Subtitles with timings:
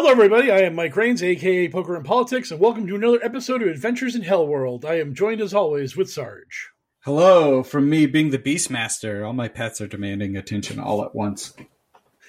[0.00, 0.52] Hello, everybody.
[0.52, 4.14] I am Mike Rains, aka Poker and Politics, and welcome to another episode of Adventures
[4.14, 4.84] in Hell World.
[4.84, 6.70] I am joined, as always, with Sarge.
[7.00, 9.26] Hello, from me being the Beastmaster.
[9.26, 11.52] All my pets are demanding attention all at once.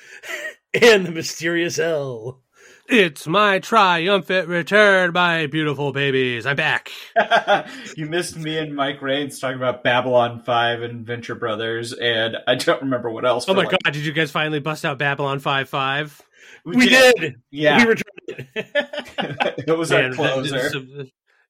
[0.74, 2.41] and the mysterious L.
[2.88, 6.47] It's my triumphant return, my beautiful babies.
[6.47, 6.90] I'm back.
[7.96, 12.56] you missed me and Mike Rains talking about Babylon 5 and Venture Brothers, and I
[12.56, 13.47] don't remember what else.
[13.47, 16.25] Oh my like- god, did you guys finally bust out Babylon 5 5?
[16.66, 17.16] We, we did.
[17.16, 17.36] did.
[17.52, 17.78] Yeah.
[17.78, 19.64] We returned it.
[19.68, 21.06] it was our closer.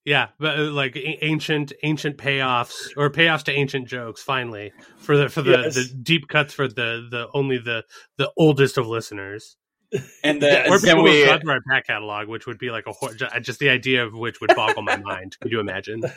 [0.05, 5.29] Yeah, but uh, like ancient ancient payoffs or payoffs to ancient jokes finally for the
[5.29, 5.75] for the, yes.
[5.75, 7.83] the deep cuts for the the only the
[8.17, 9.57] the oldest of listeners.
[10.23, 13.39] And the, or people we, got through our back catalog, which would be like a
[13.39, 15.37] just the idea of which would boggle my mind.
[15.41, 16.01] Could you imagine?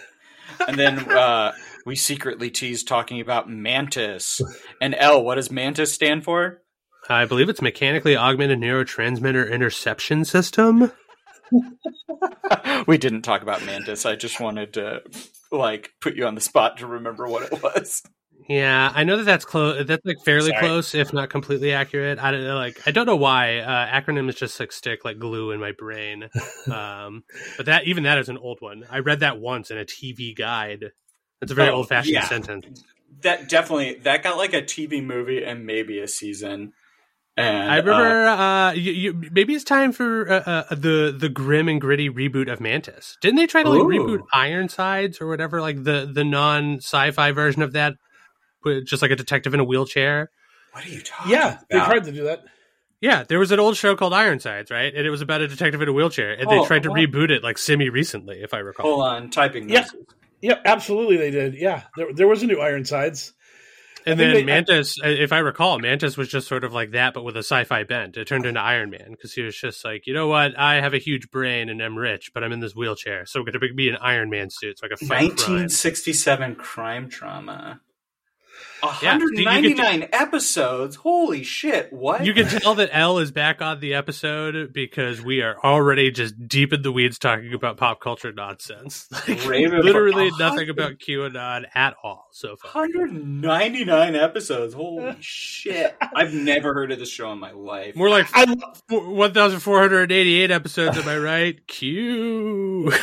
[0.68, 1.52] And then uh,
[1.86, 4.40] we secretly teased talking about Mantis
[4.82, 5.24] and L.
[5.24, 6.60] What does Mantis stand for?
[7.08, 10.92] I believe it's mechanically augmented neurotransmitter interception system.
[12.86, 14.06] we didn't talk about Mantis.
[14.06, 15.02] I just wanted to
[15.50, 18.02] like put you on the spot to remember what it was.
[18.48, 19.86] Yeah, I know that that's close.
[19.86, 20.60] That's like fairly Sorry.
[20.60, 22.18] close, if not completely accurate.
[22.18, 22.80] I don't like.
[22.86, 26.28] I don't know why uh, acronyms just like stick like glue in my brain.
[26.70, 27.24] Um,
[27.56, 28.84] but that even that is an old one.
[28.88, 30.92] I read that once in a TV guide.
[31.40, 32.28] It's a very oh, old fashioned yeah.
[32.28, 32.84] sentence.
[33.22, 36.72] That definitely that got like a TV movie and maybe a season.
[37.34, 41.30] And, I remember uh, uh you, you, maybe it's time for uh, uh, the the
[41.30, 43.16] grim and gritty reboot of Mantis.
[43.22, 43.86] Didn't they try to like Ooh.
[43.86, 47.94] reboot Ironsides or whatever, like the the non sci-fi version of that,
[48.84, 50.30] just like a detective in a wheelchair?
[50.72, 51.32] What are you talking?
[51.32, 51.68] Yeah, about?
[51.70, 52.44] they tried to do that.
[53.00, 54.94] Yeah, there was an old show called Ironsides, right?
[54.94, 57.00] And it was about a detective in a wheelchair, and Oh, they tried to what?
[57.00, 58.86] reboot it like semi recently, if I recall.
[58.86, 59.68] Hold on, typing.
[59.68, 59.82] Yeah.
[59.82, 59.96] This.
[60.42, 61.54] Yep, absolutely, they did.
[61.54, 63.32] Yeah, there, there was a new Ironsides.
[64.06, 67.14] And then they- Mantis, uh, if I recall, Mantis was just sort of like that,
[67.14, 68.16] but with a sci-fi bent.
[68.16, 70.58] It turned into Iron Man because he was just like, you know what?
[70.58, 73.44] I have a huge brain and I'm rich, but I'm in this wheelchair, so I'm
[73.46, 75.28] going to be an Iron Man suit so I can fight crime.
[75.28, 77.80] 1967 crime drama.
[78.82, 80.96] Yeah, you 199 episodes.
[80.96, 81.92] Holy shit!
[81.92, 82.24] What?
[82.24, 86.48] You can tell that L is back on the episode because we are already just
[86.48, 89.08] deep in the weeds talking about pop culture nonsense.
[89.32, 92.82] Like, literally nothing about QAnon at all so far.
[92.82, 94.74] 199 episodes.
[94.74, 95.96] Holy shit!
[96.00, 97.94] I've never heard of this show in my life.
[97.94, 98.46] More like I
[98.88, 101.66] 1,488 episodes, am I right?
[101.68, 102.90] Q.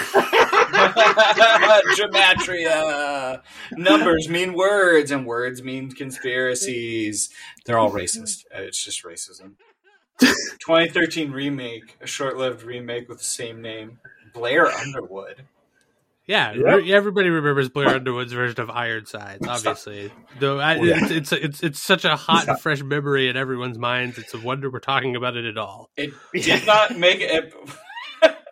[1.95, 3.41] Gematria.
[3.73, 7.29] Numbers mean words, and words mean conspiracies.
[7.65, 8.45] They're all racist.
[8.55, 9.53] Uh, It's just racism.
[10.19, 13.99] 2013 remake, a short-lived remake with the same name,
[14.33, 15.45] Blair Underwood.
[16.25, 16.83] Yeah, Yep.
[16.89, 19.47] everybody remembers Blair Underwood's version of Ironsides.
[19.47, 20.99] Obviously, though I, Yeah.
[21.01, 24.19] it's, it's it's it's such a hot and fresh memory in everyone's minds.
[24.19, 25.89] It's a wonder we're talking about it at all.
[25.97, 27.53] It did not make it.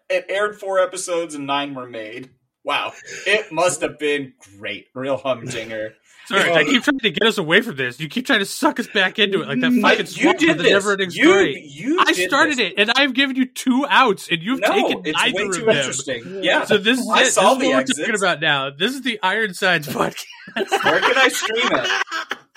[0.09, 2.29] It aired four episodes and nine were made.
[2.63, 2.93] Wow,
[3.25, 5.95] it must have been great, real humdinger.
[6.27, 7.99] Sorry, I keep trying to get us away from this.
[8.01, 10.57] You keep trying to suck us back into it, like that I- fucking you did
[10.57, 10.71] the this.
[10.73, 11.63] never-ending You- story.
[11.65, 12.71] you I started this.
[12.71, 15.53] it, and I've given you two outs, and you've No, taken it's neither way of
[15.55, 15.77] too them.
[15.77, 16.43] interesting.
[16.43, 17.23] Yeah, So this is I it.
[17.23, 17.99] This is the what we're exits.
[17.99, 18.69] talking about now.
[18.71, 20.25] This is the Ironsides podcast,
[20.83, 21.89] Where can I stream it?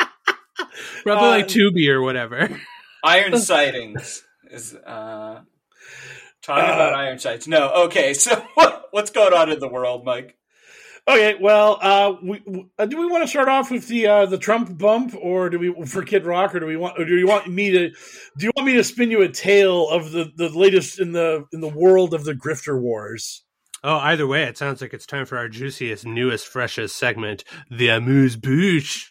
[1.05, 2.61] probably like Uh, Tubi or whatever.
[3.05, 5.41] Iron sightings is uh
[6.43, 7.47] talking about iron sights.
[7.47, 8.15] No, okay.
[8.15, 10.37] So what, what's going on in the world, Mike?
[11.09, 12.43] Okay, well, uh, we,
[12.79, 15.59] uh, do we want to start off with the uh, the Trump bump, or do
[15.59, 18.47] we for Kid Rock, or do we want, or do you want me to, do
[18.47, 21.61] you want me to spin you a tale of the, the latest in the in
[21.61, 23.45] the world of the grifter wars?
[23.83, 27.89] Oh, either way, it sounds like it's time for our juiciest, newest, freshest segment, the
[27.89, 29.11] amuse bouche.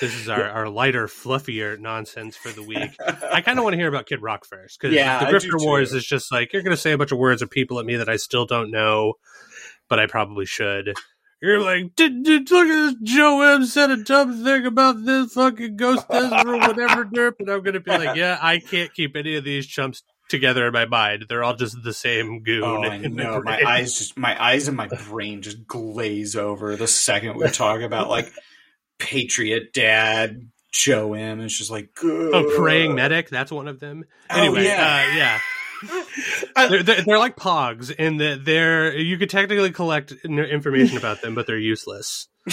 [0.00, 2.90] This is our, our lighter, fluffier nonsense for the week.
[3.32, 5.92] I kind of want to hear about Kid Rock first because Yeah, the Grifter Wars
[5.92, 7.96] is just like you're going to say a bunch of words of people at me
[7.96, 9.14] that I still don't know,
[9.88, 10.94] but I probably should.
[11.40, 15.32] You're like, did, did look at this Joe M said a dumb thing about this
[15.34, 19.14] fucking Ghost Ezra or whatever derp, and I'm gonna be like, yeah, I can't keep
[19.16, 21.26] any of these chumps together in my mind.
[21.28, 22.64] They're all just the same goon.
[22.64, 23.40] Oh, I in my know.
[23.42, 27.82] My eyes just my eyes and my brain just glaze over the second we talk
[27.82, 28.32] about like
[28.98, 31.40] Patriot Dad, Joe M.
[31.40, 33.28] It's just like Oh, praying medic.
[33.28, 34.04] That's one of them.
[34.28, 35.06] Oh, Anyway, yeah.
[35.12, 35.38] uh, yeah.
[36.56, 41.34] They're, they're, they're like pogs in that they're you could technically collect information about them,
[41.34, 42.28] but they're useless.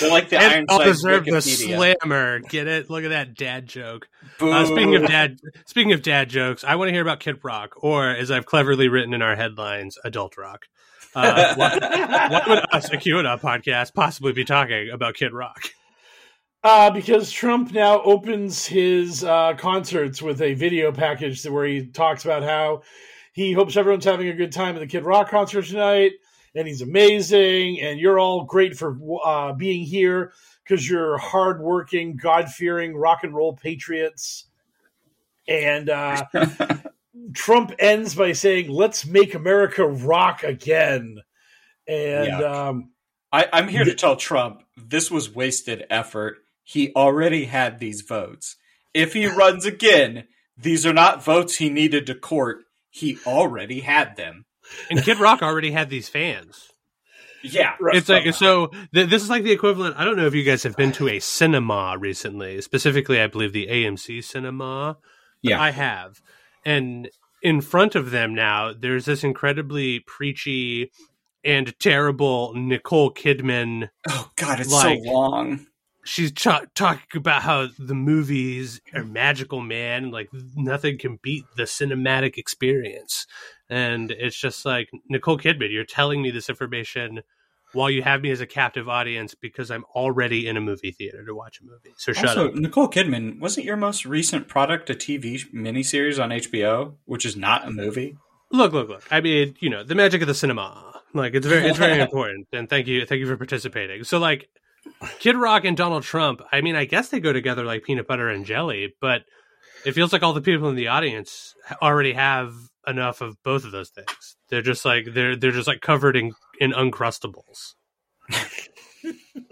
[0.00, 2.40] They're like the and I'll Ironsides deserve the slammer.
[2.40, 2.90] Get it?
[2.90, 4.08] Look at that dad joke.
[4.40, 7.74] Uh, speaking of dad, speaking of dad jokes, I want to hear about Kid Rock,
[7.82, 10.66] or as I've cleverly written in our headlines, Adult Rock.
[11.14, 11.80] Uh, what,
[12.30, 15.62] what would us, a QAnon podcast, possibly be talking about Kid Rock?
[16.64, 22.24] Uh, because Trump now opens his uh, concerts with a video package where he talks
[22.24, 22.80] about how
[23.34, 26.12] he hopes everyone's having a good time at the Kid Rock concert tonight,
[26.54, 30.32] and he's amazing, and you're all great for uh, being here
[30.62, 34.46] because you're hardworking, God fearing rock and roll patriots.
[35.46, 36.24] And uh,
[37.34, 41.18] Trump ends by saying, "Let's make America rock again."
[41.86, 42.90] And um,
[43.30, 46.38] I, I'm here to tell Trump this was wasted effort.
[46.64, 48.56] He already had these votes.
[48.92, 50.24] If he runs again,
[50.56, 52.58] these are not votes he needed to court.
[52.90, 54.46] He already had them.
[54.90, 56.68] And Kid Rock already had these fans.
[57.42, 57.74] Yeah.
[57.92, 58.68] It's like so.
[58.94, 59.96] Th- this is like the equivalent.
[59.98, 62.60] I don't know if you guys have been to a cinema recently.
[62.62, 64.96] Specifically, I believe the AMC cinema.
[65.42, 65.60] Yeah.
[65.60, 66.22] I have,
[66.64, 67.10] and
[67.42, 70.90] in front of them now, there's this incredibly preachy
[71.44, 73.90] and terrible Nicole Kidman.
[74.08, 75.66] Oh God, it's Like- so long.
[76.04, 80.10] She's ch- talking about how the movies are magical, man.
[80.10, 83.26] Like nothing can beat the cinematic experience,
[83.68, 85.72] and it's just like Nicole Kidman.
[85.72, 87.22] You're telling me this information
[87.74, 91.24] while you have me as a captive audience because I'm already in a movie theater
[91.24, 91.94] to watch a movie.
[91.96, 92.54] So shut also, up.
[92.54, 97.66] Nicole Kidman wasn't your most recent product a TV miniseries on HBO, which is not
[97.66, 98.16] a movie.
[98.50, 99.04] Look, look, look.
[99.10, 101.02] I mean, you know, the magic of the cinema.
[101.12, 102.46] Like it's very, it's very important.
[102.52, 104.04] And thank you, thank you for participating.
[104.04, 104.48] So, like,
[105.18, 106.42] Kid Rock and Donald Trump.
[106.52, 109.22] I mean, I guess they go together like peanut butter and jelly, but
[109.84, 112.54] it feels like all the people in the audience already have
[112.86, 114.36] enough of both of those things.
[114.48, 117.74] They're just like they're they're just like covered in in uncrustables.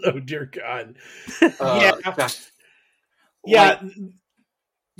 [0.05, 0.95] oh dear God,
[1.41, 1.91] Uh, Yeah.
[2.15, 2.35] God.
[3.45, 3.81] yeah.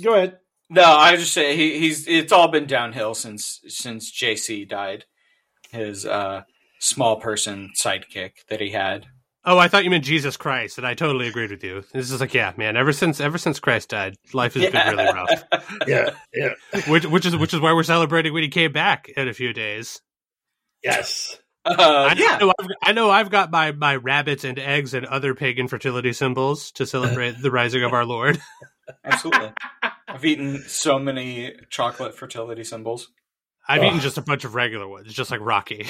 [0.02, 0.38] Go ahead.
[0.70, 2.08] No, I just say he, he's.
[2.08, 5.04] It's all been downhill since since JC died.
[5.70, 6.42] His uh,
[6.80, 9.06] small person sidekick that he had.
[9.46, 11.84] Oh, I thought you meant Jesus Christ, and I totally agreed with you.
[11.92, 12.76] This is like, yeah, man.
[12.76, 15.44] Ever since ever since Christ died, life has been really rough.
[15.86, 16.54] Yeah, yeah,
[16.88, 19.52] Which which is which is why we're celebrating when he came back in a few
[19.52, 20.00] days.
[20.82, 21.38] yes.
[21.66, 25.06] Uh, I yeah, know, I've, I know I've got my, my rabbits and eggs and
[25.06, 28.38] other pagan fertility symbols to celebrate the rising of our Lord.
[29.04, 29.50] absolutely.
[30.06, 33.08] I've eaten so many chocolate fertility symbols.
[33.66, 33.86] I've Ugh.
[33.86, 35.86] eaten just a bunch of regular ones, just like Rocky.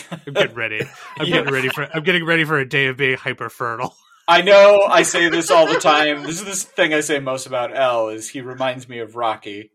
[0.26, 0.80] I'm getting ready.
[1.18, 1.36] I'm Yeah.
[1.38, 3.94] getting ready for I'm getting ready for a day of being hyper fertile.
[4.28, 6.22] I know I say this all the time.
[6.22, 9.72] This is this thing I say most about L is he reminds me of Rocky.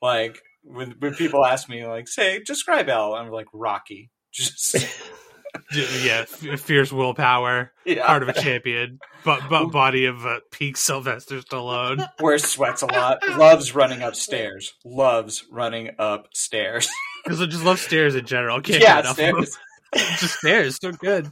[0.00, 4.10] Like when when people ask me like say describe L, I'm like Rocky.
[4.32, 4.74] Just
[6.02, 8.06] yeah, fierce willpower, yeah.
[8.06, 12.08] heart of a champion, but but body of uh, peak Sylvester Stallone.
[12.20, 16.88] wears sweats a lot, loves running upstairs, loves running upstairs.
[17.24, 18.60] Because I just love stairs in general.
[18.60, 19.58] Can't yeah, get enough stairs.
[20.20, 21.30] just stairs, so good.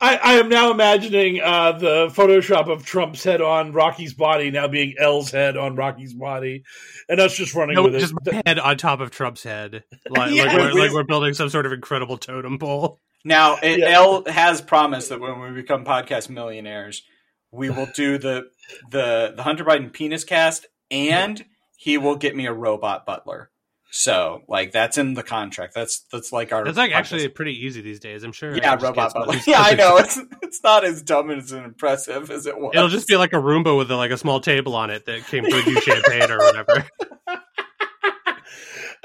[0.00, 4.66] I, I am now imagining uh, the Photoshop of Trump's head on Rocky's body now
[4.68, 6.64] being L's head on Rocky's body,
[7.08, 8.32] and us just running No, with just it.
[8.34, 10.44] my head on top of Trump's head, like, Yeah.
[10.44, 13.00] like, we're, like we're building some sort of incredible totem pole.
[13.24, 13.90] Now, it, Yeah.
[13.90, 17.02] Elle has promised that when we become podcast millionaires,
[17.50, 18.46] we will do the
[18.90, 21.44] the the Hunter Biden penis cast, and
[21.76, 23.50] he will get me a robot butler.
[23.96, 25.72] So, like, that's in the contract.
[25.72, 26.66] That's that's like our.
[26.66, 28.24] It's like podcast- actually pretty easy these days.
[28.24, 28.56] I'm sure.
[28.56, 29.36] yeah, robot gets- butler.
[29.46, 29.98] Yeah, I know.
[29.98, 32.72] It's it's not as dumb and as impressive as it was.
[32.74, 35.44] It'll just be like a Roomba with like a small table on it that came
[35.44, 36.84] with you champagne or whatever.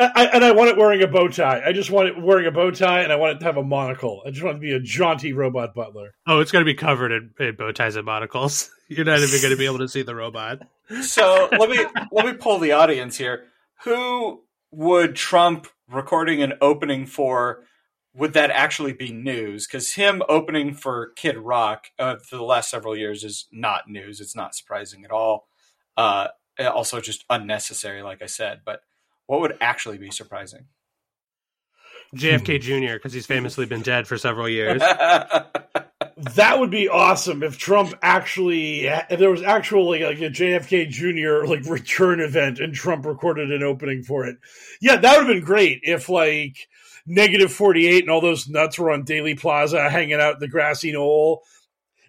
[0.01, 1.61] I, I- and I want it wearing a bow tie.
[1.63, 3.63] I just want it wearing a bow tie, and I want it to have a
[3.63, 4.23] monocle.
[4.25, 6.15] I just want it to be a jaunty robot butler.
[6.25, 8.71] Oh, it's going to be covered in, in bow ties and monocles.
[8.87, 10.59] You're not even going to be able to see the robot.
[11.01, 13.43] So let me let me pull the audience here.
[13.83, 14.41] Who
[14.71, 17.63] would Trump recording an opening for?
[18.15, 19.67] Would that actually be news?
[19.67, 24.19] Because him opening for Kid Rock uh, for the last several years is not news.
[24.19, 25.47] It's not surprising at all.
[25.95, 28.61] Uh, also, just unnecessary, like I said.
[28.65, 28.81] But
[29.27, 30.65] what would actually be surprising?
[32.15, 32.93] JFK Jr.
[32.93, 34.81] because he's famously been dead for several years.
[36.21, 41.47] That would be awesome if Trump actually, if there was actually like, a JFK Jr.
[41.47, 44.37] like return event and Trump recorded an opening for it.
[44.81, 46.67] Yeah, that would have been great if like
[47.05, 50.49] negative forty eight and all those nuts were on Dealey Plaza hanging out in the
[50.49, 51.43] grassy knoll,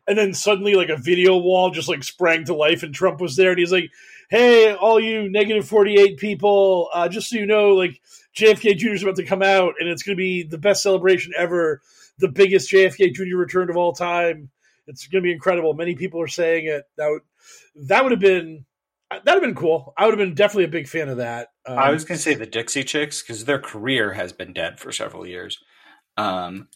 [0.08, 3.36] and then suddenly like a video wall just like sprang to life and Trump was
[3.36, 3.90] there and he's like,
[4.28, 8.00] "Hey, all you negative forty eight people, uh, just so you know, like
[8.34, 8.88] JFK Jr.
[8.88, 11.80] is about to come out and it's going to be the best celebration ever."
[12.20, 13.36] The biggest JFK Jr.
[13.36, 14.50] return of all time.
[14.86, 15.74] It's going to be incredible.
[15.74, 16.84] Many people are saying it.
[16.96, 17.22] That would
[17.88, 18.64] that would have been
[19.10, 19.92] that would have been cool.
[19.96, 21.48] I would have been definitely a big fan of that.
[21.66, 24.78] Um, I was going to say the Dixie Chicks because their career has been dead
[24.80, 25.58] for several years.
[26.16, 26.68] Um,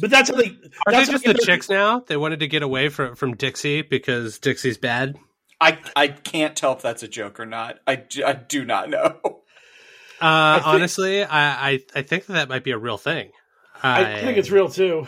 [0.00, 0.56] but that's how they.
[0.86, 2.00] Are that's they just the they- chicks now?
[2.00, 5.16] They wanted to get away from, from Dixie because Dixie's bad.
[5.60, 7.78] I I can't tell if that's a joke or not.
[7.86, 9.20] I, do- I do not know.
[10.20, 13.32] Uh, think- honestly, I, I I think that that might be a real thing.
[13.82, 15.06] I think it's real too.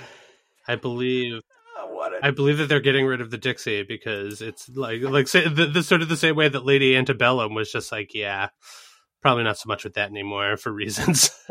[0.67, 1.41] I believe
[1.89, 5.29] what a I believe that they're getting rid of the Dixie because it's like like
[5.29, 8.49] say, the, the sort of the same way that Lady Antebellum was just like, yeah,
[9.23, 11.31] probably not so much with that anymore for reasons.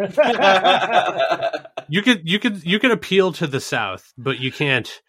[1.89, 5.01] you could you could you could appeal to the South, but you can't,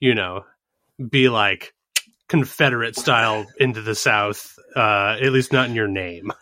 [0.00, 0.44] you know,
[1.10, 1.74] be like
[2.28, 4.58] Confederate style into the South.
[4.74, 6.32] Uh, at least not in your name.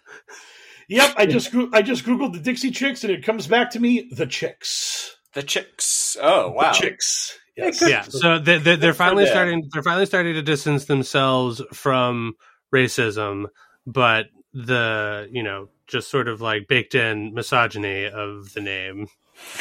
[0.88, 4.08] Yep, I just I just googled the Dixie Chicks and it comes back to me
[4.10, 5.15] the Chicks.
[5.36, 6.16] The chicks.
[6.20, 6.72] Oh wow.
[6.72, 7.38] The Chicks.
[7.56, 7.80] Yes.
[7.80, 9.32] yeah so they, they, they're finally them.
[9.32, 12.34] starting they're finally starting to distance themselves from
[12.74, 13.46] racism
[13.86, 19.06] but the you know just sort of like baked in misogyny of the name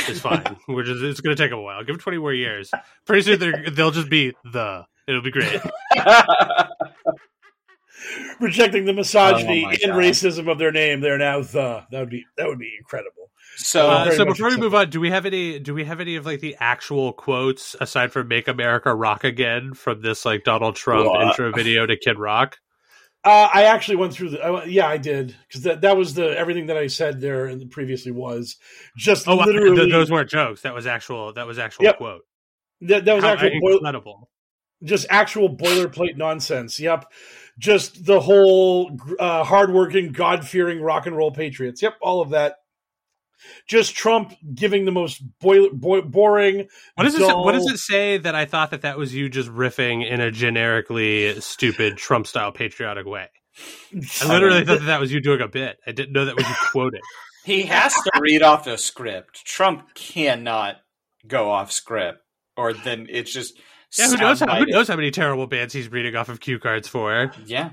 [0.09, 2.69] is fine we're just it's going to take a while give it 20 more years
[3.05, 5.61] pretty soon they're, they'll just be the it'll be great
[8.39, 9.99] Rejecting the misogyny Oh and God.
[9.99, 11.85] racism of their name, they're now the.
[11.91, 13.24] That would be that would be incredible.
[13.55, 16.15] So uh, so before we move on do we have any do we have any
[16.15, 20.75] of like the actual quotes aside from make america rock again from this like donald
[20.75, 21.21] trump What?
[21.27, 22.57] intro video to kid rock
[23.23, 24.39] Uh, I actually went through the.
[24.45, 27.47] I, went- yeah, I did because that that was the everything that I said there
[27.47, 28.57] and previously was
[28.97, 29.75] just oh I- literally.
[29.75, 31.97] th- those weren't jokes that was actual that was actual Yep.
[31.97, 32.21] quote
[32.81, 34.29] that, that was How actual boil, incredible
[34.83, 36.79] just actual boilerplate nonsense.
[36.79, 37.11] Yep,
[37.57, 41.81] just the whole uh, hardworking, God fearing rock and roll patriots.
[41.81, 42.57] Yep, all of that.
[43.67, 46.67] Just Trump giving the most boil, boi- boring.
[46.95, 47.25] What does it?
[47.25, 50.21] Say, what does it say that I thought that that was you just riffing in
[50.21, 53.29] a generically stupid Trump style patriotic way?
[54.21, 55.77] I literally thought that that was you doing a bit.
[55.85, 57.01] I didn't know that was you quoting.
[57.45, 59.45] he has to read off the script.
[59.45, 60.77] Trump cannot
[61.27, 62.19] go off script,
[62.57, 63.59] or then it's just
[63.97, 64.39] Yeah, who knows?
[64.41, 67.31] How, who knows how many terrible bands he's reading off of cue cards for?
[67.45, 67.71] Yeah,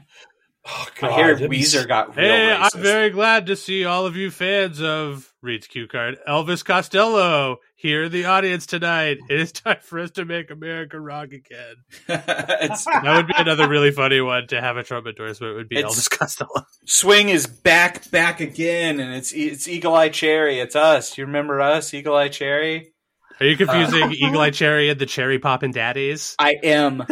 [0.65, 2.77] Oh, I hear Weezer got real Hey, racist.
[2.77, 7.59] I'm very glad to see all of you fans of reads cue card Elvis Costello
[7.75, 9.19] here in the audience tonight.
[9.29, 11.77] It is time for us to make America rock again.
[12.07, 15.57] That would be another really funny one to have a Trump endorsement.
[15.57, 16.67] Would be Elvis Costello.
[16.87, 20.61] Swing is back, back again, and it's it's Eagle Eye Cherry.
[20.61, 21.19] It's us.
[21.19, 22.93] You remember us, Eagle Eye Cherry?
[23.41, 26.37] Are you confusing uh, Eagle Eye Cherry and the Cherry Poppin' Daddies?
[26.39, 27.03] I am.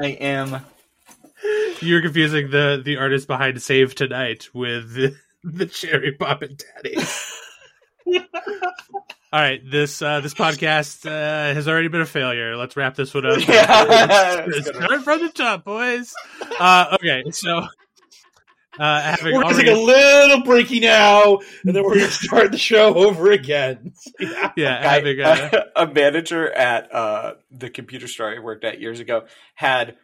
[0.00, 0.64] I am.
[1.80, 6.96] You're confusing the the artist behind Save Tonight with the, the Cherry Poppin' daddy.
[9.32, 12.56] All right, this uh, this podcast uh, has already been a failure.
[12.56, 13.38] Let's wrap this one up.
[13.48, 14.44] Yeah.
[14.48, 16.12] Let's start from the top, boys.
[16.58, 17.66] Uh, okay, so
[18.78, 22.06] Uh, having we're going to already, take a little breaky now, and then we're going
[22.06, 23.92] to start the show over again.
[24.18, 24.52] yeah.
[24.56, 29.26] yeah, having uh, a manager at uh, the computer store I worked at years ago
[29.54, 29.96] had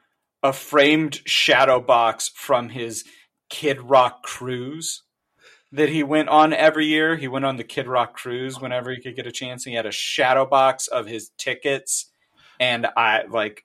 [0.42, 3.04] a framed shadow box from his
[3.48, 5.02] Kid Rock cruise
[5.72, 7.16] that he went on every year.
[7.16, 9.66] He went on the Kid Rock cruise whenever he could get a chance.
[9.66, 12.10] And he had a shadow box of his tickets,
[12.60, 13.64] and I like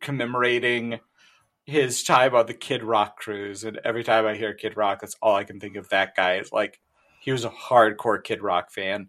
[0.00, 1.00] commemorating
[1.64, 3.64] his time on the Kid Rock cruise.
[3.64, 5.88] And every time I hear Kid Rock, that's all I can think of.
[5.88, 6.80] That guy is like
[7.20, 9.08] he was a hardcore Kid Rock fan.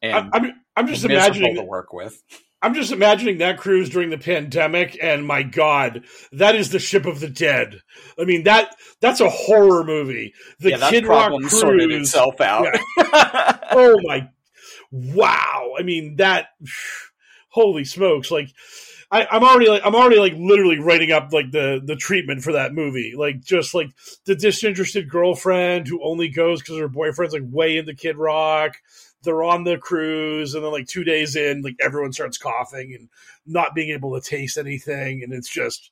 [0.00, 2.22] And I'm, I'm, I'm just imagining to work with.
[2.62, 7.06] I'm just imagining that cruise during the pandemic, and my God, that is the ship
[7.06, 7.80] of the dead.
[8.18, 10.32] I mean that that's a horror movie.
[10.60, 12.08] The yeah, Kid Rock problem sorted cruise.
[12.08, 12.68] itself out.
[13.72, 14.30] oh my,
[14.90, 15.72] wow!
[15.78, 16.48] I mean that.
[17.50, 18.30] Holy smokes!
[18.30, 18.48] Like,
[19.10, 22.52] I, I'm already like I'm already like literally writing up like the the treatment for
[22.52, 23.12] that movie.
[23.14, 23.90] Like just like
[24.24, 28.76] the disinterested girlfriend who only goes because her boyfriend's like way into Kid Rock
[29.22, 33.08] they're on the cruise and then like two days in like everyone starts coughing and
[33.46, 35.90] not being able to taste anything and it's just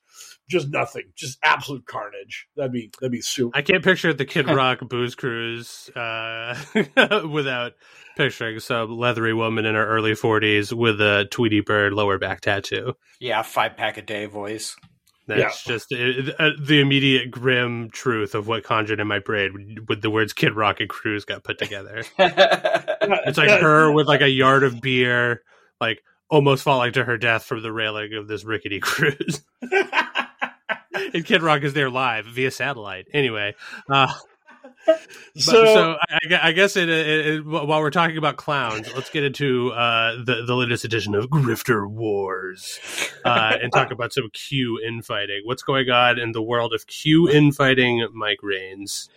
[0.49, 4.47] just nothing just absolute carnage that'd be that'd be super I can't picture the Kid
[4.49, 6.55] Rock booze cruise uh,
[7.29, 7.73] without
[8.17, 12.95] picturing some leathery woman in her early 40s with a Tweety Bird lower back tattoo.
[13.19, 14.75] yeah, five pack a day voice.
[15.37, 20.01] That's just uh, uh, the immediate grim truth of what conjured in my brain with
[20.01, 22.03] the words Kid Rock and Cruise got put together.
[23.03, 25.41] It's like her with like a yard of beer,
[25.79, 29.41] like almost falling to her death from the railing of this rickety cruise.
[31.13, 33.07] and Kid Rock is there live via satellite.
[33.13, 33.55] Anyway,
[33.89, 34.15] uh, but-
[35.35, 39.23] so, so, I, I guess it, it, it, while we're talking about clowns, let's get
[39.23, 42.79] into uh, the the latest edition of Grifter Wars
[43.25, 45.41] uh, and talk about some Q infighting.
[45.43, 48.07] What's going on in the world of Q infighting?
[48.13, 49.09] Mike Rains.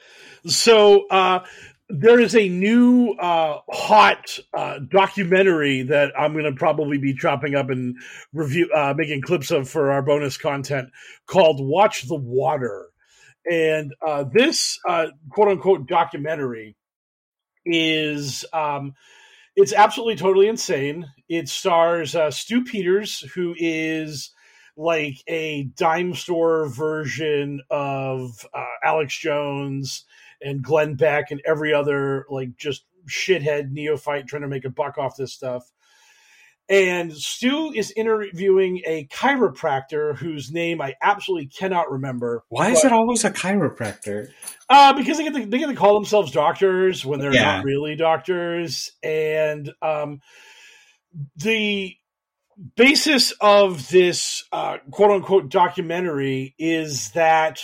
[0.47, 1.44] so uh
[1.88, 7.54] there is a new uh, hot uh, documentary that I'm going to probably be chopping
[7.54, 7.97] up and
[8.33, 10.90] review, uh, making clips of for our bonus content
[11.26, 12.89] called "Watch the Water."
[13.50, 16.76] And uh, this uh, quote unquote documentary
[17.67, 18.95] is um,
[19.57, 21.07] it's absolutely totally insane.
[21.28, 24.30] It stars uh, Stu Peters, who is
[24.76, 30.04] like a dime store version of uh, Alex Jones
[30.43, 34.99] and Glenn Beck and every other like just shithead neophyte trying to make a buck
[34.99, 35.71] off this stuff.
[36.69, 42.43] And Stu is interviewing a chiropractor whose name I absolutely cannot remember.
[42.49, 44.29] Why is it always a chiropractor?
[44.69, 47.57] uh, because they get to, they get to call themselves doctors when they're Yeah.
[47.57, 50.21] not really doctors, and um,
[51.37, 51.95] the
[52.77, 57.61] basis of this uh, quote unquote documentary is that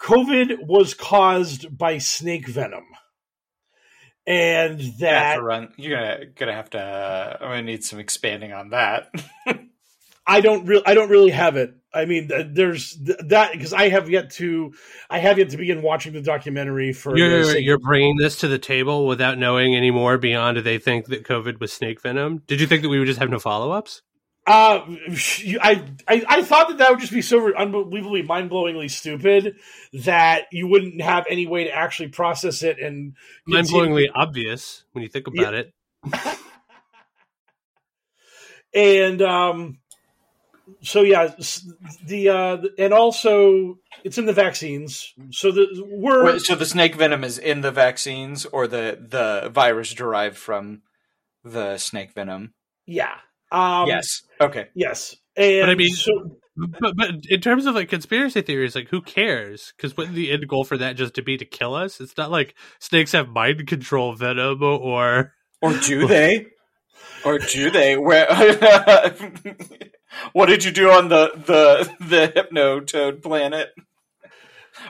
[0.00, 2.84] COVID was caused by snake venom,
[4.26, 5.72] and You have that to run.
[5.76, 6.80] You're gonna gonna have to.
[6.80, 9.12] Uh, I'm gonna need some expanding on that.
[10.26, 11.74] I don't really, I don't really have it.
[11.92, 14.72] I mean, there's th- that because I have yet to,
[15.10, 17.16] I have yet to begin watching the documentary for.
[17.16, 21.06] You're, you're bringing this to the table without knowing any more beyond Do they think
[21.06, 22.42] that COVID was snake venom.
[22.46, 24.02] Did you think that we would just have no follow ups?
[24.46, 24.84] Uh,
[25.62, 29.56] I, I I thought that that would just be so unbelievably mind blowingly stupid
[29.94, 33.14] that you wouldn't have any way to actually process it and
[33.46, 35.72] Mind blowingly obvious when you think about it.
[38.74, 39.78] and um
[40.82, 41.34] so yeah
[42.04, 46.96] the uh and also it's in the vaccines so the we're Wait, so the snake
[46.96, 50.82] venom is in the vaccines, or the the virus derived from
[51.42, 52.52] the snake venom?
[52.84, 53.14] yeah
[53.52, 54.22] um yes.
[54.40, 54.68] Okay.
[54.74, 58.88] yes and But I mean- so, But, but in terms of like conspiracy theories, like
[58.88, 59.72] who cares?
[59.76, 62.00] Because wouldn't the end goal for that just to be to kill us?
[62.00, 66.46] It's not like snakes have mind control venom or Or do they?
[67.24, 67.96] Or do they?
[67.96, 68.26] Where?
[70.32, 73.72] what did you do on the the the hypno toad planet?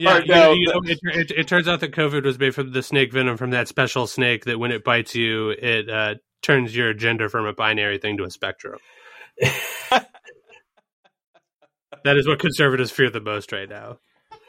[0.01, 0.17] Yeah.
[0.17, 2.73] Or you- no, you know, it, it, it turns out that COVID was made from
[2.73, 6.75] the snake venom from that special snake that when it bites you, it uh, turns
[6.77, 8.79] your gender from a binary thing to a spectrum.
[9.91, 10.07] that
[12.07, 13.99] is what conservatives fear the most right now.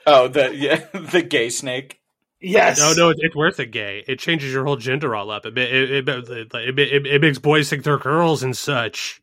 [0.05, 1.99] Oh, the yeah, the gay snake.
[2.39, 3.71] yes No, no, it, it's worth it.
[3.71, 4.03] Gay.
[4.07, 5.45] It changes your whole gender all up.
[5.45, 9.21] It it it, it, it, it, it makes boys think they're girls and such.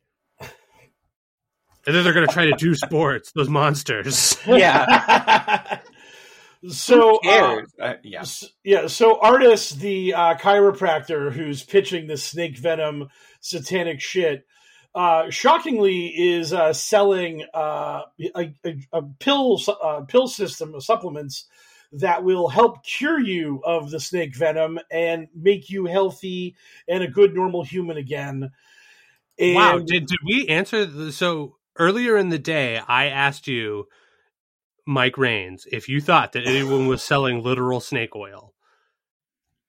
[1.84, 3.32] And then they're gonna try to do sports.
[3.32, 4.36] Those monsters.
[4.46, 5.80] Yeah.
[6.68, 7.62] So uh?
[7.80, 8.24] Uh, yeah.
[8.62, 13.08] Yeah so Ardis, the uh, chiropractor who's pitching the snake venom
[13.40, 14.46] satanic shit
[14.94, 18.02] uh, shockingly is uh, selling uh,
[18.36, 19.60] a, a, a pill
[20.08, 21.46] pill system of supplements
[21.92, 26.54] that will help cure you of the snake venom and make you healthy
[26.88, 28.50] and a good normal human again.
[29.38, 33.88] And wow, did did we answer the, so earlier in the day I asked you
[34.86, 38.54] Mike Rains if you thought that anyone was selling literal snake oil.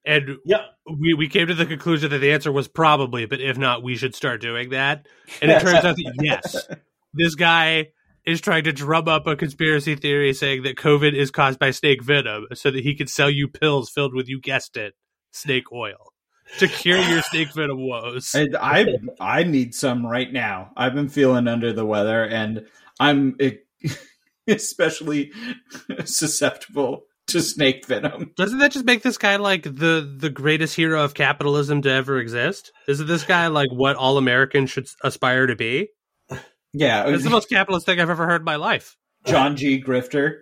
[0.06, 0.66] And yeah,
[1.00, 3.96] we, we came to the conclusion that the answer was probably, but if not, we
[3.96, 5.08] should start doing that.
[5.42, 6.68] And it turns out that yes,
[7.14, 7.92] this guy
[8.26, 12.04] is trying to drum up a conspiracy theory saying that COVID is caused by snake
[12.04, 14.94] venom so that he can sell you pills filled with, you guessed it,
[15.32, 16.14] snake oil
[16.58, 18.34] to cure your snake venom woes.
[18.34, 18.86] And I
[19.20, 20.72] I need some right now.
[20.76, 22.68] I've been feeling under the weather and
[23.00, 23.38] I'm
[24.48, 25.32] especially
[26.06, 28.32] susceptible to snake venom.
[28.36, 32.20] Doesn't that just make this guy like the the greatest hero of capitalism to ever
[32.20, 32.72] exist?
[32.88, 35.90] Isn't this guy like what all Americans should aspire to be?
[36.76, 38.98] Yeah, it's the most capitalist thing I've ever heard in my life.
[39.28, 39.80] John G.
[39.80, 40.40] Grifter.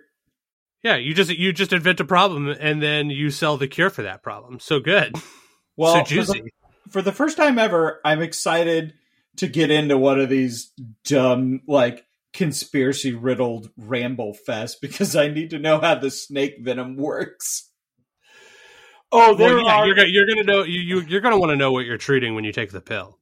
[0.82, 4.02] Yeah, you just you just invent a problem and then you sell the cure for
[4.04, 4.58] that problem.
[4.58, 5.14] So good.
[5.76, 6.38] Well, so juicy.
[6.38, 6.50] For the,
[6.90, 8.94] for the first time ever, I'm excited
[9.36, 10.72] to get into one of these
[11.04, 16.96] dumb like conspiracy riddled ramble fest because I need to know how the snake venom
[16.96, 17.70] works.
[19.10, 19.86] Oh, there well, yeah, are...
[19.86, 22.44] you're, you're gonna know you, you you're gonna want to know what you're treating when
[22.44, 23.18] you take the pill.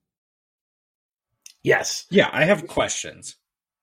[1.62, 2.06] Yes.
[2.10, 3.36] Yeah, I have questions.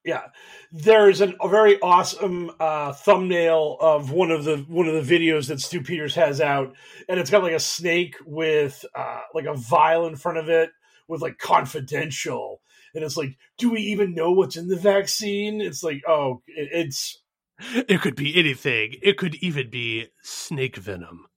[0.04, 0.24] Yeah,
[0.72, 5.50] there's an, a very awesome uh, thumbnail of one of the one of the videos
[5.50, 6.74] that Stu Peters has out,
[7.10, 10.70] and it's got like a snake with uh, like a vial in front of it
[11.10, 12.62] with like confidential
[12.98, 15.62] and it's like, do we even know what's in the vaccine?
[15.62, 17.22] It's like, oh, it, it's.
[17.88, 18.96] It could be anything.
[19.02, 21.28] It could even be snake venom.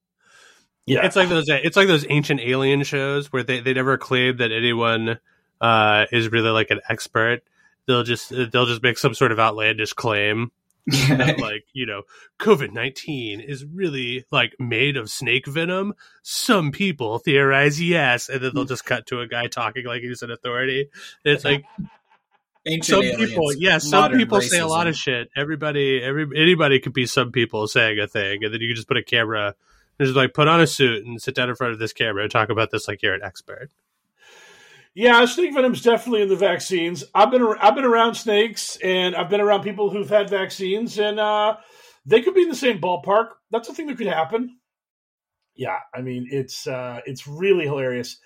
[0.86, 1.48] Yeah, it's like those.
[1.48, 5.18] It's like those ancient alien shows where they they never claim that anyone
[5.60, 7.42] uh, is really like an expert.
[7.86, 10.50] They'll just they'll just make some sort of outlandish claim
[10.90, 12.02] that like you know
[12.38, 15.94] COVID nineteen is really like made of snake venom.
[16.22, 20.22] Some people theorize yes, and then they'll just cut to a guy talking like he's
[20.22, 20.90] an authority.
[21.24, 21.64] it's like
[22.66, 24.48] Ancient some aliens, people, yeah, some people racism.
[24.48, 25.30] say a lot of shit.
[25.34, 28.86] Everybody, every anybody could be some people saying a thing, and then you can just
[28.86, 29.54] put a camera,
[29.98, 32.22] and just like put on a suit and sit down in front of this camera
[32.22, 33.70] and talk about this like you're an expert.
[34.94, 37.04] Yeah, snake venom's definitely in the vaccines.
[37.14, 41.20] I've been I've been around snakes and I've been around people who've had vaccines, and
[41.20, 41.56] uh,
[42.04, 43.28] they could be in the same ballpark.
[43.50, 44.58] That's a thing that could happen.
[45.54, 48.18] Yeah, I mean it's uh, it's really hilarious.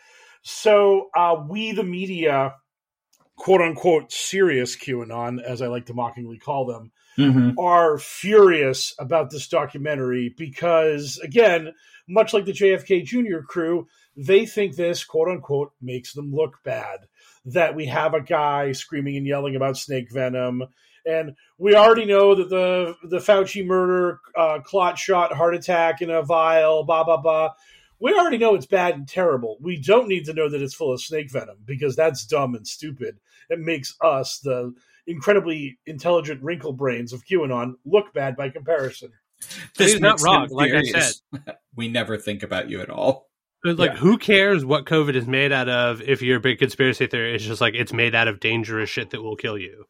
[0.43, 2.55] So uh, we, the media,
[3.37, 7.59] quote unquote, serious QAnon, as I like to mockingly call them, mm-hmm.
[7.59, 11.73] are furious about this documentary because, again,
[12.09, 13.39] much like the JFK Jr.
[13.49, 17.01] crew, they think this quote unquote makes them look bad.
[17.47, 20.65] That we have a guy screaming and yelling about snake venom.
[21.07, 26.11] And we already know that the the Fauci murder, uh, clot shot, heart attack in
[26.11, 27.51] a vial, blah blah blah.
[28.01, 29.59] We already know it's bad and terrible.
[29.61, 32.67] We don't need to know that it's full of snake venom because that's dumb and
[32.67, 33.19] stupid.
[33.49, 34.75] It makes us, the
[35.07, 39.13] incredibly intelligent wrinkle brains of QAnon, look bad by comparison.
[39.77, 40.49] This is not wrong.
[40.51, 41.13] Like I said,
[41.77, 43.29] we never think about you at all.
[43.65, 43.97] Like, yeah.
[43.97, 47.35] who cares what COVID is made out of if you're a big conspiracy theory?
[47.35, 49.87] It's just like it's made out of dangerous shit that will kill you.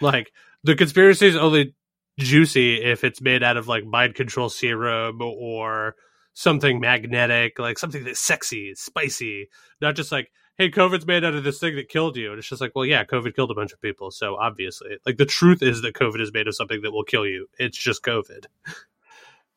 [0.00, 0.30] Like,
[0.62, 1.74] the conspiracy is only
[2.18, 5.96] juicy if it's made out of like mind control serum or
[6.34, 9.48] something magnetic, like something that's sexy, spicy,
[9.80, 12.30] not just like, hey, COVID's made out of this thing that killed you.
[12.30, 14.10] And it's just like, well, yeah, COVID killed a bunch of people.
[14.10, 17.26] So obviously, like the truth is that COVID is made of something that will kill
[17.26, 17.48] you.
[17.58, 18.46] It's just COVID.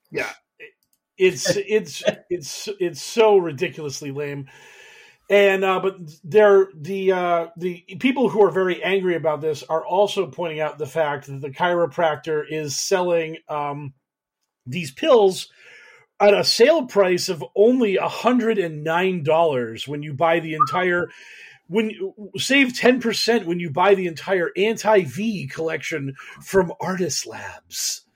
[0.10, 0.32] Yeah
[1.18, 4.48] it's it's it's it's so ridiculously lame.
[5.30, 9.86] And uh, but they're the uh, the people who are very angry about this are
[9.86, 13.94] also pointing out the fact that the chiropractor is selling um,
[14.66, 15.50] these pills
[16.20, 21.10] at a sale price of only hundred and nine dollars when you buy the entire
[21.68, 21.92] when
[22.38, 28.07] save 10% when you buy the entire anti-v collection from Ardis Labs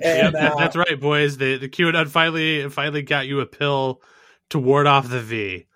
[0.00, 1.36] and, yep, uh, that's right, boys.
[1.38, 4.02] The the QAnon finally finally got you a pill
[4.50, 5.66] to ward off the V.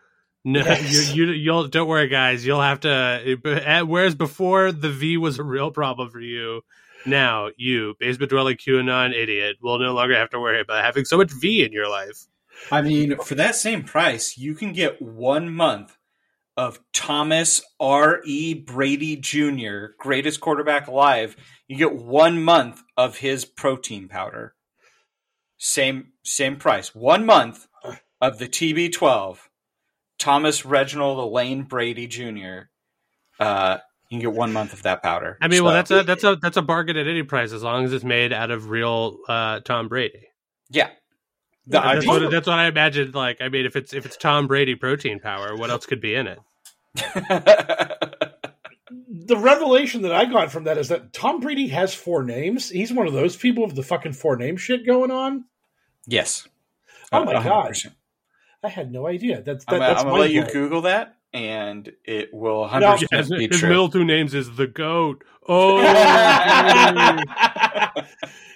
[0.45, 1.15] No, yes.
[1.15, 2.45] you, you you'll don't worry, guys.
[2.45, 3.85] You'll have to.
[3.87, 6.63] Whereas before the V was a real problem for you,
[7.07, 11.17] now you basement dwelling QAnon idiot will no longer have to worry about having so
[11.17, 12.27] much V in your life.
[12.71, 15.97] I mean, for that same price, you can get one month
[16.61, 18.21] of Thomas R.
[18.27, 18.53] E.
[18.53, 21.35] Brady Jr., greatest quarterback alive,
[21.67, 24.55] you get one month of his protein powder.
[25.57, 26.95] Same same price.
[26.95, 27.67] One month
[28.21, 29.39] of the TB12.
[30.19, 32.69] Thomas Reginald Elaine Brady Jr.
[33.39, 33.79] Uh,
[34.11, 35.39] you can get one month of that powder.
[35.41, 37.63] I mean, so, well, that's a that's a that's a bargain at any price as
[37.63, 40.29] long as it's made out of real uh, Tom Brady.
[40.69, 40.91] Yeah.
[41.67, 43.15] The, that's, what, that's what I imagined.
[43.15, 46.15] Like, I mean, if it's if it's Tom Brady protein power, what else could be
[46.15, 46.39] in it?
[49.09, 52.69] The revelation that I got from that is that Tom Brady has four names.
[52.69, 55.45] He's one of those people with the fucking four name shit going on.
[56.07, 56.49] Yes.
[57.13, 57.45] Oh my 100%.
[57.45, 57.77] god!
[58.63, 59.43] I had no idea.
[59.43, 62.97] That's that, I'm, that's I'm gonna let you Google that, and it will 100 no,
[62.97, 63.69] percent be his true.
[63.69, 65.25] middle two names is the goat.
[65.49, 65.79] Oh.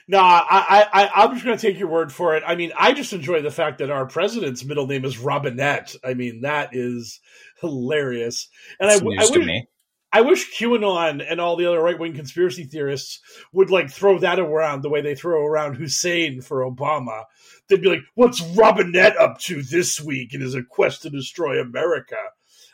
[0.08, 2.42] no, I, I, I'm just going to take your word for it.
[2.46, 5.94] I mean, I just enjoy the fact that our president's middle name is Robinette.
[6.04, 7.20] I mean, that is
[7.60, 8.48] hilarious.
[8.80, 9.64] And I, I, wish,
[10.12, 13.20] I wish QAnon and all the other right wing conspiracy theorists
[13.52, 17.24] would like throw that around the way they throw around Hussein for Obama.
[17.68, 22.16] They'd be like, "What's Robinette up to this week in his quest to destroy America?"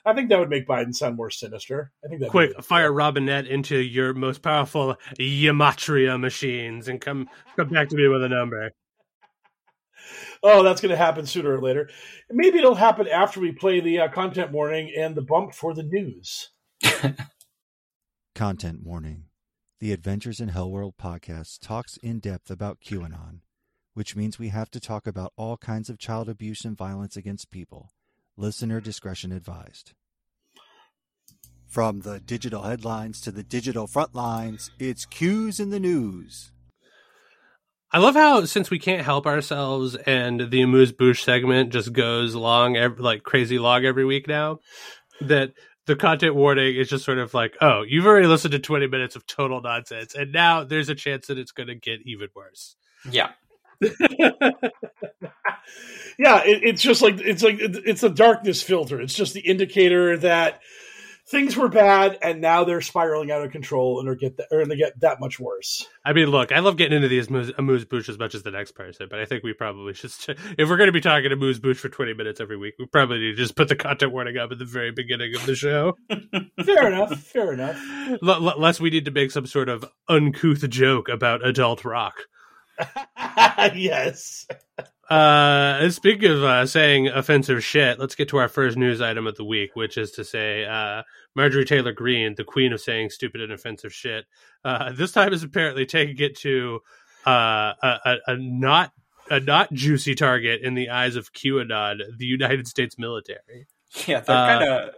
[0.04, 1.92] I think that would make Biden sound more sinister.
[2.04, 7.68] I think that quick fire Robinette into your most powerful gematria machines and come come
[7.68, 8.70] back to me with a number.
[10.42, 11.90] Oh, that's going to happen sooner or later.
[12.30, 15.82] Maybe it'll happen after we play the uh, content warning and the bump for the
[15.82, 16.50] news.
[18.34, 19.24] content warning:
[19.80, 23.40] The Adventures in Hellworld podcast talks in depth about QAnon,
[23.92, 27.50] which means we have to talk about all kinds of child abuse and violence against
[27.50, 27.90] people.
[28.40, 29.92] Listener discretion advised.
[31.68, 36.50] From the digital headlines to the digital front lines, it's cues in the News.
[37.92, 42.34] I love how since we can't help ourselves and the Amuse Bouche segment just goes
[42.34, 44.60] long, like crazy long every week now,
[45.20, 45.52] that
[45.84, 49.16] the content warning is just sort of like, oh, you've already listened to 20 minutes
[49.16, 52.74] of total nonsense, and now there's a chance that it's going to get even worse.
[53.10, 53.32] Yeah.
[56.18, 59.00] yeah, it, it's just like it's like it's a darkness filter.
[59.00, 60.60] It's just the indicator that
[61.30, 64.68] things were bad and now they're spiraling out of control and are get are going
[64.68, 65.86] to get that much worse.
[66.04, 68.72] I mean, look, I love getting into these amuse bouche as much as the next
[68.72, 70.10] person, but I think we probably should
[70.58, 73.18] if we're going to be talking amuse bouche for twenty minutes every week, we probably
[73.18, 75.96] need to just put the content warning up at the very beginning of the show.
[76.64, 77.18] fair enough.
[77.20, 77.80] Fair enough.
[78.22, 82.14] L- lest we need to make some sort of uncouth joke about adult rock.
[83.74, 84.46] yes.
[85.08, 89.36] Uh, speaking of uh, saying offensive shit, let's get to our first news item of
[89.36, 91.02] the week, which is to say, uh,
[91.34, 94.24] Marjorie Taylor Greene, the queen of saying stupid and offensive shit,
[94.64, 96.80] uh, this time is apparently taking it to
[97.26, 98.92] uh, a, a, not
[99.30, 103.66] a not juicy target in the eyes of QAnon, the United States military.
[104.06, 104.94] Yeah, they're kind of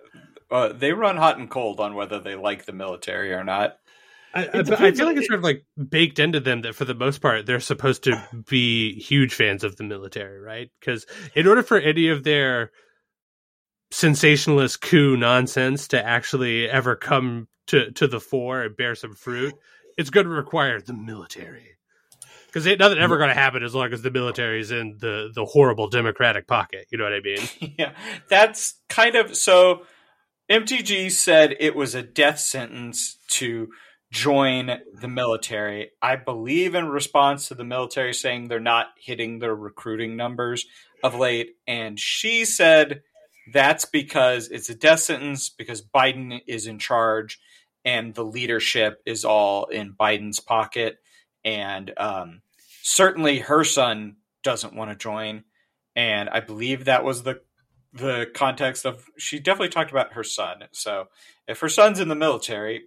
[0.51, 3.79] uh, they run hot and cold on whether they like the military or not.
[4.35, 6.95] I, I, I, feel like it's sort of like baked into them that for the
[6.95, 10.71] most part they're supposed to be huge fans of the military, right?
[10.81, 12.71] Because in order for any of their
[13.91, 19.55] sensationalist coup nonsense to actually ever come to, to the fore and bear some fruit,
[19.97, 21.77] it's going to require the military.
[22.47, 25.45] Because nothing ever going to happen as long as the military is in the, the
[25.45, 26.87] horrible Democratic pocket.
[26.91, 27.75] You know what I mean?
[27.79, 27.93] yeah,
[28.29, 29.83] that's kind of so.
[30.51, 33.69] MTG said it was a death sentence to
[34.13, 35.91] join the military.
[36.03, 40.67] I believe in response to the military saying they're not hitting their recruiting numbers
[41.03, 41.57] of late.
[41.67, 43.03] And she said
[43.53, 47.41] that's because it's a death sentence because Biden is in charge
[47.87, 50.99] and the leadership is all in Biden's pocket.
[51.43, 52.43] And um,
[52.83, 55.45] certainly her son doesn't want to join.
[55.97, 57.41] And I believe that was the
[57.95, 60.65] the context of she definitely talked about her son.
[60.73, 61.09] So
[61.47, 62.85] if her son's in the military,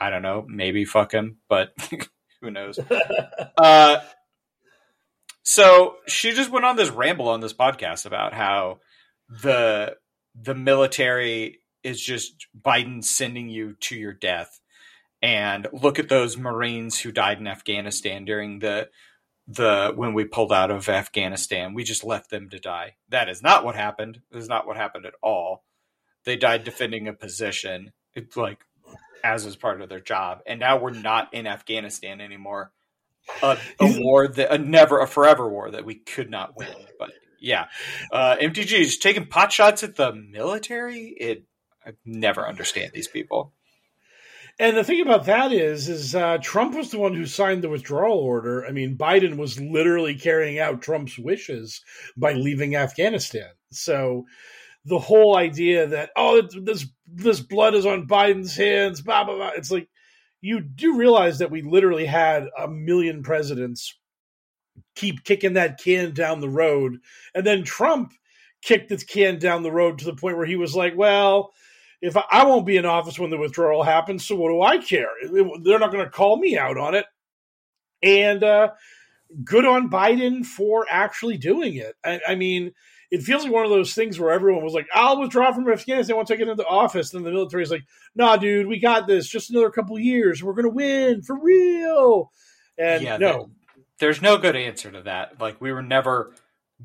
[0.00, 1.72] I don't know, maybe fuck him, but
[2.40, 2.78] who knows?
[3.58, 4.00] uh,
[5.42, 8.80] so she just went on this ramble on this podcast about how
[9.28, 9.96] the
[10.34, 14.60] the military is just Biden sending you to your death.
[15.22, 18.90] And look at those Marines who died in Afghanistan during the
[19.46, 21.74] the when we pulled out of Afghanistan.
[21.74, 22.96] We just left them to die.
[23.08, 24.20] That is not what happened.
[24.30, 25.64] That is not what happened at all.
[26.24, 27.92] They died defending a position.
[28.14, 28.58] It's like
[29.26, 30.40] as is part of their job.
[30.46, 32.72] And now we're not in Afghanistan anymore.
[33.42, 36.68] A, a war that a never a forever war that we could not win.
[36.98, 37.10] But
[37.40, 37.66] yeah,
[38.12, 41.14] uh, MTG is taking pot shots at the military.
[41.18, 41.44] It
[41.84, 43.52] I never understand these people.
[44.58, 47.68] And the thing about that is, is uh, Trump was the one who signed the
[47.68, 48.64] withdrawal order.
[48.64, 51.82] I mean, Biden was literally carrying out Trump's wishes
[52.16, 53.50] by leaving Afghanistan.
[53.70, 54.24] So
[54.86, 59.50] the whole idea that oh this this blood is on Biden's hands, blah blah blah.
[59.56, 59.88] It's like
[60.40, 63.98] you do realize that we literally had a million presidents
[64.94, 66.98] keep kicking that can down the road,
[67.34, 68.12] and then Trump
[68.62, 71.52] kicked the can down the road to the point where he was like, well.
[72.02, 74.76] If I, I won't be in office when the withdrawal happens, so what do I
[74.76, 75.08] care?
[75.62, 77.06] They're not going to call me out on it.
[78.02, 78.72] And uh,
[79.44, 81.94] good on Biden for actually doing it.
[82.04, 82.72] I, I, mean,
[83.10, 86.16] it feels like one of those things where everyone was like, "I'll withdraw from Afghanistan
[86.16, 89.28] once I get into office," and the military's like, "Nah, dude, we got this.
[89.28, 90.42] Just another couple years.
[90.42, 92.30] We're gonna win for real."
[92.78, 93.46] And yeah, no, there,
[93.98, 95.40] there's no good answer to that.
[95.40, 96.34] Like we were never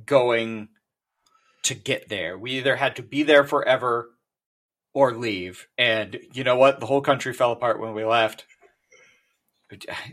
[0.05, 0.69] going
[1.63, 2.37] to get there.
[2.37, 4.09] We either had to be there forever
[4.93, 5.67] or leave.
[5.77, 6.79] And you know what?
[6.79, 8.45] The whole country fell apart when we left.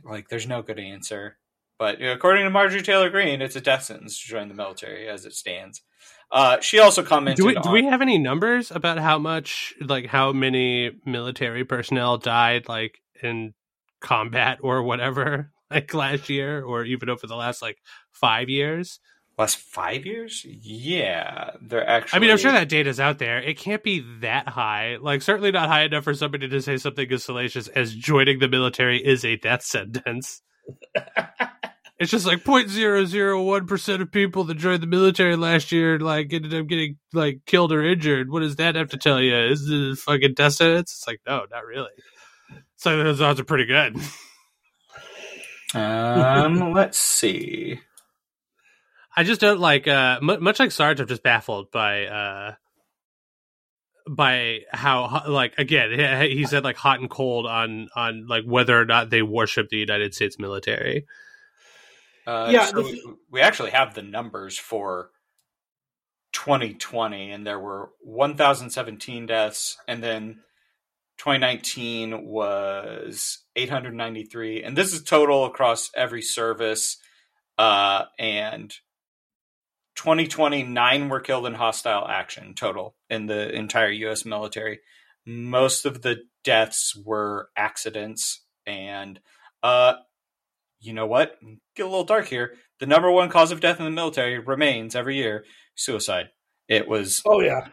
[0.05, 1.37] Like, there's no good answer.
[1.79, 5.25] But according to Marjorie Taylor Greene, it's a death sentence to join the military as
[5.25, 5.83] it stands.
[6.31, 7.37] Uh, she also commented.
[7.43, 11.65] Do we, on, do we have any numbers about how much, like, how many military
[11.65, 13.55] personnel died, like, in
[14.01, 17.79] combat or whatever, like last year, or even over the last like
[18.11, 19.01] five years?
[19.39, 23.57] last five years yeah they're actually i mean i'm sure that data's out there it
[23.57, 27.23] can't be that high like certainly not high enough for somebody to say something as
[27.23, 30.43] salacious as joining the military is a death sentence
[31.99, 36.67] it's just like 0.001% of people that joined the military last year like ended up
[36.69, 38.31] getting like killed or injured.
[38.31, 40.93] What does that have to tell you is it a fucking death sentence?
[40.93, 41.91] It's like no not really.
[42.77, 43.97] So those odds are pretty good.
[45.75, 47.79] Um let's see.
[49.15, 50.99] I just don't like uh much like Sarge.
[50.99, 52.55] I'm just baffled by uh
[54.09, 58.87] by how like again he said like hot and cold on on like whether or
[58.87, 61.05] not they worship the United States military.
[62.29, 65.09] Uh, yeah, so we, we actually have the numbers for
[66.33, 70.41] 2020, and there were 1,017 deaths, and then
[71.17, 76.99] 2019 was 893, and this is total across every service.
[77.57, 78.75] Uh, and
[79.97, 84.27] 2020, nine were killed in hostile action total in the entire U.S.
[84.27, 84.81] military.
[85.25, 89.19] Most of the deaths were accidents, and
[89.63, 89.95] uh,
[90.81, 91.37] you know what?
[91.77, 92.55] Get a little dark here.
[92.81, 96.27] The number one cause of death in the military remains every year suicide.
[96.69, 97.23] It was.
[97.27, 97.69] Oh yeah.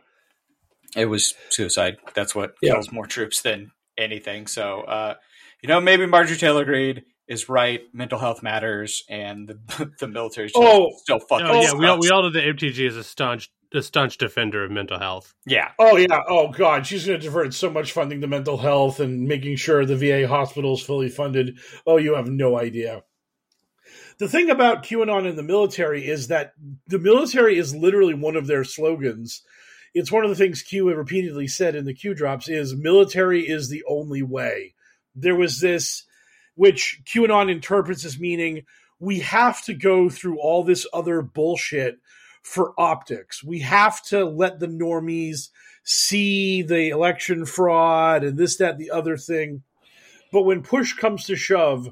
[0.95, 1.97] It was suicide.
[2.13, 2.73] That's what yeah.
[2.73, 4.47] kills more troops than anything.
[4.47, 5.15] So, uh,
[5.61, 7.81] you know, maybe Marjorie Taylor Greene is right.
[7.93, 11.47] Mental health matters, and the, the military oh, still fucking.
[11.47, 14.63] Oh, yeah, we all, we all know the MTG is a staunch a staunch defender
[14.63, 15.33] of mental health.
[15.45, 15.71] Yeah.
[15.79, 16.21] Oh yeah.
[16.27, 19.85] Oh god, she's going to divert so much funding to mental health and making sure
[19.85, 21.59] the VA hospital is fully funded.
[21.85, 23.03] Oh, you have no idea.
[24.17, 26.53] The thing about QAnon in the military is that
[26.87, 29.41] the military is literally one of their slogans.
[29.93, 33.69] It's one of the things Q repeatedly said in the Q drops is military is
[33.69, 34.73] the only way.
[35.15, 36.03] There was this
[36.55, 38.63] which QAnon interprets as meaning
[38.99, 41.99] we have to go through all this other bullshit
[42.45, 43.43] for optics.
[43.43, 45.49] We have to let the normies
[45.83, 49.63] see the election fraud and this, that, the other thing.
[50.31, 51.89] But when push comes to shove,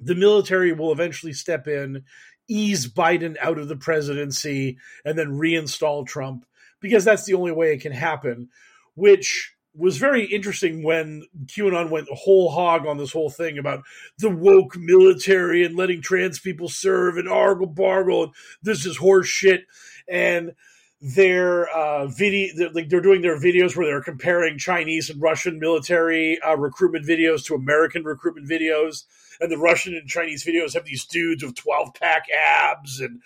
[0.00, 2.04] the military will eventually step in,
[2.48, 6.46] ease Biden out of the presidency, and then reinstall Trump
[6.80, 8.48] because that's the only way it can happen,
[8.94, 13.82] which was very interesting when QAnon went whole hog on this whole thing about
[14.18, 19.28] the woke military and letting trans people serve and argle bargle and this is horse
[19.28, 19.64] shit.
[20.08, 20.52] And
[21.00, 25.58] their uh, video they're, like they're doing their videos where they're comparing Chinese and Russian
[25.58, 29.04] military uh, recruitment videos to American recruitment videos
[29.40, 33.20] and the Russian and Chinese videos have these dudes with 12 pack abs and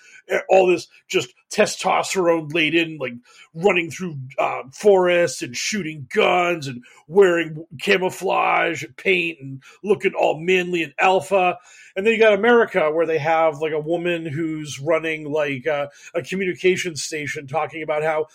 [0.49, 3.15] all this just testosterone laden, like
[3.55, 10.39] running through uh, forests and shooting guns and wearing camouflage and paint and looking all
[10.39, 11.59] manly and alpha.
[11.97, 15.89] And then you got America, where they have like a woman who's running like uh,
[16.15, 18.27] a communication station talking about how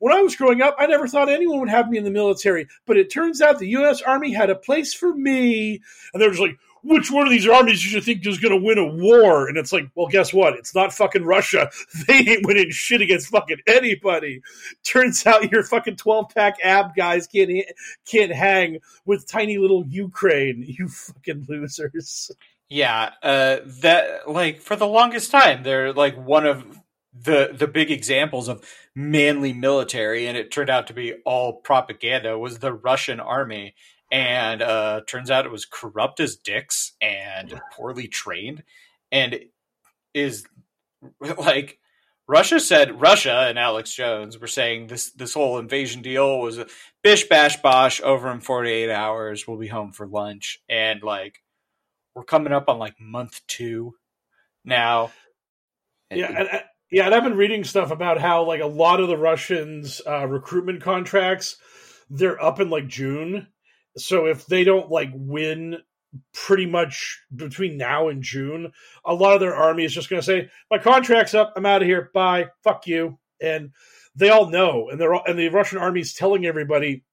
[0.00, 2.68] when I was growing up, I never thought anyone would have me in the military,
[2.86, 4.00] but it turns out the U.S.
[4.00, 5.82] Army had a place for me.
[6.12, 8.64] And they're just like, which one of these armies do you think is going to
[8.64, 9.48] win a war?
[9.48, 10.54] And it's like, well, guess what?
[10.54, 11.70] It's not fucking Russia.
[12.06, 14.40] They ain't winning shit against fucking anybody.
[14.84, 17.50] Turns out your fucking 12 pack ab guys can't,
[18.06, 20.64] can't hang with tiny little Ukraine.
[20.66, 22.30] You fucking losers.
[22.68, 23.10] Yeah.
[23.22, 26.80] Uh, that, like, for the longest time, they're like one of
[27.12, 28.64] the, the big examples of
[28.94, 33.74] manly military, and it turned out to be all propaganda, was the Russian army
[34.10, 38.62] and uh, turns out it was corrupt as dicks and poorly trained,
[39.12, 39.38] and
[40.14, 40.44] is
[41.38, 41.78] like
[42.26, 46.66] Russia said Russia and Alex Jones were saying this this whole invasion deal was a
[47.02, 49.46] bish bash bosh over in 48 hours.
[49.46, 51.42] We'll be home for lunch, and like
[52.14, 53.94] we're coming up on like month two
[54.64, 55.12] now.
[56.10, 59.08] Yeah, and, and, yeah, and I've been reading stuff about how like a lot of
[59.08, 61.56] the Russians' uh, recruitment contracts
[62.10, 63.46] they're up in like June
[63.96, 65.78] so if they don't like win
[66.32, 68.72] pretty much between now and June,
[69.04, 71.52] a lot of their army is just going to say, "My contract's up.
[71.56, 72.10] I'm out of here.
[72.14, 72.46] Bye.
[72.62, 73.72] Fuck you." And
[74.14, 77.04] they all know, and they're all, and the Russian army is telling everybody,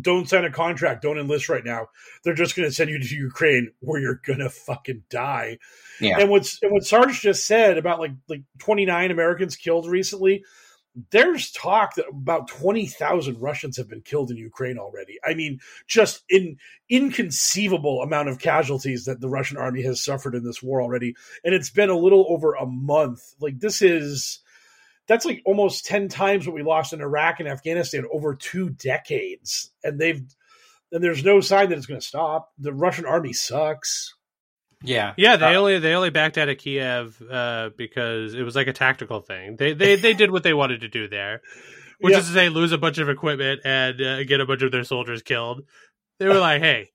[0.00, 1.02] "Don't sign a contract.
[1.02, 1.88] Don't enlist right now.
[2.24, 5.58] They're just going to send you to Ukraine where you're going to fucking die."
[6.00, 6.18] Yeah.
[6.18, 10.44] And what's and what Sarge just said about like like 29 Americans killed recently
[11.10, 15.18] there's talk that about 20,000 Russians have been killed in Ukraine already.
[15.24, 16.56] I mean, just in
[16.88, 21.14] inconceivable amount of casualties that the Russian army has suffered in this war already.
[21.44, 23.34] And it's been a little over a month.
[23.40, 24.40] Like this is
[25.06, 29.70] that's like almost 10 times what we lost in Iraq and Afghanistan over two decades.
[29.84, 30.22] And they've
[30.92, 32.52] and there's no sign that it's going to stop.
[32.58, 34.14] The Russian army sucks.
[34.86, 35.36] Yeah, yeah.
[35.36, 38.72] They uh, only they only backed out of Kiev uh, because it was like a
[38.72, 39.56] tactical thing.
[39.56, 41.42] They they they did what they wanted to do there,
[42.00, 42.20] which yeah.
[42.20, 44.84] is to say, lose a bunch of equipment and uh, get a bunch of their
[44.84, 45.62] soldiers killed.
[46.18, 46.90] They were like, "Hey,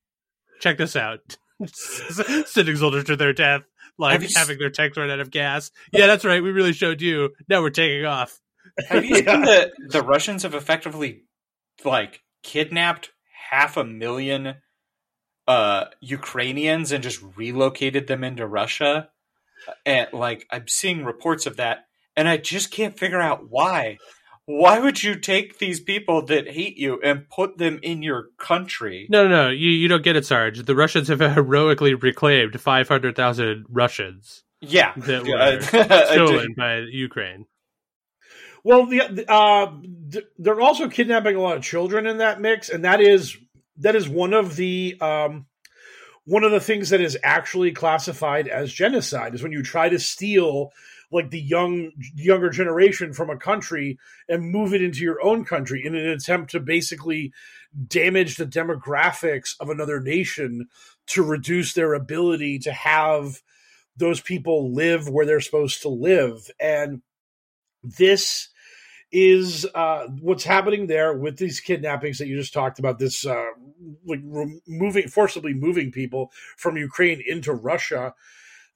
[0.59, 3.63] check this out." Sending soldiers to their death,
[3.97, 5.71] like having their tanks run out of gas.
[5.91, 6.41] Yeah, that's right.
[6.41, 7.29] We really showed you.
[7.47, 8.39] Now we're taking off.
[8.87, 11.23] Have you seen that the Russians have effectively
[11.83, 13.11] like kidnapped
[13.49, 14.55] half a million
[15.47, 19.09] uh, Ukrainians and just relocated them into Russia.
[19.85, 21.85] And like I'm seeing reports of that,
[22.15, 23.97] and I just can't figure out why.
[24.45, 29.07] Why would you take these people that hate you and put them in your country?
[29.09, 29.49] No, no, no.
[29.49, 30.63] You you don't get it, Sarge.
[30.65, 34.43] The Russians have heroically reclaimed five hundred thousand Russians.
[34.61, 35.61] Yeah, that were
[36.13, 37.45] stolen by Ukraine.
[38.63, 39.73] Well, the, uh,
[40.37, 43.37] they're also kidnapping a lot of children in that mix, and that is
[43.81, 45.45] that is one of the um,
[46.25, 49.99] one of the things that is actually classified as genocide is when you try to
[49.99, 50.71] steal
[51.11, 53.97] like the young younger generation from a country
[54.29, 57.33] and move it into your own country in an attempt to basically
[57.87, 60.67] damage the demographics of another nation
[61.07, 63.41] to reduce their ability to have
[63.97, 66.49] those people live where they're supposed to live.
[66.59, 67.01] And
[67.83, 68.49] this
[69.11, 72.99] is uh, what's happening there with these kidnappings that you just talked about.
[72.99, 73.47] This uh,
[74.05, 74.21] like
[74.67, 78.13] moving forcibly moving people from Ukraine into Russia.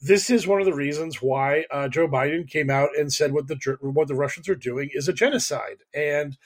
[0.01, 3.47] This is one of the reasons why uh, Joe Biden came out and said what
[3.47, 5.77] the what the Russians are doing is a genocide.
[5.93, 6.37] And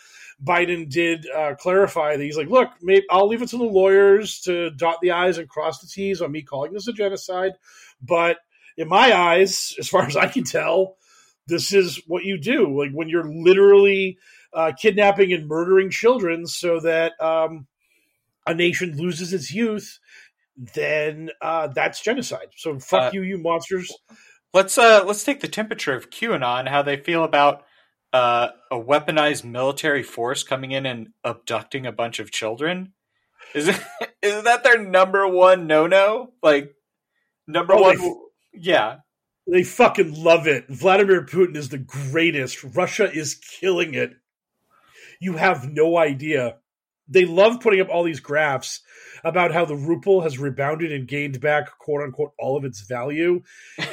[0.43, 4.39] Biden did uh, clarify that he's like, look, maybe I'll leave it to the lawyers
[4.41, 7.53] to dot the i's and cross the t's on me calling this a genocide,
[8.01, 8.37] but
[8.77, 10.95] in my eyes, as far as I can tell,
[11.49, 12.77] this is what you do.
[12.77, 14.17] Like when you're literally
[14.53, 17.67] uh, kidnapping and murdering children so that um,
[18.47, 19.99] a nation loses its youth
[20.75, 22.49] then uh, that's genocide.
[22.57, 23.91] So fuck uh, you you monsters.
[24.53, 27.63] let's uh let's take the temperature of qanon how they feel about
[28.11, 32.93] uh, a weaponized military force coming in and abducting a bunch of children.
[33.53, 33.81] Is it,
[34.21, 36.75] is that their number one no no like
[37.47, 38.13] number oh, one they,
[38.53, 38.97] yeah
[39.51, 40.67] they fucking love it.
[40.69, 42.63] Vladimir Putin is the greatest.
[42.63, 44.13] Russia is killing it.
[45.21, 46.58] You have no idea.
[47.09, 48.81] They love putting up all these graphs
[49.23, 53.41] about how the ruble has rebounded and gained back quote unquote all of its value.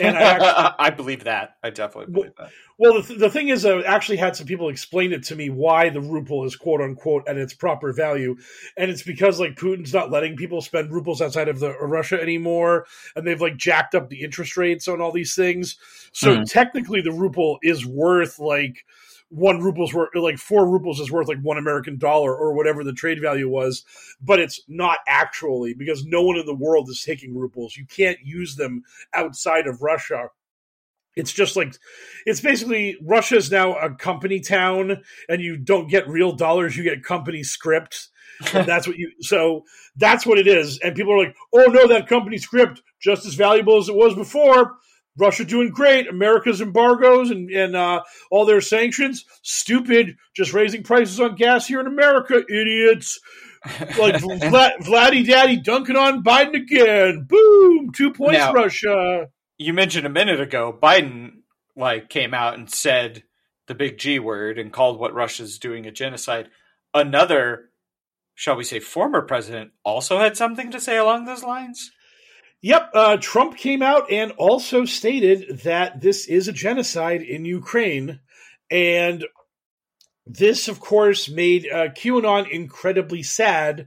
[0.01, 1.57] And I, actually, I believe that.
[1.63, 2.53] I definitely believe well, that.
[2.79, 5.89] Well, the, the thing is, I actually had some people explain it to me why
[5.89, 8.37] the ruble is quote unquote at its proper value,
[8.77, 12.87] and it's because like Putin's not letting people spend rubles outside of the Russia anymore,
[13.15, 15.77] and they've like jacked up the interest rates on all these things.
[16.13, 16.45] So mm-hmm.
[16.45, 18.85] technically, the ruble is worth like
[19.29, 22.93] one ruble's worth like four rubles is worth like one American dollar or whatever the
[22.93, 23.85] trade value was,
[24.21, 27.77] but it's not actually because no one in the world is taking rubles.
[27.77, 30.29] You can't use them outside of Russia.
[31.17, 31.75] It's just like
[32.25, 36.85] it's basically Russia is now a company town, and you don't get real dollars; you
[36.85, 38.09] get company script.
[38.53, 39.65] and that's what you so
[39.97, 43.33] that's what it is and people are like oh no that company script just as
[43.33, 44.77] valuable as it was before
[45.19, 46.09] Russia doing great.
[46.09, 50.17] America's embargoes and, and uh, all their sanctions, stupid.
[50.35, 53.19] Just raising prices on gas here in America, idiots.
[53.99, 57.27] Like Vlad, Vladdy Daddy dunking on Biden again.
[57.29, 59.29] Boom, two points, now, Russia.
[59.59, 61.39] You mentioned a minute ago, Biden
[61.75, 63.25] like came out and said
[63.67, 66.49] the big G word and called what Russia's doing a genocide.
[66.95, 67.71] Another,
[68.35, 71.91] shall we say, former president also had something to say along those lines.
[72.67, 78.19] Yep, uh, Trump came out and also stated that this is a genocide in Ukraine.
[78.69, 79.25] And
[80.27, 83.87] this, of course, made uh, QAnon incredibly sad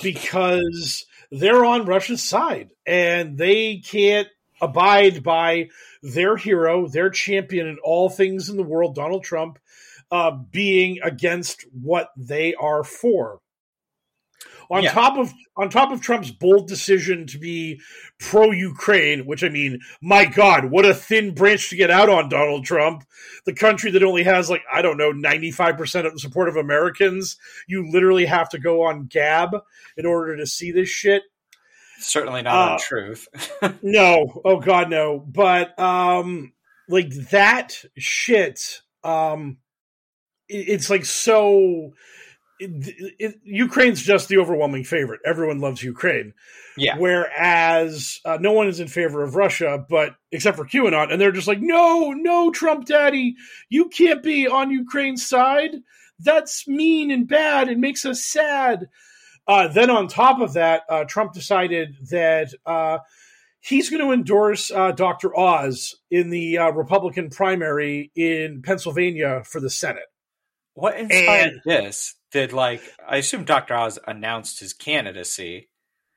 [0.00, 4.28] because they're on Russia's side and they can't
[4.62, 5.70] abide by
[6.00, 9.58] their hero, their champion in all things in the world, Donald Trump,
[10.12, 13.40] uh, being against what they are for.
[14.70, 14.92] On Yeah.
[14.92, 17.80] top of on top of Trump's bold decision to be
[18.20, 22.28] pro Ukraine, which I mean, my God, what a thin branch to get out on,
[22.28, 23.02] Donald Trump,
[23.46, 26.48] the country that only has like I don't know ninety five percent of the support
[26.48, 27.36] of Americans.
[27.66, 29.56] You literally have to go on Gab
[29.96, 31.24] in order to see this shit.
[31.98, 33.28] Certainly not Uh, on truth.
[33.82, 35.18] No, oh god, no.
[35.18, 36.52] But um
[36.88, 39.58] like that shit, um
[40.48, 41.92] it- it's like so
[42.60, 45.20] it, it, Ukraine's just the overwhelming favorite.
[45.24, 46.34] Everyone loves Ukraine.
[46.76, 46.96] yeah.
[46.98, 51.32] Whereas uh, no one is in favor of Russia, but except for QAnon, and they're
[51.32, 53.36] just like, no, no, Trump daddy,
[53.68, 55.70] you can't be on Ukraine's side.
[56.18, 58.88] That's mean and bad and makes us sad.
[59.46, 62.98] Uh, then on top of that, uh, Trump decided that uh,
[63.58, 65.36] he's going to endorse uh, Dr.
[65.36, 70.04] Oz in the uh, Republican primary in Pennsylvania for the Senate.
[70.74, 72.14] What inspired And- this?
[72.32, 73.74] Did like I assume Dr.
[73.74, 75.68] Oz announced his candidacy.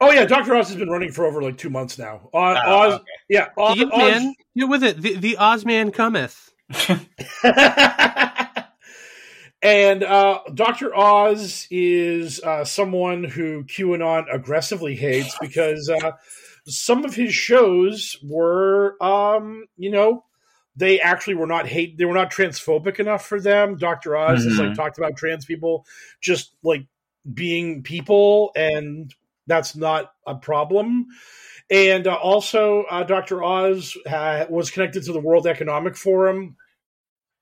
[0.01, 0.55] Oh yeah, Dr.
[0.55, 2.29] Oz has been running for over like two months now.
[2.33, 3.03] Uh, Oh, Oz, okay.
[3.29, 5.01] yeah, Oz, Get, Oz- man, get with it.
[5.01, 6.51] The, the Ozman cometh.
[9.61, 10.95] and uh, Dr.
[10.95, 16.11] Oz is uh, someone who QAnon aggressively hates because uh,
[16.67, 20.25] some of his shows were, um, you know,
[20.75, 21.97] they actually were not hate.
[21.97, 23.77] They were not transphobic enough for them.
[23.77, 24.15] Dr.
[24.17, 24.75] Oz has like Mhm.
[24.75, 25.85] talked about trans people
[26.21, 26.85] just like
[27.31, 29.13] being people, and
[29.47, 31.07] that's not a problem.
[31.69, 33.43] And uh, also, uh, Dr.
[33.43, 36.55] Oz uh, was connected to the World Economic Forum,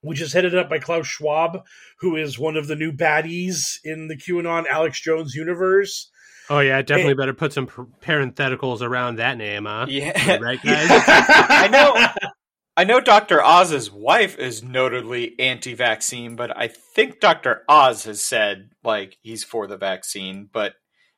[0.01, 1.63] which is headed up by Klaus Schwab,
[1.99, 6.09] who is one of the new baddies in the QAnon Alex Jones universe.
[6.49, 9.85] Oh yeah, definitely better put some par- parentheticals around that name, huh?
[9.87, 10.37] Yeah.
[10.37, 10.87] Right, guys.
[10.89, 12.29] I know
[12.77, 13.43] I know Dr.
[13.43, 17.63] Oz's wife is notably anti-vaccine, but I think Dr.
[17.67, 20.73] Oz has said like he's for the vaccine, but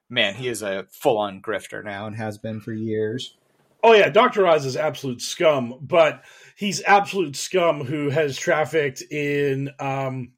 [0.09, 3.35] man, he is a full-on grifter now and has been for years.
[3.83, 6.23] Oh yeah, Doctor Oz is absolute scum, but
[6.55, 10.31] he's absolute scum who has trafficked in um,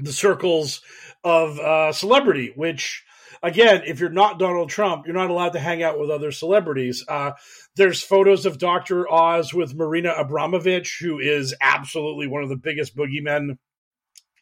[0.00, 0.82] the circles
[1.22, 2.52] of uh, celebrity.
[2.56, 3.04] Which,
[3.44, 7.04] again, if you're not Donald Trump, you're not allowed to hang out with other celebrities.
[7.06, 7.32] Uh,
[7.76, 12.96] there's photos of Doctor Oz with Marina Abramovic, who is absolutely one of the biggest
[12.96, 13.58] boogeymen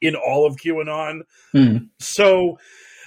[0.00, 1.22] in all of QAnon.
[1.98, 2.58] So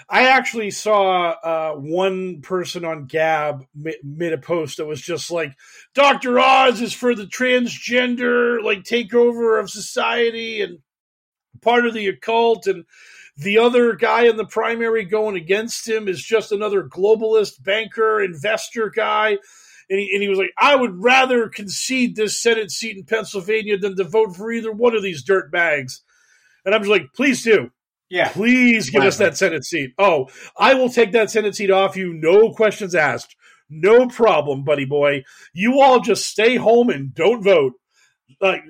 [0.09, 5.32] I actually saw uh, one person on Gab ma- made a post that was just
[5.32, 5.53] like,
[5.93, 6.39] Dr.
[6.39, 10.80] Oz is for the transgender like takeover of society and
[11.61, 12.86] part of the occult and
[13.38, 18.89] the other guy in the primary going against him is just another globalist banker investor
[18.89, 19.38] guy
[19.90, 23.78] and he, and he was like i would rather concede this senate seat in pennsylvania
[23.78, 26.02] than to vote for either one of these dirt bags
[26.66, 27.72] and i'm just like please do
[28.10, 28.30] Yeah.
[28.30, 29.94] Please give us that Senate seat.
[29.98, 30.28] Oh,
[30.58, 33.36] I will take that Senate seat off you, no questions asked.
[33.68, 35.24] No problem, buddy boy.
[35.54, 37.74] You all just stay home and don't vote.
[38.40, 38.62] Like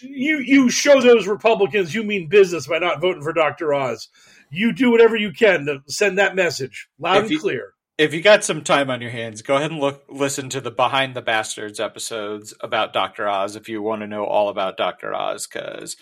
[0.00, 3.74] you, you show those Republicans you mean business by not voting for Dr.
[3.74, 4.08] Oz.
[4.50, 7.73] You do whatever you can to send that message loud If and you- clear.
[7.96, 10.72] If you got some time on your hands, go ahead and look listen to the
[10.72, 13.28] Behind the Bastards episodes about Dr.
[13.28, 15.14] Oz if you want to know all about Dr.
[15.14, 15.96] Oz cuz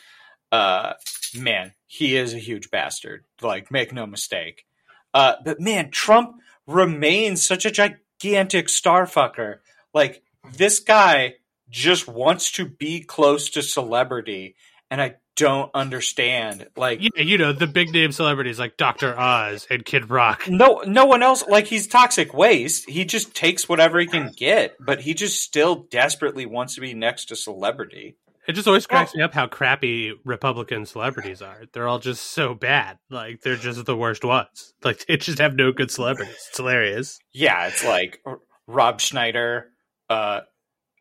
[0.51, 0.95] uh
[1.37, 3.25] man, he is a huge bastard.
[3.43, 4.65] Like make no mistake.
[5.13, 6.37] Uh but man, Trump
[6.67, 9.59] remains such a gigantic starfucker.
[9.93, 11.35] Like this guy
[11.69, 14.57] just wants to be close to celebrity
[14.91, 16.67] and I don't understand.
[16.77, 20.49] Like Yeah, you know the big name celebrities like Doctor Oz and Kid Rock.
[20.49, 24.77] no no one else like he's toxic waste he just takes whatever he can get
[24.81, 28.17] but he just still desperately wants to be next to celebrity
[28.47, 31.63] It just always cracks me up how crappy Republican celebrities are.
[31.73, 32.99] They're all just so bad.
[33.09, 34.75] Like they're just the worst ones.
[34.83, 36.35] Like they just have no good celebrities.
[36.49, 37.19] It's hilarious.
[37.33, 38.19] yeah it's like
[38.67, 39.69] rob schneider
[40.11, 40.41] uh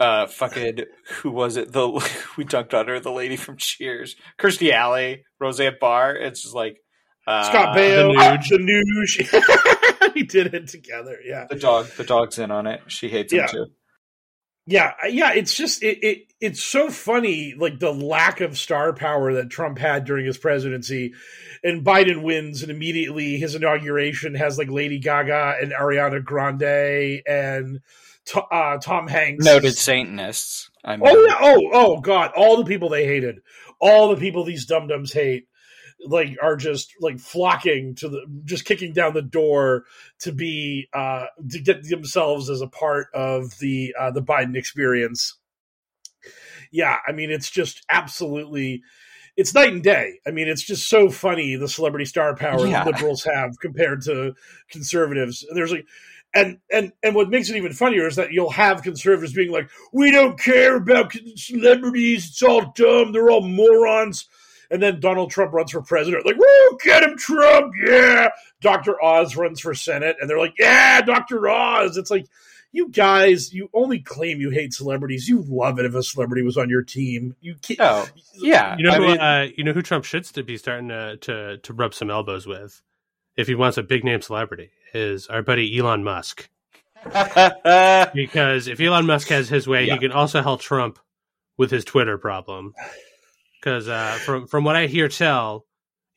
[0.01, 0.79] uh fucking
[1.21, 1.87] who was it the
[2.37, 6.77] we dunked on her the lady from cheers kirstie alley roseanne barr it's just like
[7.27, 8.49] uh, Scott Baio, Nuge.
[8.49, 10.13] the Nuge.
[10.15, 11.17] we did it together.
[11.23, 11.45] Yeah.
[11.49, 13.43] the dog the dog's in on it she hates Yeah.
[13.43, 13.65] him too
[14.65, 19.33] Yeah, yeah, it's just it, it it's so funny like the lack of star power
[19.33, 21.13] that Trump had during his presidency
[21.63, 27.81] and Biden wins and immediately his inauguration has like Lady Gaga and Ariana Grande and
[28.27, 32.65] To- uh, Tom Hanks noted satanists i mean Oh yeah, oh oh god, all the
[32.65, 33.39] people they hated.
[33.79, 35.47] All the people these dum-dums hate
[36.05, 39.85] like are just like flocking to the just kicking down the door
[40.19, 45.37] to be uh to get themselves as a part of the uh the Biden experience.
[46.71, 48.81] Yeah, I mean it's just absolutely
[49.37, 50.19] it's night and day.
[50.27, 52.83] I mean, it's just so funny the celebrity star power Yeah.
[52.83, 54.33] liberals have compared to
[54.69, 55.45] conservatives.
[55.53, 55.85] There's like,
[56.33, 59.69] and and and what makes it even funnier is that you'll have conservatives being like,
[59.91, 63.11] "We don't care about celebrities; it's all dumb.
[63.11, 64.27] They're all morons."
[64.69, 67.73] And then Donald Trump runs for president, like, "Woo, get him, Trump!
[67.85, 68.29] Yeah."
[68.61, 69.01] Dr.
[69.03, 71.49] Oz runs for senate, and they're like, "Yeah, Dr.
[71.49, 72.27] Oz." It's like,
[72.71, 75.27] you guys, you only claim you hate celebrities.
[75.27, 77.35] You love it if a celebrity was on your team.
[77.41, 77.79] You can't.
[77.79, 78.05] No,
[78.35, 78.75] yeah.
[78.77, 81.57] You know, I who, mean, uh, you know who Trump should be starting to, to
[81.57, 82.81] to rub some elbows with,
[83.35, 86.49] if he wants a big name celebrity, is our buddy Elon Musk.
[88.13, 89.93] Because if Elon Musk has his way, Yeah.
[89.93, 90.99] he can also help Trump
[91.57, 92.73] with his Twitter problem.
[93.59, 95.65] Because uh, from from what I hear tell,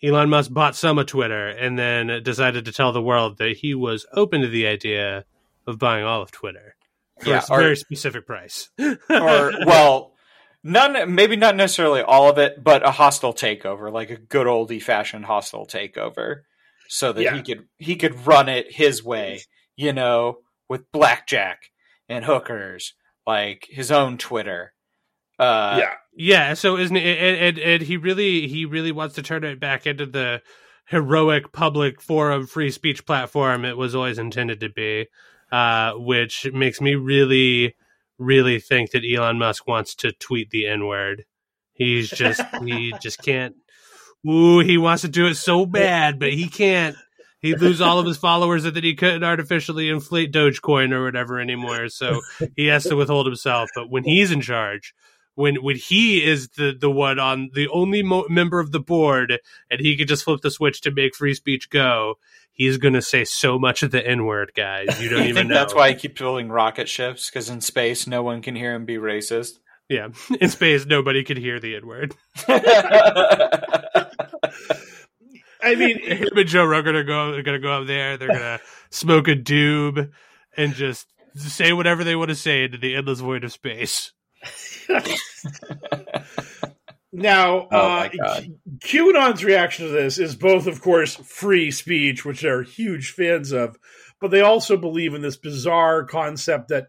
[0.02, 3.74] Elon Musk bought some of Twitter and then decided to tell the world that he
[3.74, 5.24] was open to the idea
[5.66, 6.76] of buying all of Twitter
[7.20, 8.70] for Yeah, a or- very specific price.
[8.78, 10.12] or well,
[10.62, 14.72] none, maybe not necessarily all of it, but a hostile takeover, like a good old
[14.82, 16.42] fashioned hostile takeover,
[16.88, 17.36] so that Yeah.
[17.36, 19.40] he could he could run it his way,
[19.76, 21.70] you know, with blackjack
[22.08, 22.94] and hookers,
[23.26, 24.72] like his own Twitter.
[25.38, 25.94] Uh, yeah.
[26.16, 29.58] Yeah, so isn't it, and, and, and he really he really wants to turn it
[29.58, 30.42] back into the
[30.86, 35.06] heroic public forum free speech platform it was always intended to be,
[35.50, 37.74] uh, which makes me really
[38.18, 41.24] really think that Elon Musk wants to tweet the N word.
[41.72, 43.56] He's just he just can't.
[44.28, 46.96] Ooh, he wants to do it so bad, but he can't.
[47.40, 51.38] He'd lose all of his followers, and then he couldn't artificially inflate Dogecoin or whatever
[51.40, 51.88] anymore.
[51.90, 52.20] So
[52.56, 53.68] he has to withhold himself.
[53.74, 54.94] But when he's in charge,
[55.34, 59.38] when when he is the the one on the only mo- member of the board
[59.70, 62.14] and he could just flip the switch to make free speech go
[62.52, 65.34] he's going to say so much of the n word guys you don't I even
[65.34, 68.54] think know that's why he keeps building rocket ships because in space no one can
[68.54, 69.58] hear him be racist.
[69.88, 70.08] yeah
[70.40, 72.14] in space nobody could hear the n word
[75.64, 78.28] I mean, him and joe rogan are go, are going to go up there they're
[78.28, 78.60] going to
[78.90, 80.10] smoke a doob
[80.56, 81.06] and just
[81.36, 84.12] say whatever they want to say into the endless void of space
[87.12, 88.48] now, Oh, uh, my God.
[88.82, 93.52] Q- QAnon's reaction to this is both, of course, free speech, which they're huge fans
[93.52, 93.76] of,
[94.20, 96.88] but they also believe in this bizarre concept that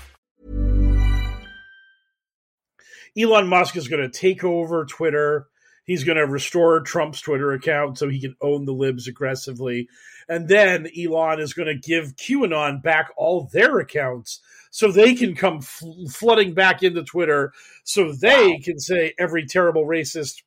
[3.17, 5.47] Elon Musk is going to take over Twitter.
[5.83, 9.89] He's going to restore Trump's Twitter account so he can own the libs aggressively.
[10.29, 14.39] And then Elon is going to give QAnon back all their accounts
[14.69, 17.51] so they can come fl- flooding back into Twitter
[17.83, 20.43] so they can say every terrible racist,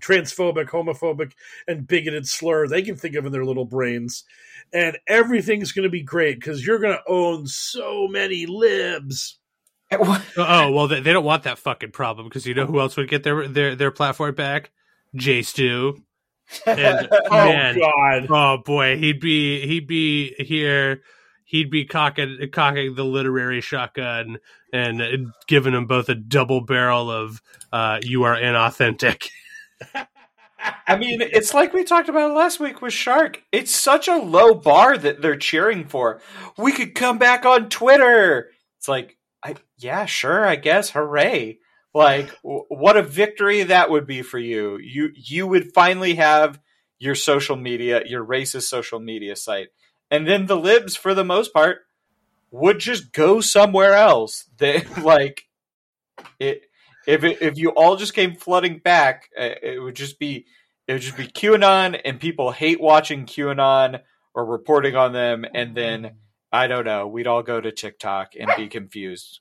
[0.00, 1.32] transphobic, homophobic,
[1.68, 4.24] and bigoted slur they can think of in their little brains.
[4.72, 9.38] And everything's going to be great because you're going to own so many libs.
[10.36, 13.08] oh well they, they don't want that fucking problem because you know who else would
[13.08, 14.70] get their their, their platform back
[15.14, 16.02] jay stu
[16.66, 18.26] and Oh, man God.
[18.30, 21.02] oh boy he'd be he'd be here
[21.44, 24.38] he'd be cocking cocking the literary shotgun
[24.72, 29.28] and giving them both a double barrel of uh, you are inauthentic
[30.86, 33.42] I mean, it's like we talked about last week with Shark.
[33.50, 36.20] It's such a low bar that they're cheering for.
[36.56, 38.50] We could come back on Twitter.
[38.78, 39.16] It's like,
[39.82, 41.58] yeah, sure, I guess, hooray!
[41.94, 44.78] Like, w- what a victory that would be for you.
[44.78, 46.60] You you would finally have
[46.98, 49.68] your social media, your racist social media site,
[50.10, 51.78] and then the libs, for the most part,
[52.50, 54.48] would just go somewhere else.
[54.58, 55.44] They like
[56.38, 56.62] it
[57.06, 60.46] if it, if you all just came flooding back, uh, it would just be
[60.86, 64.00] it would just be QAnon, and people hate watching QAnon
[64.34, 66.16] or reporting on them, and then
[66.52, 69.40] I don't know, we'd all go to TikTok and be confused.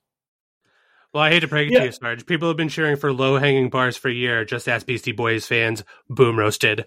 [1.14, 1.80] Well, I hate to break it Yeah.
[1.80, 2.26] to you, Sarge.
[2.26, 4.46] People have been cheering for low hanging bars for a year.
[4.46, 5.84] Just ask Beastie Boys fans.
[6.10, 6.86] Boom roasted.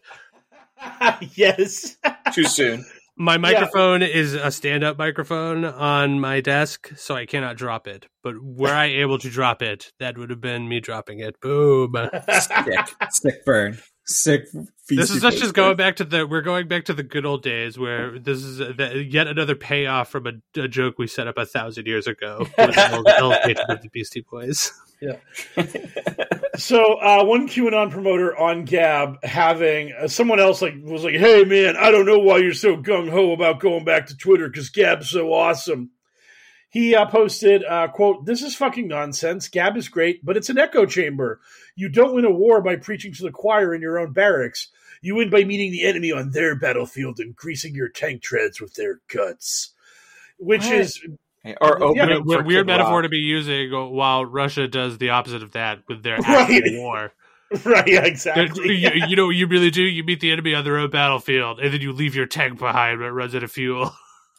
[1.34, 1.96] yes.
[2.32, 2.84] Too soon.
[3.16, 8.06] My microphone is a stand up microphone on my desk, so I cannot drop it.
[8.24, 11.38] But were I able to drop it, that would have been me dropping it.
[11.40, 11.94] Boom.
[12.40, 12.88] Sick.
[13.10, 13.78] Sick burn.
[14.06, 14.48] Sick.
[14.88, 17.42] this is us just going back to the we're going back to the good old
[17.42, 21.26] days where this is a, the, yet another payoff from a, a joke we set
[21.26, 24.72] up a thousand years ago with the elevation of the Beastie Boys.
[25.00, 25.16] Yeah.
[26.56, 31.44] so uh, one QAnon promoter on Gab having uh, someone else like was like, "Hey
[31.44, 34.68] man, I don't know why you're so gung ho about going back to Twitter because
[34.70, 35.90] Gab's so awesome."
[36.68, 39.48] He uh, posted, uh, "quote This is fucking nonsense.
[39.48, 41.40] Gab is great, but it's an echo chamber.
[41.76, 44.68] You don't win a war by preaching to the choir in your own barracks.
[45.02, 48.74] You win by meeting the enemy on their battlefield and greasing your tank treads with
[48.74, 49.72] their guts."
[50.38, 50.72] Which What?
[50.72, 51.00] is
[51.60, 53.02] Or Yeah, opening Weird, weird metaphor Rock.
[53.02, 56.62] to be using while Russia does the opposite of that with their Right.
[56.64, 57.12] war.
[57.64, 58.04] right, yeah,
[58.34, 58.74] you, exactly.
[59.08, 59.82] you know what you really do?
[59.82, 63.00] You meet the enemy on their own battlefield, and then you leave your tank behind
[63.00, 63.94] when it runs out of fuel.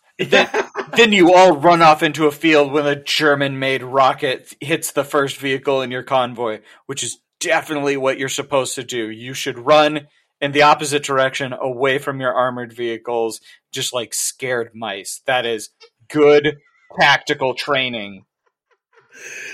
[0.20, 0.50] then,
[0.96, 5.38] then you all run off into a field when a German-made rocket hits the first
[5.38, 9.10] vehicle in your convoy, which is definitely what you're supposed to do.
[9.10, 10.08] You should run
[10.42, 13.40] in the opposite direction, away from your armored vehicles,
[13.72, 15.22] just like scared mice.
[15.26, 15.70] That is
[16.10, 16.58] good
[17.00, 18.26] tactical training.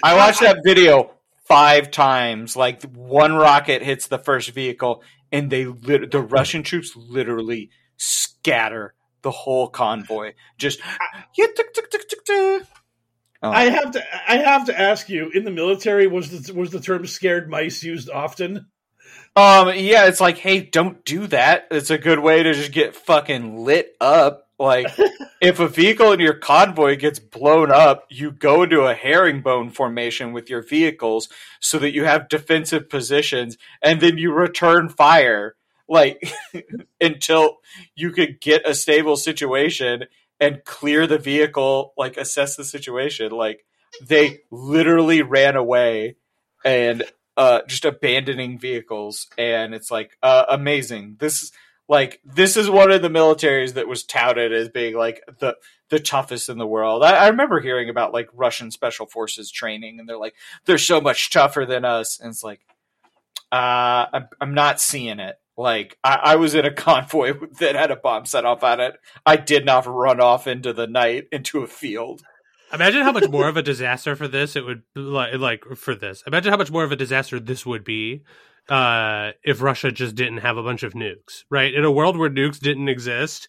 [0.04, 1.12] I watched that video
[1.48, 2.56] five times.
[2.56, 8.96] Like one rocket hits the first vehicle, and they lit- the Russian troops literally scatter
[9.22, 10.34] the whole convoy.
[10.58, 10.80] Just
[11.38, 12.10] yeah, tick, tick, tick,
[13.44, 13.50] Oh.
[13.50, 16.80] I have to I have to ask you, in the military was the was the
[16.80, 18.68] term scared mice used often?
[19.36, 21.68] Um, yeah, it's like, hey, don't do that.
[21.72, 24.50] It's a good way to just get fucking lit up.
[24.60, 24.88] Like,
[25.42, 30.34] if a vehicle in your convoy gets blown up, you go into a herringbone formation
[30.34, 31.30] with your vehicles
[31.62, 35.56] so that you have defensive positions, and then you return fire,
[35.88, 36.32] like,
[37.02, 37.60] until
[37.96, 40.06] you could get a stable situation
[40.42, 43.32] and clear the vehicle, like, assess the situation.
[43.32, 43.64] Like,
[44.06, 46.18] they literally ran away
[46.66, 47.04] and
[47.38, 51.16] uh, just abandoning vehicles, and it's like uh, amazing.
[51.20, 51.52] This is
[51.88, 55.58] like this is one of the militaries that was touted as being like the
[55.90, 57.04] the toughest in the world.
[57.04, 60.36] I, I remember hearing about like Russian special forces training, and they're like
[60.66, 62.62] they're so much tougher than us, and it's like
[63.52, 65.36] uh, I'm, I'm not seeing it.
[65.62, 68.96] Like I, I was in a convoy that had a bomb set off on it.
[69.26, 72.24] I did not run off into the night into a field.
[72.74, 76.24] Imagine how much more of a disaster for this it would like like for this.
[76.26, 78.24] Imagine how much more of a disaster this would be
[78.70, 81.74] uh if Russia just didn't have a bunch of nukes, right?
[81.74, 83.48] In a world where nukes didn't exist,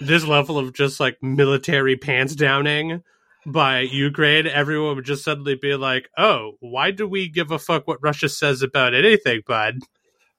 [0.00, 3.02] this level of just like military pants downing
[3.44, 7.88] by Ukraine, everyone would just suddenly be like, "Oh, why do we give a fuck
[7.88, 9.80] what Russia says about anything, bud?"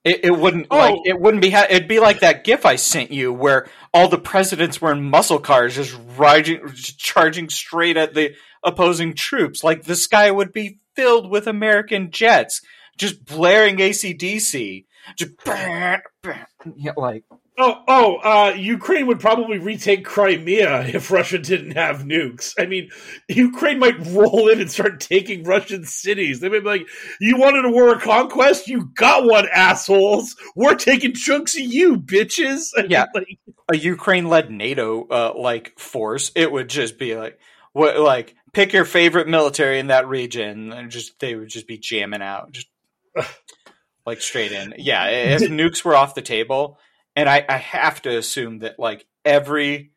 [0.03, 0.77] It, it wouldn't Oh.
[0.77, 4.09] like it wouldn't be ha- it'd be like that gif I sent you where all
[4.09, 9.63] the presidents were in muscle cars just riding just charging straight at the opposing troops
[9.63, 12.61] like the sky would be filled with American jets
[12.97, 14.85] just blaring ACDC
[15.17, 17.23] just yeah, like
[17.55, 22.53] Oh, oh, uh, Ukraine would probably retake Crimea if Russia didn't have nukes.
[22.57, 22.89] I mean,
[23.29, 26.39] Ukraine might roll in and start taking Russian cities.
[26.39, 26.87] They might be like,
[27.21, 28.67] "You wanted a war of conquest?
[28.67, 30.35] You got one, assholes.
[30.55, 33.05] We're taking chunks of you, bitches." I mean, Yeah.
[33.13, 33.27] like,
[33.71, 37.39] a Ukraine led NATO uh, like force it would just be like
[37.71, 41.77] what like pick your favorite military in that region and just they would just be
[41.77, 42.67] jamming out just
[44.05, 46.77] like straight in yeah if nukes were off the table
[47.15, 49.91] and I, I have to assume that like every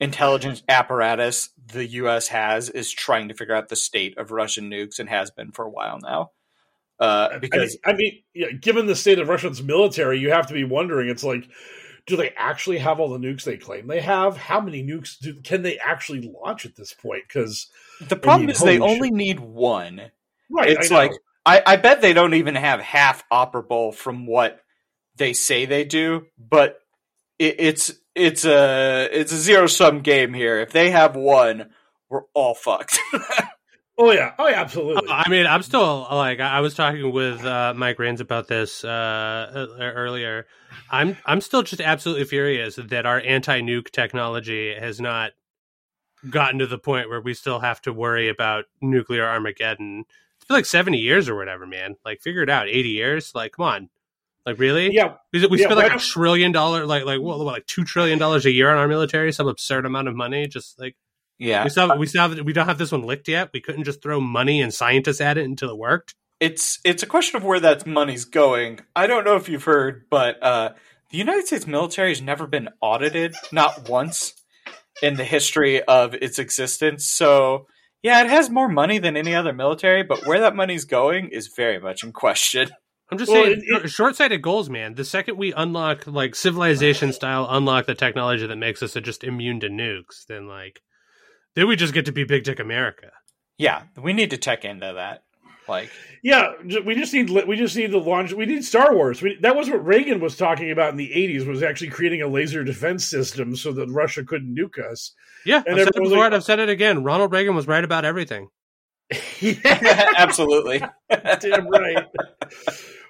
[0.00, 4.98] intelligence apparatus the us has is trying to figure out the state of russian nukes
[4.98, 6.30] and has been for a while now
[7.02, 10.46] uh, because I mean, I mean, yeah, given the state of Russia's military, you have
[10.46, 11.08] to be wondering.
[11.08, 11.48] It's like,
[12.06, 14.36] do they actually have all the nukes they claim they have?
[14.36, 17.24] How many nukes do, can they actually launch at this point?
[17.26, 17.68] Because
[18.00, 20.00] the problem mean, is they holy only need one
[20.48, 21.12] right, it's I like
[21.44, 24.60] I, I bet they don't even have half operable from what
[25.16, 26.80] they say they do, but
[27.38, 30.60] it, it's it's a it's a zero sum game here.
[30.60, 31.70] If they have one,
[32.08, 32.98] we're all fucked.
[33.98, 35.10] oh yeah, oh yeah, absolutely.
[35.10, 38.84] I mean, I'm still like I I was talking with uh, Mike Rains about this
[38.84, 40.46] uh, earlier.
[40.90, 45.32] I'm I'm still just absolutely furious that our anti-nuke technology has not
[46.30, 50.04] gotten to the point where we still have to worry about nuclear Armageddon.
[50.36, 51.96] It's been like 70 years or whatever, man.
[52.04, 52.68] Like, figure it out.
[52.68, 53.32] 80 years?
[53.34, 53.90] Like, come on.
[54.44, 54.92] Like, really?
[54.92, 57.84] yeah, We, we Yeah, spend like a trillion dollar, like like what, what, like two
[57.84, 60.48] trillion dollars a year on our military, some absurd amount of money.
[60.48, 60.96] Just like
[61.38, 63.50] Yeah, we still have, we still have, we don't have this one licked yet.
[63.52, 66.14] We couldn't just throw money and scientists at it until it worked.
[66.40, 68.80] It's it's a question of where that money's going.
[68.96, 70.70] I don't know if you've heard, but uh,
[71.10, 74.34] the United States military has never been audited, not once
[75.02, 77.06] in the history of its existence.
[77.06, 77.66] So
[78.02, 81.48] yeah, it has more money than any other military, but where that money's going is
[81.48, 82.70] very much in question.
[83.12, 84.94] I'm just well, saying, it, it, short-sighted goals, man.
[84.94, 89.60] The second we unlock, like civilization style, unlock the technology that makes us just immune
[89.60, 90.80] to nukes, then like,
[91.54, 93.10] then we just get to be big dick America.
[93.58, 95.24] Yeah, we need to check into that.
[95.68, 95.90] Like,
[96.22, 98.32] yeah, we just need we just need to launch.
[98.32, 99.20] We need Star Wars.
[99.20, 101.46] We, that was what Reagan was talking about in the '80s.
[101.46, 105.12] Was actually creating a laser defense system so that Russia couldn't nuke us.
[105.44, 106.18] Yeah, and I've said it before.
[106.18, 107.04] Like, I've said it again.
[107.04, 108.48] Ronald Reagan was right about everything.
[109.40, 110.82] yeah, absolutely.
[111.40, 112.06] Damn right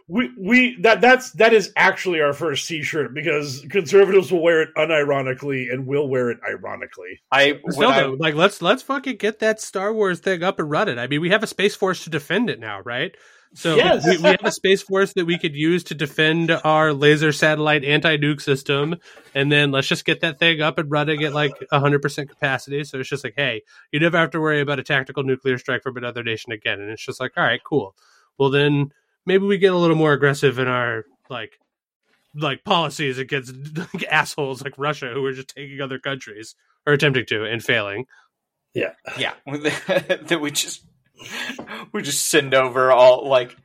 [0.08, 4.70] we we that that's that is actually our first T-shirt because conservatives will wear it
[4.76, 7.20] unironically and will wear it ironically.
[7.30, 10.98] I, Still, I like let's let's fucking get that Star Wars thing up and running.
[10.98, 13.14] I mean, we have a space force to defend it now, right?
[13.54, 14.06] So yes.
[14.06, 17.84] we, we, have a space force that we could use to defend our laser satellite
[17.84, 18.96] anti nuke system,
[19.34, 22.82] and then let's just get that thing up and running at like hundred percent capacity.
[22.84, 25.82] So it's just like, hey, you never have to worry about a tactical nuclear strike
[25.82, 26.80] from another nation again.
[26.80, 27.94] And it's just like, all right, cool.
[28.38, 28.92] Well then
[29.26, 31.58] maybe we get a little more aggressive in our like
[32.34, 36.54] like policies against like, assholes like Russia who are just taking other countries
[36.86, 38.06] or attempting to and failing.
[38.74, 39.34] Yeah, yeah.
[39.46, 40.84] that we just
[41.92, 43.56] we just send over all like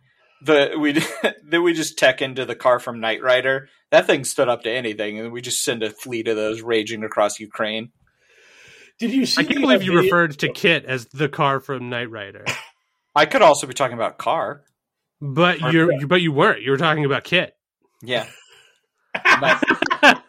[0.41, 0.93] the we
[1.49, 3.69] that we just tech into the car from Knight Rider.
[3.91, 7.03] That thing stood up to anything, and we just send a fleet of those raging
[7.03, 7.91] across Ukraine.
[8.99, 9.41] Did you see?
[9.41, 10.03] I can't believe you video?
[10.03, 12.45] referred to KITT as the car from Knight Rider.
[13.15, 14.63] I could also be talking about KARR.
[15.19, 16.61] But you're, you, but you weren't.
[16.61, 17.51] You were talking about KITT.
[18.01, 18.27] Yeah.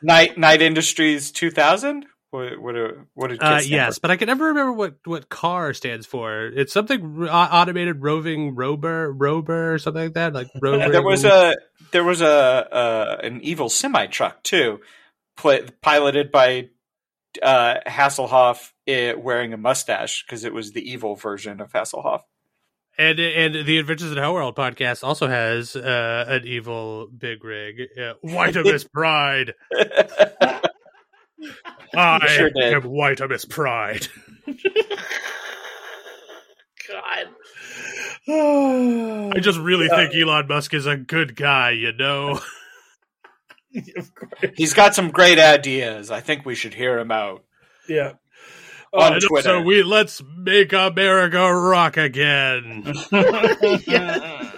[0.03, 2.07] Knight, Knight Industries 2000.
[2.31, 2.75] What what
[3.15, 4.03] what did uh, yes, for?
[4.03, 6.45] but I can never remember what what KARR stands for.
[6.45, 10.35] It's something automated roving rover rover or something like that.
[10.35, 10.91] Like rover.
[10.91, 11.57] there was a
[11.91, 14.81] there was a uh, an evil semi truck too,
[15.37, 16.69] piloted by
[17.43, 22.23] uh, Hasselhoff eh, wearing a mustache because it was the evil version of Hasselhoff.
[22.99, 27.83] And and the Adventures in Hell World podcast also has uh, an evil big rig,
[27.97, 29.55] uh, Whiteamus Pride.
[31.95, 34.09] I sure am Whiteamus Pride.
[36.89, 37.29] God.
[38.31, 42.41] I just really think Elon Musk is a good guy, you know.
[44.57, 46.11] He's got some great ideas.
[46.11, 47.45] I think we should hear him out.
[47.89, 48.15] Yeah
[48.93, 49.49] on uh, Twitter.
[49.49, 52.85] So we let's make America rock again.
[53.13, 54.53] yeah.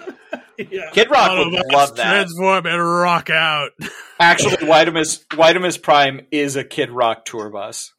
[0.59, 0.91] yeah.
[0.93, 2.11] Kid Rock would love that.
[2.11, 3.71] Transform and rock out.
[4.21, 7.93] Actually, Whiteamus Whiteamus Prime is a Kid Rock tour bus.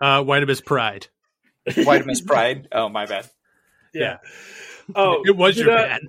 [0.00, 1.08] Uh, Whiteamus Pride.
[1.68, 2.68] Whiteamus Pride.
[2.72, 3.28] Oh, my bad.
[3.92, 4.18] Yeah.
[4.94, 6.02] Oh, it was your bad.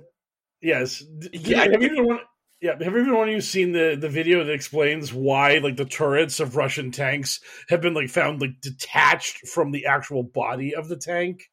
[0.60, 1.02] Yes.
[1.32, 1.66] Yeah.
[1.70, 2.20] Have you ever
[2.66, 5.84] yeah, have every one of you seen the the video that explains why like the
[5.84, 10.88] turrets of Russian tanks have been like found like detached from the actual body of
[10.88, 11.50] the tank?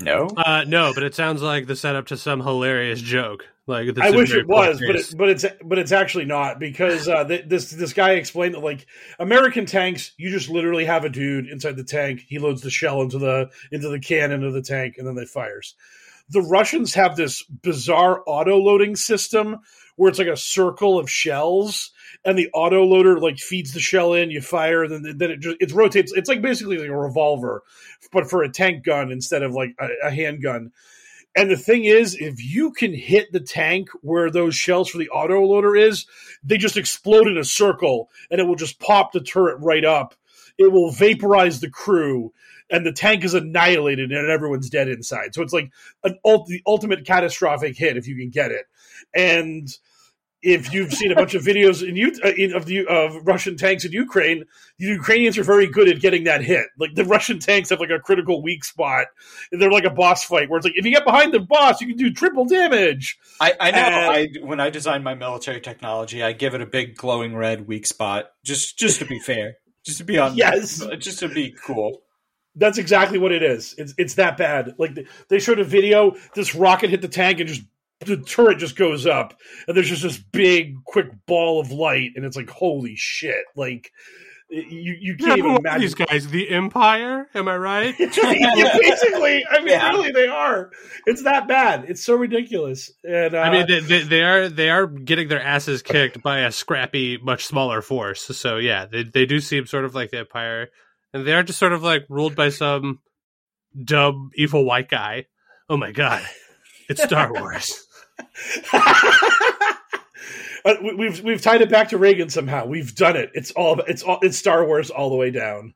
[0.00, 3.44] No, uh, no, but it sounds like the setup to some hilarious joke.
[3.66, 7.24] Like I wish it was, but it, but it's but it's actually not because uh,
[7.24, 8.86] th- this this guy explained that like
[9.20, 12.24] American tanks, you just literally have a dude inside the tank.
[12.26, 15.26] He loads the shell into the into the cannon of the tank, and then they
[15.26, 15.76] fires.
[16.30, 19.58] The Russians have this bizarre auto loading system
[19.96, 21.90] where it's like a circle of shells
[22.24, 25.40] and the auto loader like feeds the shell in, you fire, and then then it
[25.40, 26.12] just it rotates.
[26.12, 27.62] It's like basically like a revolver,
[28.12, 30.72] but for a tank gun instead of like a, a handgun.
[31.34, 35.08] And the thing is, if you can hit the tank where those shells for the
[35.08, 36.04] auto loader is,
[36.44, 40.14] they just explode in a circle, and it will just pop the turret right up.
[40.58, 42.34] It will vaporize the crew,
[42.72, 45.34] and the tank is annihilated, and everyone's dead inside.
[45.34, 45.70] So it's like
[46.02, 48.64] an ult- the ultimate catastrophic hit if you can get it.
[49.14, 49.68] And
[50.42, 53.56] if you've seen a bunch of videos in, U- uh, in of the of Russian
[53.56, 54.44] tanks in Ukraine,
[54.78, 56.66] the Ukrainians are very good at getting that hit.
[56.78, 59.06] Like the Russian tanks have like a critical weak spot.
[59.52, 61.86] They're like a boss fight where it's like if you get behind the boss, you
[61.86, 63.18] can do triple damage.
[63.40, 63.78] I, I know.
[63.78, 67.68] And, I when I design my military technology, I give it a big glowing red
[67.68, 68.30] weak spot.
[68.44, 70.36] Just just to be fair, just to be on.
[70.36, 72.02] yes, just to be cool.
[72.54, 73.74] That's exactly what it is.
[73.78, 74.74] It's it's that bad.
[74.78, 74.98] Like
[75.28, 77.62] they showed a video, this rocket hit the tank and just
[78.06, 79.38] the turret just goes up.
[79.66, 83.44] And there's just this big quick ball of light and it's like holy shit.
[83.56, 83.90] Like
[84.50, 86.28] you you can't yeah, even imagine these guys?
[86.28, 87.26] The empire?
[87.34, 87.94] Am i right?
[87.98, 89.44] Yeah, basically.
[89.50, 89.90] I mean yeah.
[89.90, 90.70] really they are.
[91.06, 91.86] It's that bad.
[91.88, 92.92] It's so ridiculous.
[93.02, 96.40] And uh, i mean they, they, they, are they are getting their asses kicked by
[96.40, 98.24] a scrappy much smaller force.
[98.36, 100.68] So yeah they, they do seem sort of like the empire
[101.12, 103.00] and they're just sort of like ruled by some
[103.84, 105.26] dumb evil white guy.
[105.68, 106.22] Oh my god,
[106.88, 107.86] it's Star Wars.
[110.64, 112.64] Uh, we've we've tied it back to Reagan somehow.
[112.66, 113.30] We've done it.
[113.34, 115.74] It's all it's all it's Star Wars all the way down.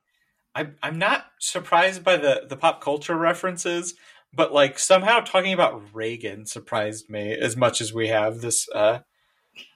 [0.55, 3.95] I'm I'm not surprised by the the pop culture references,
[4.33, 8.99] but like somehow talking about Reagan surprised me as much as we have this uh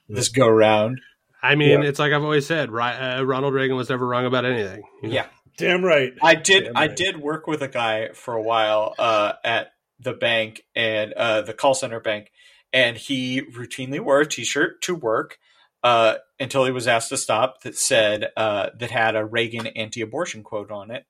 [0.08, 1.00] this go round.
[1.42, 1.88] I mean, yeah.
[1.88, 4.84] it's like I've always said, uh, Ronald Reagan was never wrong about anything.
[5.02, 5.14] You know?
[5.14, 5.26] Yeah,
[5.56, 6.12] damn right.
[6.22, 6.70] I did.
[6.74, 11.42] I did work with a guy for a while uh, at the bank and uh,
[11.42, 12.30] the call center bank,
[12.72, 15.38] and he routinely wore a T-shirt to work
[15.82, 17.62] uh, until he was asked to stop.
[17.62, 21.06] That said uh, that had a Reagan anti-abortion quote on it,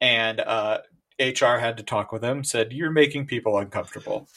[0.00, 0.38] and
[1.20, 2.44] HR uh, had to talk with him.
[2.44, 4.28] Said you're making people uncomfortable.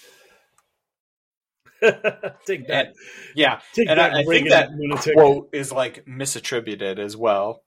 [2.45, 2.87] Take that.
[2.87, 2.95] And,
[3.35, 5.15] yeah, Take and that I, I think that lunatic.
[5.15, 7.63] quote is like misattributed as well.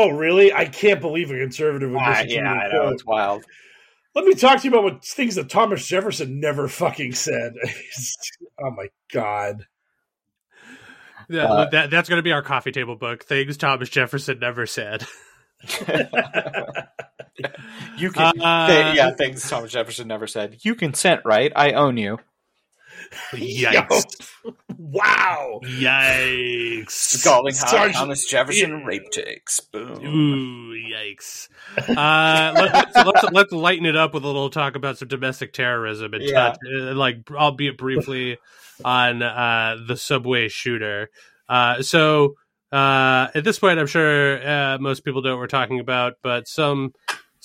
[0.00, 0.52] Oh, really?
[0.52, 3.44] I can't believe a conservative would uh, Yeah, I know it's wild.
[4.14, 7.54] Let me talk to you about what things that Thomas Jefferson never fucking said.
[8.62, 9.66] oh my god.
[11.28, 13.24] Yeah, uh, that, that's going to be our coffee table book.
[13.24, 15.04] Things Thomas Jefferson never said.
[17.96, 20.58] you can, uh, yeah, things Thomas Jefferson never said.
[20.62, 21.52] You consent, right?
[21.56, 22.18] I own you.
[23.32, 24.30] Yikes!
[24.78, 25.60] wow!
[25.64, 26.90] Yikes!
[26.90, 28.84] Scalding hot Thomas Jefferson yeah.
[28.84, 29.60] rape takes.
[29.60, 30.04] Boom!
[30.04, 31.48] Ooh, yikes!
[31.76, 35.08] Uh, let, us let's, let's, let's lighten it up with a little talk about some
[35.08, 36.32] domestic terrorism and yeah.
[36.32, 38.38] touch, uh, like albeit briefly,
[38.84, 41.10] on uh, the subway shooter.
[41.48, 42.34] Uh, so
[42.72, 46.46] uh, at this point, I'm sure uh, most people know what we're talking about, but
[46.46, 46.92] some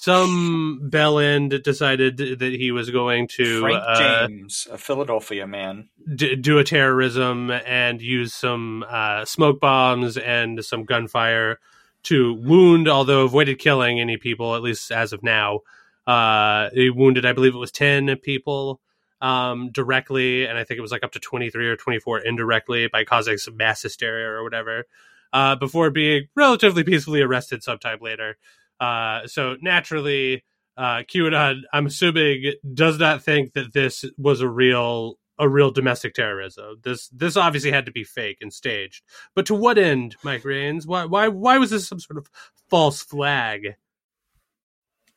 [0.03, 5.87] some bell end decided that he was going to Frank uh, James, a Philadelphia man,
[6.13, 11.57] d- do a terrorism and use some uh, smoke bombs and some gunfire
[12.03, 15.61] to wound, although avoided killing any people, at least as of now.
[16.05, 18.81] Uh, he wounded, I believe it was ten people
[19.21, 22.19] um, directly, and I think it was like up to twenty three or twenty four
[22.19, 24.83] indirectly by causing some mass hysteria or whatever.
[25.31, 28.37] Uh, before being relatively peacefully arrested sometime later.
[28.79, 30.43] Uh, so naturally,
[30.77, 36.13] uh, QAnon, I'm assuming, does not think that this was a real a real domestic
[36.13, 36.77] terrorism.
[36.83, 39.03] This this obviously had to be fake and staged.
[39.35, 40.85] But to what end, Mike Rains?
[40.85, 42.29] Why why why was this some sort of
[42.69, 43.75] false flag?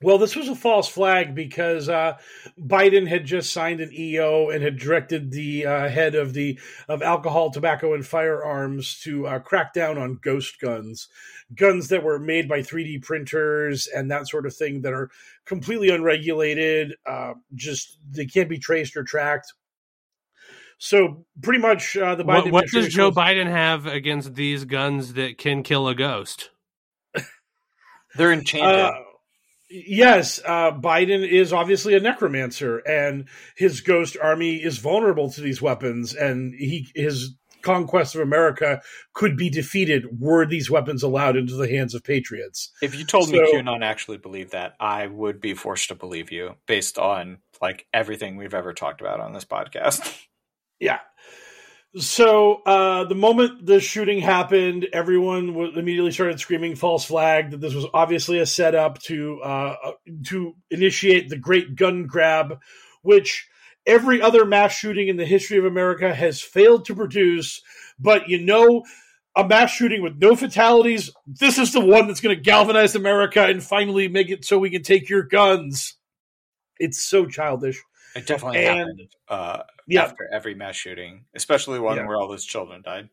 [0.03, 2.19] Well, this was a false flag because uh,
[2.61, 7.01] Biden had just signed an EO and had directed the uh, head of the of
[7.03, 11.09] alcohol, tobacco, and firearms to uh, crack down on ghost guns,
[11.55, 15.11] guns that were made by 3D printers and that sort of thing that are
[15.47, 16.95] completely unregulated.
[17.07, 19.55] Uh, just they can't be traced or tracked.
[20.77, 22.45] So pretty much uh, the Biden.
[22.45, 26.51] What, what does Joe Biden have against these guns that can kill a ghost?
[28.15, 28.93] They're enchanted uh,
[29.69, 35.61] Yes, uh, Biden is obviously a necromancer, and his ghost army is vulnerable to these
[35.61, 38.81] weapons, and he his conquest of America
[39.13, 42.71] could be defeated were these weapons allowed into the hands of patriots.
[42.81, 46.31] If you told so, me QAnon actually believed that, I would be forced to believe
[46.31, 50.17] you based on like everything we've ever talked about on this podcast.
[50.79, 51.01] Yeah.
[51.99, 57.61] So uh, the moment the shooting happened, everyone w- immediately started screaming "false flag." That
[57.61, 59.93] this was obviously a setup to uh, uh,
[60.27, 62.61] to initiate the Great Gun Grab,
[63.01, 63.49] which
[63.87, 67.63] every other mass shooting in the history of America has failed to produce.
[67.99, 68.85] But you know,
[69.35, 71.11] a mass shooting with no fatalities.
[71.27, 74.71] This is the one that's going to galvanize America and finally make it so we
[74.71, 75.95] can take your guns.
[76.79, 77.83] It's so childish.
[78.15, 79.09] It definitely and, happened.
[79.29, 80.03] Uh, yeah.
[80.03, 82.07] after every mass shooting, especially one yeah.
[82.07, 83.09] where all those children died.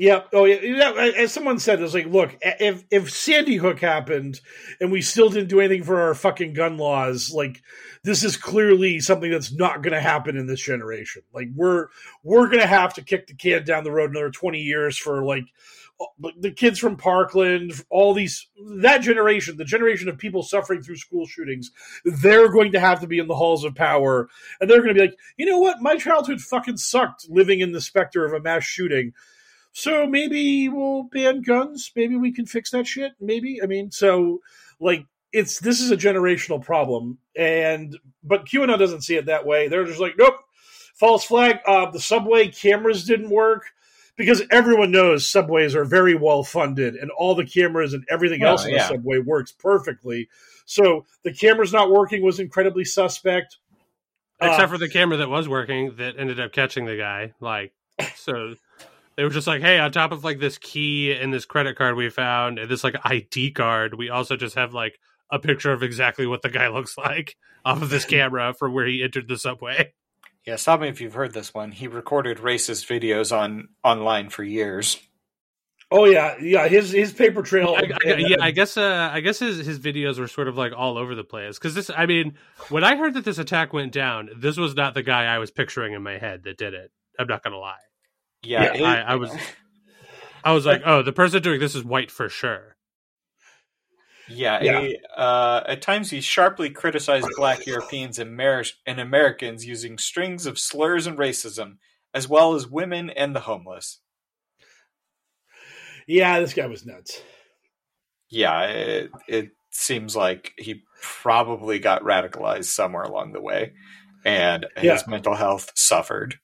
[0.00, 0.22] Yeah.
[0.32, 0.92] Oh, yeah.
[1.18, 4.40] As someone said, it's like, look, if if Sandy Hook happened
[4.80, 7.60] and we still didn't do anything for our fucking gun laws, like
[8.02, 11.20] this is clearly something that's not going to happen in this generation.
[11.34, 11.88] Like we're
[12.24, 15.22] we're going to have to kick the can down the road another twenty years for
[15.22, 15.44] like
[16.40, 18.48] the kids from Parkland, all these
[18.78, 21.72] that generation, the generation of people suffering through school shootings,
[22.06, 24.30] they're going to have to be in the halls of power,
[24.62, 27.72] and they're going to be like, you know what, my childhood fucking sucked living in
[27.72, 29.12] the specter of a mass shooting.
[29.72, 31.92] So maybe we'll ban guns.
[31.94, 33.12] Maybe we can fix that shit.
[33.20, 34.40] Maybe I mean, so
[34.80, 39.68] like it's this is a generational problem, and but QAnon doesn't see it that way.
[39.68, 40.36] They're just like, nope,
[40.94, 41.58] false flag.
[41.66, 43.64] Uh, the subway cameras didn't work
[44.16, 48.66] because everyone knows subways are very well funded and all the cameras and everything else
[48.66, 50.28] in the subway works perfectly.
[50.66, 53.56] So the camera's not working was incredibly suspect.
[54.40, 57.32] Except uh, for the camera that was working that ended up catching the guy.
[57.40, 57.72] Like
[58.14, 58.54] so
[59.20, 61.94] they were just like, hey, on top of like this key and this credit card
[61.94, 64.98] we found and this like ID card, we also just have like
[65.30, 68.86] a picture of exactly what the guy looks like off of this camera from where
[68.86, 69.92] he entered the subway.
[70.46, 71.70] Yeah, stop me if you've heard this one.
[71.70, 74.98] He recorded racist videos on online for years.
[75.90, 76.66] Oh yeah, yeah.
[76.66, 77.76] His his paper trail.
[77.76, 78.78] I, I, yeah, I guess.
[78.78, 81.74] Uh, I guess his his videos were sort of like all over the place because
[81.74, 81.90] this.
[81.94, 82.38] I mean,
[82.70, 85.50] when I heard that this attack went down, this was not the guy I was
[85.50, 86.90] picturing in my head that did it.
[87.18, 87.80] I'm not gonna lie.
[88.42, 89.30] Yeah, yeah I, I was.
[90.44, 92.76] I was like, oh, the person doing this is white for sure.
[94.30, 94.80] Yeah, yeah.
[94.80, 100.46] He, uh, at times he sharply criticized black Europeans and, Mer- and Americans using strings
[100.46, 101.76] of slurs and racism,
[102.14, 104.00] as well as women and the homeless.
[106.06, 107.22] Yeah, this guy was nuts.
[108.30, 113.72] Yeah, it, it seems like he probably got radicalized somewhere along the way,
[114.24, 115.10] and his yeah.
[115.10, 116.36] mental health suffered.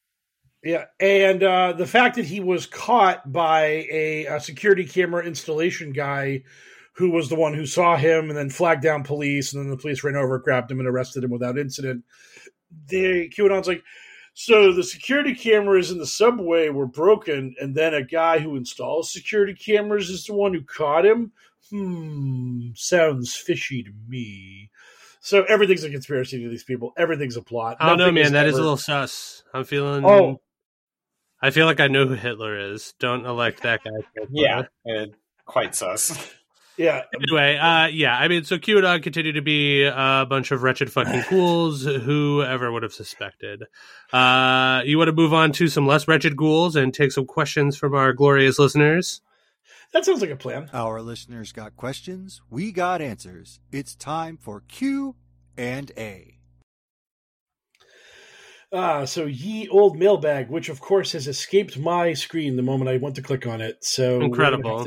[0.66, 5.92] Yeah, and uh, the fact that he was caught by a, a, security camera installation
[5.92, 6.42] guy
[6.94, 9.76] who was the one who saw him and then flagged down police, and then the
[9.76, 12.02] police ran over, grabbed him, and arrested him without incident.
[12.88, 13.84] The QAnon's like,
[14.34, 19.12] so the security cameras in the subway were broken, and then a guy who installs
[19.12, 21.30] security cameras is the one who caught him.
[21.70, 24.70] Hmm, sounds fishy to me.
[25.20, 26.92] So everything's a conspiracy to these people.
[26.96, 27.76] Everything's a plot.
[27.78, 28.32] I don't know, man.
[28.32, 28.48] That ever...
[28.48, 29.44] is a little sus.
[29.54, 30.04] I'm feeling.
[30.04, 30.40] Oh,
[31.40, 32.94] I feel like I know who Hitler is.
[32.98, 33.90] Don't elect that guy.
[34.30, 34.62] yeah,
[35.44, 36.32] quite sus.
[36.78, 37.04] Yeah.
[37.14, 41.24] Anyway, uh, yeah, I mean, so QAnon continue to be a bunch of wretched fucking
[41.30, 41.84] ghouls.
[41.84, 43.64] Whoever would have suspected?
[44.12, 47.76] Uh, you want to move on to some less wretched ghouls and take some questions
[47.76, 49.22] from our glorious listeners?
[49.92, 50.68] That sounds like a plan.
[50.74, 52.42] Our listeners got questions.
[52.50, 53.60] We got answers.
[53.72, 55.16] It's time for Q
[55.56, 56.35] and A.
[58.72, 62.96] Ah, so ye old mailbag, which of course has escaped my screen the moment I
[62.96, 63.84] went to click on it.
[63.84, 64.86] So incredible.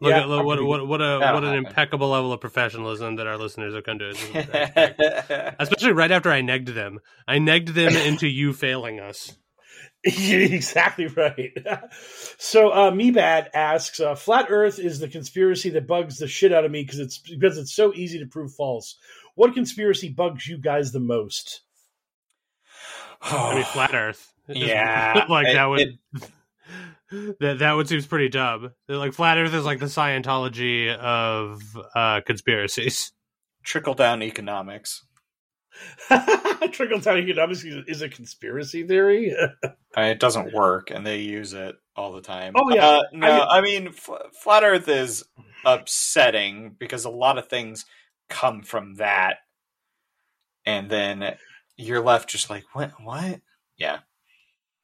[0.00, 3.26] Look yeah, at what what what, what a what an impeccable level of professionalism that
[3.26, 4.12] our listeners have come to.
[5.28, 5.56] Do.
[5.58, 7.00] Especially right after I negged them.
[7.28, 9.36] I negged them into you failing us.
[10.04, 11.56] exactly right.
[12.38, 16.66] so uh, Mebad asks, uh, "Flat Earth is the conspiracy that bugs the shit out
[16.66, 18.96] of me because it's because it's so easy to prove false.
[19.34, 21.62] What conspiracy bugs you guys the most?"
[23.24, 24.30] I mean, flat Earth.
[24.46, 25.80] Yeah, like it, that would.
[25.80, 25.98] It,
[27.40, 28.72] that that would seems pretty dumb.
[28.90, 31.62] Like flat Earth is like the Scientology of
[31.94, 33.12] uh, conspiracies.
[33.62, 35.02] Trickle down economics.
[36.72, 39.34] Trickle down economics is a conspiracy theory.
[39.96, 42.52] it doesn't work, and they use it all the time.
[42.54, 45.24] Oh yeah, uh, no, I I mean flat Earth is
[45.64, 47.86] upsetting because a lot of things
[48.28, 49.38] come from that,
[50.66, 51.34] and then
[51.76, 52.92] you're left just like, what?
[53.02, 53.40] What?
[53.76, 54.00] Yeah,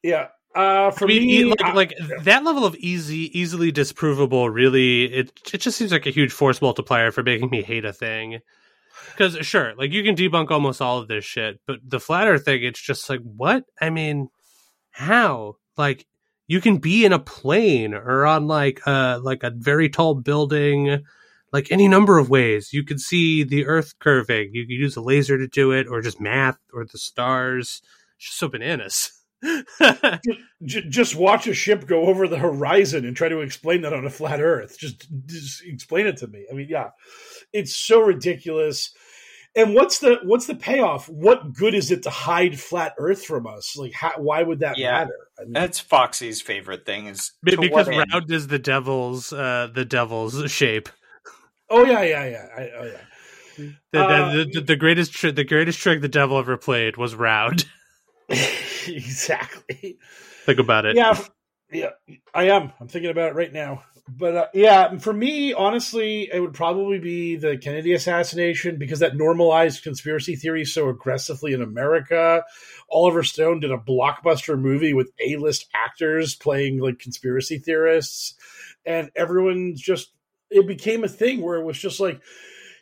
[0.02, 0.28] yeah.
[0.54, 5.32] Uh, for I mean, me, like, like that level of easy, easily disprovable, really, it
[5.52, 8.40] it just seems like a huge force multiplier for making me hate a thing.
[9.12, 12.64] Because sure, like you can debunk almost all of this shit, but the flatter thing,
[12.64, 13.64] it's just like what?
[13.80, 14.28] I mean,
[14.90, 15.56] how?
[15.76, 16.06] Like
[16.48, 21.04] you can be in a plane or on like uh like a very tall building,
[21.52, 22.72] like any number of ways.
[22.72, 24.50] You could see the Earth curving.
[24.52, 27.82] You could use a laser to do it, or just math, or the stars.
[28.16, 29.12] It's just so bananas.
[30.66, 34.10] just watch a ship go over the horizon and try to explain that on a
[34.10, 34.78] flat earth.
[34.78, 36.46] Just, just explain it to me.
[36.50, 36.90] I mean yeah.
[37.52, 38.92] It's so ridiculous.
[39.56, 41.08] And what's the what's the payoff?
[41.08, 43.76] What good is it to hide flat earth from us?
[43.76, 45.18] Like how, why would that yeah, matter?
[45.38, 50.50] I mean, that's foxy's favorite thing is because round is the devil's uh the devil's
[50.50, 50.88] shape
[51.70, 53.00] oh yeah yeah yeah I, oh yeah
[53.92, 57.66] the, uh, the, the, greatest tri- the greatest trick the devil ever played was round
[58.86, 59.98] exactly.
[60.46, 60.96] Think about it.
[60.96, 61.18] Yeah,
[61.72, 61.90] yeah,
[62.32, 62.72] I am.
[62.80, 63.82] I'm thinking about it right now.
[64.08, 69.16] But uh, yeah, for me, honestly, it would probably be the Kennedy assassination because that
[69.16, 72.44] normalized conspiracy theory so aggressively in America.
[72.90, 78.34] Oliver Stone did a blockbuster movie with A-list actors playing like conspiracy theorists,
[78.84, 80.12] and everyone's just
[80.50, 82.20] it became a thing where it was just like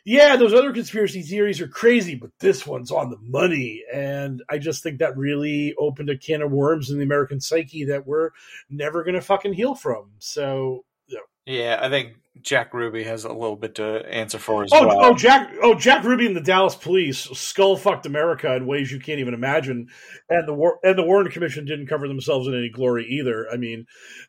[0.05, 3.83] yeah, those other conspiracy theories are crazy, but this one's on the money.
[3.93, 7.85] And I just think that really opened a can of worms in the American psyche
[7.85, 8.31] that we're
[8.69, 10.11] never going to fucking heal from.
[10.19, 10.83] So.
[11.49, 15.05] Yeah, I think Jack Ruby has a little bit to answer for as oh, well.
[15.05, 15.51] Oh, Jack!
[15.61, 19.33] Oh, Jack Ruby and the Dallas Police skull fucked America in ways you can't even
[19.33, 19.87] imagine,
[20.29, 23.47] and the War- and the Warren Commission didn't cover themselves in any glory either.
[23.51, 23.85] I mean,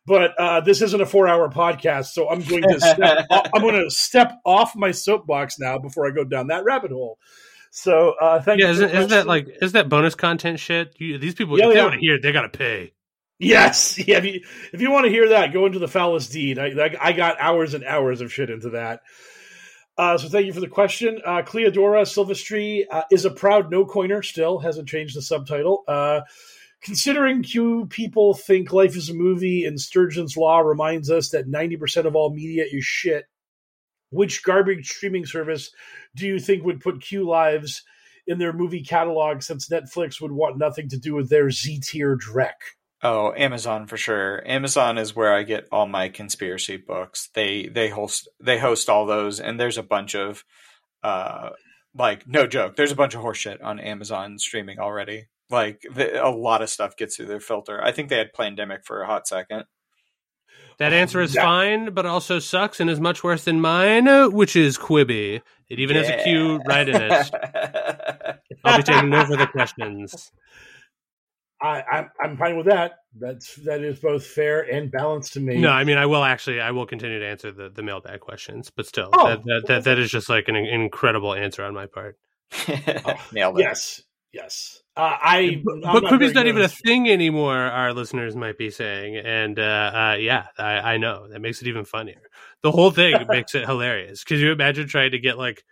[0.07, 3.91] but uh, this isn't a four-hour podcast, so I'm going to step, I'm going to
[3.91, 7.19] step off my soapbox now before I go down that rabbit hole.
[7.71, 8.73] So, uh, thank yeah, you.
[8.73, 10.95] Isn't, isn't that like is that bonus content shit?
[10.99, 11.85] You, these people, yeah, if they yeah.
[11.85, 12.95] want to hear, it, they got to pay.
[13.41, 14.19] Yes, yeah.
[14.19, 14.41] If you,
[14.73, 16.59] if you want to hear that, go into the foulest deed.
[16.59, 19.01] I, I, I got hours and hours of shit into that.
[19.99, 21.21] Uh, so thank you for the question.
[21.25, 24.23] Uh, Cleodora Silvestri uh, is a proud no coiner.
[24.23, 25.83] Still hasn't changed the subtitle.
[25.89, 26.21] Uh,
[26.83, 31.77] considering Q people think life is a movie, and Sturgeon's law reminds us that ninety
[31.77, 33.25] percent of all media is shit.
[34.11, 35.71] Which garbage streaming service
[36.17, 37.83] do you think would put Q lives
[38.27, 39.43] in their movie catalog?
[39.43, 42.55] Since Netflix would want nothing to do with their Z tier Drek.
[43.03, 44.43] Oh, Amazon for sure.
[44.47, 47.31] Amazon is where I get all my conspiracy books.
[47.35, 50.45] They they host they host all those, and there's a bunch of,
[51.03, 51.51] uh,
[51.95, 52.77] like no joke.
[52.77, 55.29] There's a bunch of horseshit on Amazon streaming already.
[55.49, 57.83] Like the, a lot of stuff gets through their filter.
[57.83, 59.65] I think they had Plandemic for a hot second.
[60.79, 64.79] That answer is fine, but also sucks and is much worse than mine, which is
[64.79, 65.43] Quibi.
[65.69, 66.03] It even yeah.
[66.03, 67.31] has a Q right in it.
[68.65, 70.33] I'll be taking over the questions.
[71.63, 72.93] I, I'm I'm fine with that.
[73.19, 75.59] That's that is both fair and balanced to me.
[75.59, 78.71] No, I mean I will actually I will continue to answer the the mailbag questions,
[78.75, 81.87] but still oh, that, that, that that is just like an incredible answer on my
[81.87, 82.19] part.
[82.69, 83.63] oh, Nailed it.
[83.63, 84.83] Yes, yes.
[84.97, 87.57] Uh, I but, but Quibi's not even a thing anymore.
[87.57, 91.69] Our listeners might be saying, and uh, uh, yeah, I, I know that makes it
[91.69, 92.23] even funnier.
[92.63, 94.25] The whole thing makes it hilarious.
[94.25, 95.65] Could you imagine trying to get like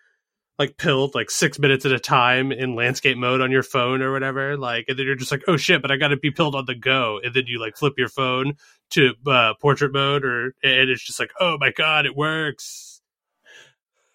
[0.58, 4.12] like pilled like six minutes at a time in landscape mode on your phone or
[4.12, 4.56] whatever.
[4.56, 6.64] Like, and then you're just like, oh shit, but I got to be pilled on
[6.66, 7.20] the go.
[7.22, 8.54] And then you like flip your phone
[8.90, 13.00] to uh, portrait mode, or and it's just like, oh my god, it works.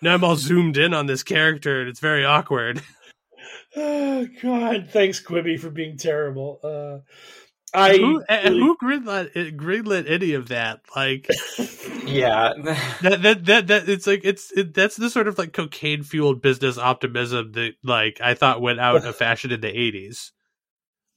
[0.02, 2.82] Now I'm all zoomed in on this character, and it's very awkward.
[3.76, 6.60] Oh god, thanks Quibi for being terrible.
[6.64, 7.00] Uh,
[7.74, 8.60] I who, really...
[8.60, 10.82] who greenlit eh, greenlit any of that?
[10.96, 11.28] Like,
[12.06, 12.54] yeah,
[13.02, 16.42] that that that that it's like it's it, that's the sort of like cocaine fueled
[16.42, 20.32] business optimism that like I thought went out of fashion in the eighties.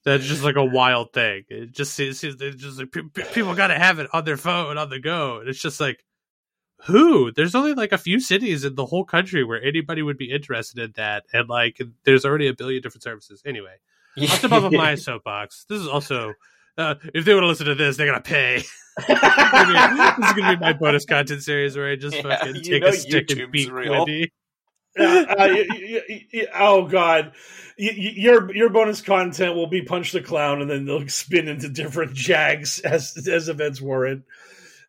[0.04, 1.44] That's just like a wild thing.
[1.48, 2.92] It just seems it's just like
[3.32, 5.40] people got to have it on their phone on the go.
[5.40, 6.04] And it's just like
[6.84, 7.32] who?
[7.32, 10.78] There's only like a few cities in the whole country where anybody would be interested
[10.78, 13.42] in that, and like there's already a billion different services.
[13.44, 13.76] Anyway,
[14.16, 14.30] yeah.
[14.30, 15.66] I'll step off of my soapbox.
[15.68, 16.34] This is also
[16.78, 18.56] uh, if they want to listen to this, they're gonna pay.
[19.08, 22.92] this, is gonna be my bonus content series where I just yeah, fucking take a
[22.92, 24.06] stick YouTube's and beat real.
[24.98, 25.66] Uh, uh, y-
[26.08, 27.32] y- y- oh god,
[27.76, 32.14] your your bonus content will be punch the clown, and then they'll spin into different
[32.14, 34.24] jags as as events warrant.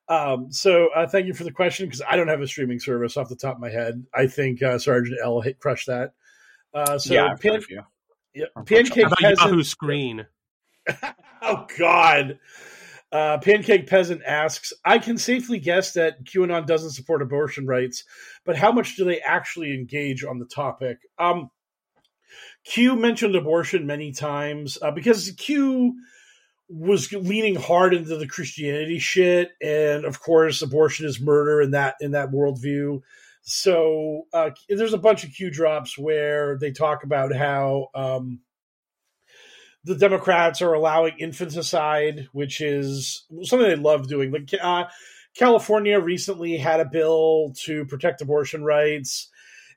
[0.10, 3.18] Um, so uh, thank you for the question because I don't have a streaming service
[3.18, 4.06] off the top of my head.
[4.14, 6.14] I think uh, Sergeant L hit crushed that.
[6.74, 7.62] Uh, so yeah, Pan-
[8.38, 9.40] yeah, Pancake Peasant.
[9.40, 10.26] Yahoo Screen.
[11.42, 12.40] oh God.
[13.12, 18.04] Uh, Pancake Peasant asks, I can safely guess that QAnon doesn't support abortion rights,
[18.46, 20.98] but how much do they actually engage on the topic?
[21.18, 21.50] Um,
[22.66, 25.96] Q mentioned abortion many times uh, because Q
[26.70, 31.96] was leaning hard into the Christianity shit, and of course, abortion is murder in that
[32.02, 33.02] in that worldview.
[33.50, 38.42] So uh, there's a bunch of Q drops where they talk about how um,
[39.86, 44.32] the Democrats are allowing infanticide, which is something they love doing.
[44.32, 44.84] Like uh,
[45.34, 49.30] California recently had a bill to protect abortion rights,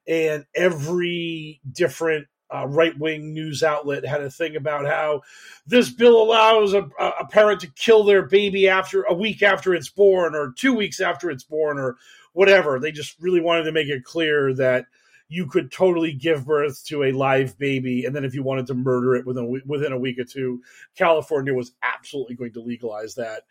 [0.05, 5.21] and every different uh, right wing news outlet had a thing about how
[5.65, 9.89] this bill allows a, a, parent to kill their baby after a week after it's
[9.89, 11.97] born, or two weeks after it's born, or
[12.33, 12.79] whatever.
[12.79, 14.87] They just really wanted to make it clear that
[15.29, 18.75] you could totally give birth to a live baby, and then if you wanted to
[18.75, 20.61] murder it within within a week or two,
[20.97, 23.45] California was absolutely going to legalize that.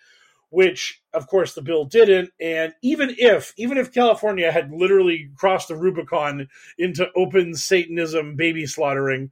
[0.51, 2.31] Which, of course, the bill didn't.
[2.41, 6.47] And even if, even if California had literally crossed the Rubicon
[6.79, 9.29] into open Satanism, baby slaughtering,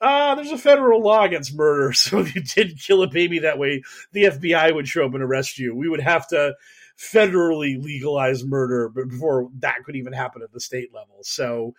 [0.00, 1.92] uh, there's a federal law against murder.
[1.96, 3.82] So if you did kill a baby that way,
[4.12, 5.76] the FBI would show up and arrest you.
[5.76, 6.54] We would have to
[6.98, 11.18] federally legalize murder before that could even happen at the state level.
[11.22, 11.74] So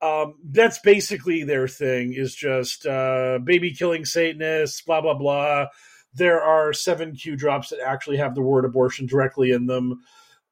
[0.00, 5.66] um, that's basically their thing is just uh, baby killing Satanists, blah blah blah.
[6.14, 10.02] There are seven Q drops that actually have the word abortion directly in them.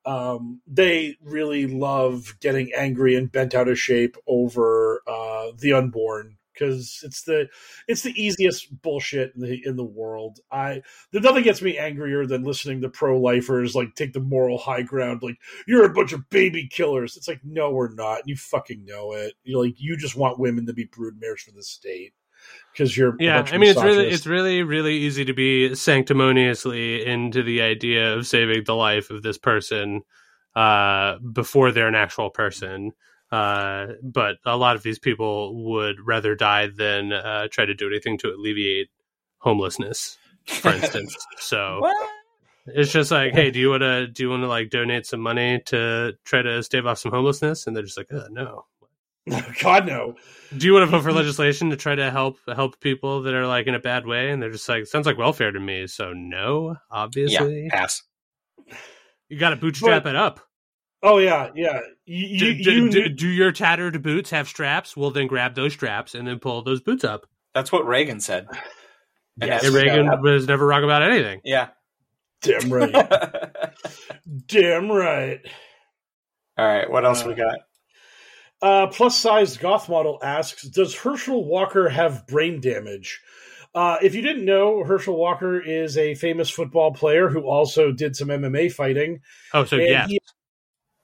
[0.06, 6.38] Um, they really love getting angry and bent out of shape over uh, the unborn
[6.60, 7.48] because it's the
[7.88, 10.40] it's the easiest bullshit in the in the world.
[10.50, 14.58] I there's nothing gets me angrier than listening to pro lifers like take the moral
[14.58, 17.16] high ground, like you're a bunch of baby killers.
[17.16, 18.22] It's like no, we're not.
[18.26, 19.34] You fucking know it.
[19.44, 22.12] You like you just want women to be broodmares for the state
[22.72, 23.44] because you're yeah.
[23.50, 28.26] I mean, it's really it's really really easy to be sanctimoniously into the idea of
[28.26, 30.02] saving the life of this person
[30.54, 32.92] uh, before they're an actual person.
[33.32, 37.86] Uh, but a lot of these people would rather die than uh, try to do
[37.88, 38.88] anything to alleviate
[39.38, 40.18] homelessness.
[40.46, 41.16] for instance.
[41.38, 41.80] So
[42.66, 45.20] it's just like, hey, do you want to do you want to like donate some
[45.20, 47.66] money to try to stave off some homelessness?
[47.66, 48.64] And they're just like, uh, no.
[49.62, 50.16] God no.
[50.56, 53.46] Do you want to vote for legislation to try to help help people that are
[53.46, 54.30] like in a bad way?
[54.30, 55.86] And they're just like, sounds like welfare to me.
[55.86, 57.64] So no, obviously.
[57.64, 58.02] Yeah, pass.
[59.28, 60.40] You got to bootstrap But- it up.
[61.02, 61.80] Oh yeah, yeah.
[62.04, 64.96] You, Do, you, do, you- do, do your tattered boots have straps?
[64.96, 67.26] Well, then grab those straps and then pull those boots up.
[67.54, 68.46] That's what Reagan said.
[69.40, 69.64] And Yes.
[69.64, 71.40] And Reagan was never wrong about anything.
[71.44, 71.68] Yeah.
[72.42, 72.92] damn right,
[74.46, 75.40] damn right.
[76.58, 76.90] All right.
[76.90, 77.58] What else we Uh, got?
[78.62, 83.20] Uh, plus sized goth model asks, does Herschel Walker have brain damage?
[83.74, 88.16] Uh, if you didn't know, Herschel Walker is a famous football player who also did
[88.16, 89.20] some MMA fighting.
[89.54, 90.06] Oh, so yeah.
[90.06, 90.20] he-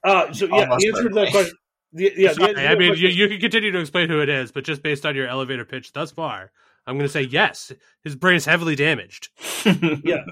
[0.03, 1.57] uh, so yeah, Almost the answer to that question.
[1.93, 4.21] The, yeah, Sorry, answer to I mean, question you, you can continue to explain who
[4.21, 6.51] it is, but just based on your elevator pitch thus far,
[6.85, 7.73] I'm going to say yes.
[8.03, 9.29] His brain is heavily damaged.
[10.03, 10.23] yeah.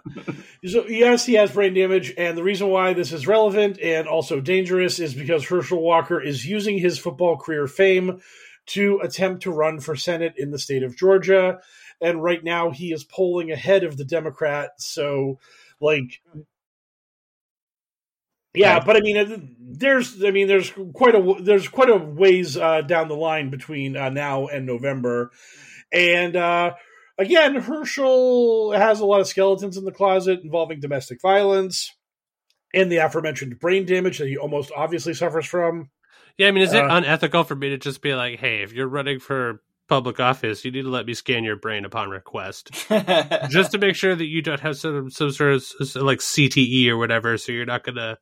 [0.65, 4.39] So yes, he has brain damage, and the reason why this is relevant and also
[4.39, 8.21] dangerous is because Herschel Walker is using his football career fame
[8.67, 11.59] to attempt to run for Senate in the state of Georgia,
[12.01, 14.71] and right now he is polling ahead of the Democrat.
[14.77, 15.39] So,
[15.81, 16.21] like,
[18.55, 22.57] yeah, but I mean, uh, there's, I mean, there's quite a, there's quite a ways
[22.57, 25.31] uh, down the line between uh, now and November,
[25.91, 26.35] and.
[26.35, 26.73] uh
[27.17, 31.95] again, Herschel has a lot of skeletons in the closet involving domestic violence
[32.73, 35.89] and the aforementioned brain damage that he almost obviously suffers from.
[36.37, 38.73] Yeah, I mean, is it Uh, unethical for me to just be like, hey, if
[38.73, 42.69] you're running for public office, you need to let me scan your brain upon request,
[43.49, 45.63] just to make sure that you don't have some some sort of
[45.95, 48.17] like CTE or whatever, so you're not gonna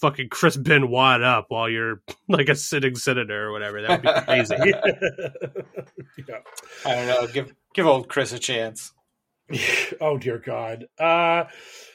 [0.00, 3.82] fucking Chris Benoit up while you're like a sitting senator or whatever.
[3.82, 4.54] That would be crazy.
[6.28, 6.38] yeah.
[6.84, 7.26] I don't know.
[7.26, 8.92] Give give old Chris a chance.
[10.00, 10.86] oh dear God.
[10.98, 11.44] Uh,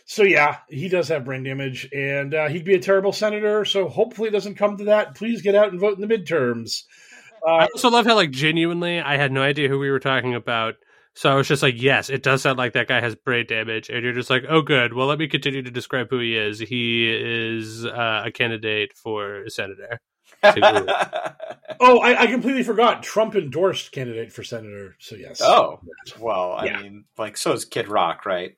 [0.06, 3.66] so yeah, he does have brain damage, and uh, he'd be a terrible senator.
[3.66, 5.16] So hopefully it doesn't come to that.
[5.16, 6.84] Please get out and vote in the midterms.
[7.46, 10.36] I Uh, also love how like genuinely I had no idea who we were talking
[10.36, 10.76] about.
[11.16, 13.90] So I was just like, yes, it does sound like that guy has brain damage.
[13.90, 14.94] And you're just like, oh, good.
[14.94, 16.60] Well, let me continue to describe who he is.
[16.60, 20.00] He is uh, a candidate for senator.
[20.44, 23.04] oh, I, I completely forgot.
[23.04, 24.96] Trump endorsed candidate for senator.
[25.00, 25.42] So yes.
[25.42, 25.80] oh,
[26.20, 26.82] well, I Yeah.
[26.82, 28.52] mean, like, so is Kid Rock, right?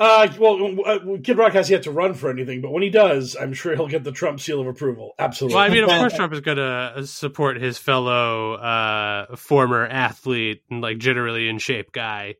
[0.00, 3.34] Uh, well, uh, Kid Rock has yet to run for anything, but when he does,
[3.34, 5.12] I'm sure he'll get the Trump seal of approval.
[5.18, 5.56] Absolutely.
[5.56, 10.62] Well, I mean, of course, Trump is going to support his fellow uh, former athlete
[10.70, 12.36] and like generally in shape guy.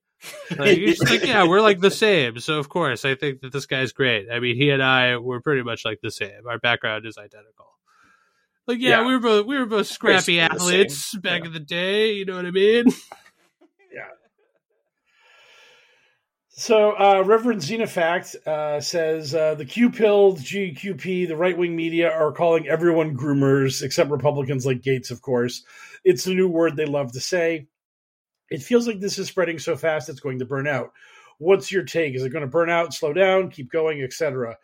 [0.56, 2.38] Like, he's just like, yeah, we're like the same.
[2.38, 4.28] So of course, I think that this guy's great.
[4.32, 6.46] I mean, he and I were pretty much like the same.
[6.48, 7.66] Our background is identical.
[8.68, 9.06] Like, yeah, Yeah.
[9.06, 11.46] we were both we were both scrappy athletes back Yeah.
[11.46, 12.12] in the day.
[12.12, 12.84] You know what I mean?
[13.92, 14.04] Yeah.
[16.58, 22.10] So, uh, Reverend Xenofact uh, says uh, the Q pilled GQP, the right wing media,
[22.10, 25.62] are calling everyone groomers, except Republicans like Gaetz, of course.
[26.02, 27.68] It's a new word they love to say.
[28.50, 30.90] It feels like this is spreading so fast it's going to burn out.
[31.38, 32.16] What's your take?
[32.16, 34.56] Is it going to burn out, slow down, keep going, etc.?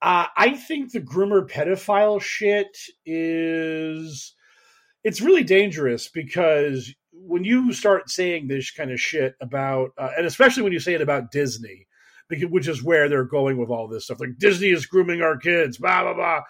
[0.00, 2.74] Uh, I think the groomer pedophile shit
[3.04, 4.34] is
[5.04, 6.94] it's really dangerous because
[7.26, 10.94] when you start saying this kind of shit about, uh, and especially when you say
[10.94, 11.86] it about Disney,
[12.28, 15.36] because, which is where they're going with all this stuff, like Disney is grooming our
[15.36, 16.40] kids, blah blah blah.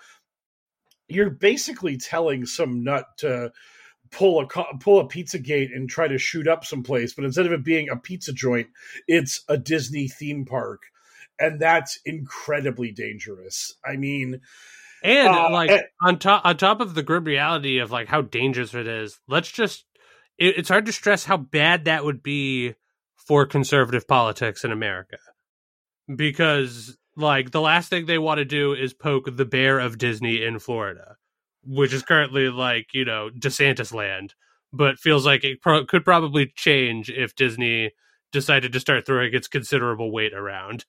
[1.09, 3.53] You're basically telling some nut to
[4.11, 4.47] pull a
[4.78, 7.97] pull a Pizzagate and try to shoot up someplace, but instead of it being a
[7.97, 8.69] pizza joint,
[9.07, 10.82] it's a Disney theme park,
[11.39, 13.74] and that's incredibly dangerous.
[13.85, 14.40] I mean,
[15.03, 18.20] And Uh, like and- on top on top of the grim reality of like how
[18.23, 19.85] dangerous it is, let's just
[20.39, 22.74] it, it's hard to stress how bad that would be
[23.16, 25.19] for conservative politics in America.
[26.15, 30.43] Because like the last thing they want to do is poke the bear of Disney
[30.43, 31.16] in Florida,
[31.65, 34.35] which is currently like, you know, DeSantis land,
[34.73, 37.93] but feels like it pro- could probably change if Disney
[38.32, 40.85] decided to start throwing its considerable weight around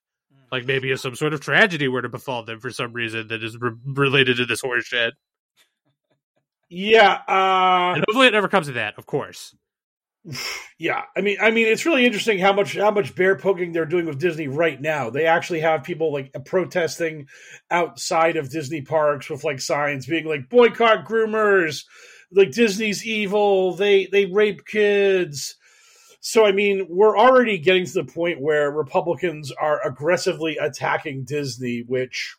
[0.51, 3.43] like maybe if some sort of tragedy were to befall them for some reason that
[3.43, 5.13] is re- related to this horse shit.
[6.69, 9.55] Yeah, uh, And hopefully it never comes to that, of course.
[10.81, 13.85] Yeah, I mean, I mean, it's really interesting how much how much bear poking they're
[13.85, 15.09] doing with Disney right now.
[15.09, 17.27] They actually have people like protesting
[17.69, 21.83] outside of Disney parks with like signs being like boycott groomers,
[22.31, 23.75] like Disney's evil.
[23.75, 25.57] They they rape kids.
[26.21, 31.83] So I mean, we're already getting to the point where Republicans are aggressively attacking Disney,
[31.85, 32.37] which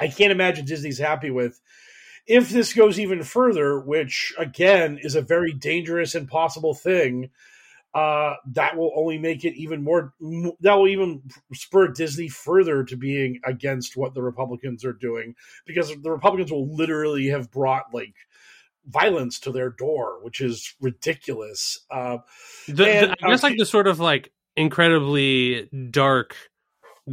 [0.00, 1.60] I can't imagine Disney's happy with
[2.26, 7.30] if this goes even further, which again is a very dangerous and possible thing,
[7.94, 10.14] uh, that will only make it even more.
[10.60, 11.22] That will even
[11.52, 15.34] spur Disney further to being against what the Republicans are doing
[15.66, 18.14] because the Republicans will literally have brought like
[18.86, 21.80] violence to their door, which is ridiculous.
[21.90, 22.18] Uh,
[22.66, 26.36] the, and, the, I guess uh, like the sort of like incredibly dark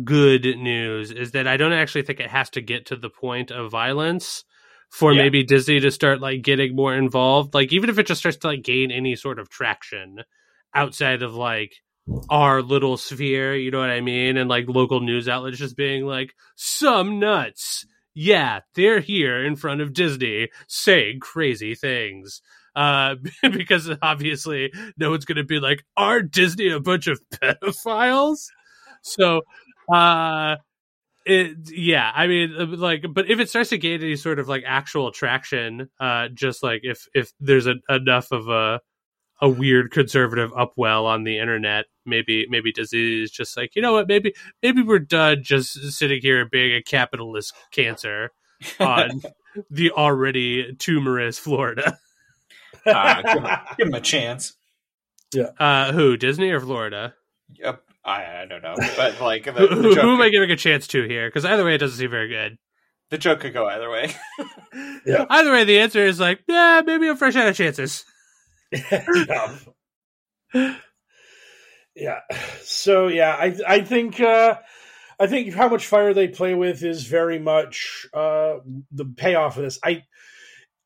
[0.04, 3.52] good news is that I don't actually think it has to get to the point
[3.52, 4.44] of violence
[4.90, 5.24] for yeah.
[5.24, 7.54] maybe Disney to start like getting more involved.
[7.54, 10.20] Like even if it just starts to like gain any sort of traction
[10.74, 11.74] outside of like
[12.30, 14.38] our little sphere, you know what I mean?
[14.38, 17.86] And like local news outlets just being like, some nuts.
[18.16, 22.42] Yeah, they're here in front of Disney saying crazy things.
[22.76, 28.48] Uh, because obviously no one's going to be like, are Disney a bunch of pedophiles?
[29.04, 29.42] So,
[29.94, 30.58] uh,
[31.30, 34.48] it, yeah, I mean, uh, like, but if it starts to gain any sort of
[34.48, 38.82] like actual traction, uh, just like if if there's a, enough of a
[39.42, 43.94] a weird conservative upwell on the internet, maybe maybe Disney is just like, you know
[43.94, 48.32] what, maybe maybe we're done just sitting here being a capitalist cancer
[48.80, 49.22] on
[49.70, 51.98] the already tumorous Florida.
[52.86, 54.54] uh, give, him, give, him, a chance.
[55.34, 55.52] Yeah.
[55.60, 57.14] Uh, who Disney or Florida?
[57.54, 57.84] Yep.
[58.04, 60.88] I, I don't know, but like the, the who, who am I giving a chance
[60.88, 61.28] to here?
[61.28, 62.58] Because either way, it doesn't seem very good.
[63.10, 64.14] The joke could go either way.
[65.06, 65.26] yeah.
[65.30, 68.06] Either way, the answer is like, yeah, maybe I'm fresh out of chances.
[68.72, 69.56] yeah.
[71.96, 72.20] yeah.
[72.62, 74.56] So yeah, I I think uh
[75.20, 78.58] I think how much fire they play with is very much uh
[78.92, 79.80] the payoff of this.
[79.84, 80.04] I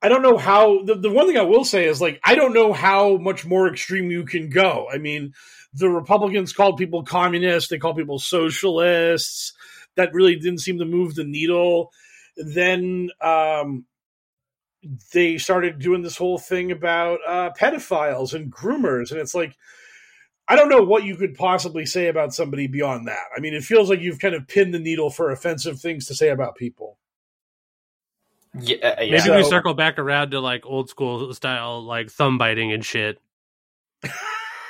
[0.01, 2.53] I don't know how the, the one thing I will say is like I don't
[2.53, 4.87] know how much more extreme you can go.
[4.91, 5.33] I mean,
[5.73, 9.53] the Republicans called people communists, they called people socialists.
[9.95, 11.91] That really didn't seem to move the needle.
[12.35, 13.85] Then um,
[15.13, 19.55] they started doing this whole thing about uh, pedophiles and groomers, and it's like
[20.47, 23.27] I don't know what you could possibly say about somebody beyond that.
[23.35, 26.15] I mean, it feels like you've kind of pinned the needle for offensive things to
[26.15, 26.97] say about people.
[28.59, 29.11] Yeah, uh, yeah.
[29.11, 32.85] maybe so, we circle back around to like old school style, like thumb biting and
[32.85, 33.19] shit.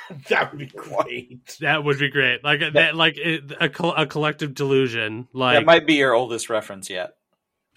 [0.28, 1.56] that would be great.
[1.60, 2.44] That would be great.
[2.44, 5.28] Like that, like a, a collective delusion.
[5.32, 7.16] Like that might be your oldest reference yet.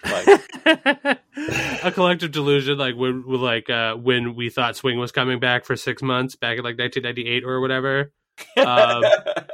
[0.05, 0.27] Like
[1.83, 5.75] a collective delusion, like when, like uh, when we thought Swing was coming back for
[5.75, 8.11] six months back in like 1998 or whatever.
[8.57, 9.03] Um,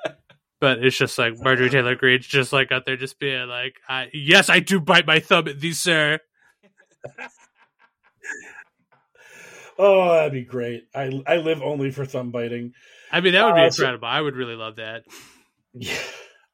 [0.59, 4.09] but it's just like Marjorie Taylor Greene's just like out there, just being like, I,
[4.13, 6.19] "Yes, I do bite my thumb at these, sir."
[9.84, 10.88] Oh, that'd be great.
[10.95, 12.73] I I live only for thumb biting.
[13.11, 14.07] I mean, that would be uh, incredible.
[14.07, 15.03] So, I would really love that.
[15.73, 15.97] Yeah,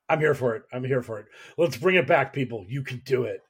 [0.10, 0.64] I'm here for it.
[0.74, 1.28] I'm here for it.
[1.58, 2.66] Let's bring it back, people.
[2.68, 3.42] You can do it.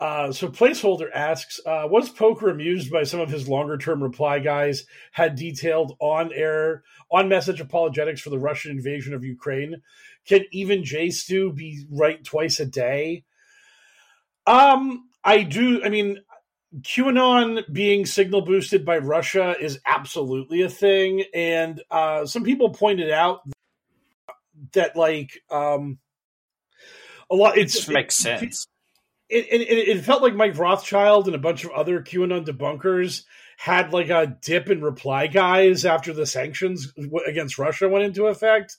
[0.00, 4.40] Uh, so placeholder asks, uh, was Poker amused by some of his longer term reply
[4.40, 9.82] guys had detailed on air on message apologetics for the Russian invasion of Ukraine?
[10.26, 13.24] Can even J Stu be right twice a day?
[14.44, 15.84] Um, I do.
[15.84, 16.18] I mean,
[16.80, 23.10] QAnon being signal boosted by Russia is absolutely a thing, and uh, some people pointed
[23.10, 23.40] out
[24.72, 25.98] that like um,
[27.30, 27.58] a lot.
[27.58, 28.66] It just makes sense
[29.32, 33.24] it, it, it, felt like Mike Rothschild and a bunch of other QAnon debunkers
[33.56, 36.92] had like a dip in reply guys after the sanctions
[37.26, 38.76] against Russia went into effect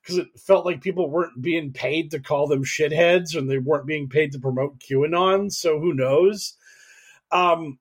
[0.00, 3.86] because it felt like people weren't being paid to call them shitheads and they weren't
[3.86, 5.52] being paid to promote QAnon.
[5.52, 6.54] So who knows?
[7.32, 7.78] Um,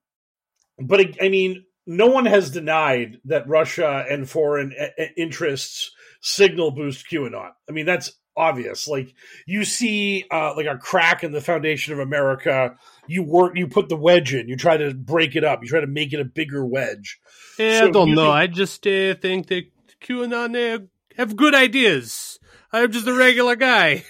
[0.79, 4.73] but I mean, no one has denied that Russia and foreign
[5.17, 5.91] interests
[6.21, 7.51] signal boost QAnon.
[7.67, 8.87] I mean, that's obvious.
[8.87, 9.13] Like
[9.45, 12.75] you see, uh, like a crack in the foundation of America.
[13.07, 14.47] You work, you put the wedge in.
[14.47, 15.61] You try to break it up.
[15.61, 17.19] You try to make it a bigger wedge.
[17.57, 18.23] Yeah, so I don't know.
[18.25, 19.65] Think- I just uh, think that
[20.01, 20.83] QAnon uh,
[21.17, 22.39] have good ideas.
[22.71, 24.05] I'm just a regular guy.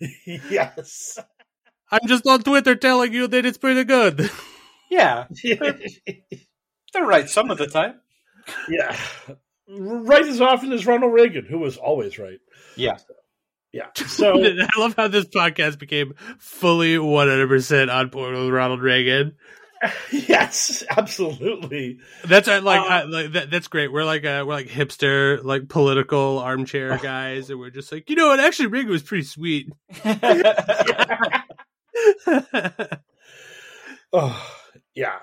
[0.26, 1.18] yes.
[1.90, 4.30] I'm just on Twitter telling you that it's pretty good.
[4.90, 5.26] Yeah.
[5.44, 8.00] They're right some of the time.
[8.68, 8.96] Yeah.
[9.68, 12.38] Right as often as Ronald Reagan, who was always right.
[12.76, 12.98] Yeah.
[13.72, 13.88] Yeah.
[13.94, 19.36] So I love how this podcast became fully 100% on board with Ronald Reagan.
[20.10, 21.98] yes, absolutely.
[22.24, 23.92] That's uh, like, um, I, like that, that's great.
[23.92, 28.16] We're like uh, we're like hipster, like political armchair guys, and we're just like, you
[28.16, 28.40] know what?
[28.40, 29.68] Actually, Reagan was pretty sweet.
[34.12, 34.52] oh
[34.94, 35.18] yeah,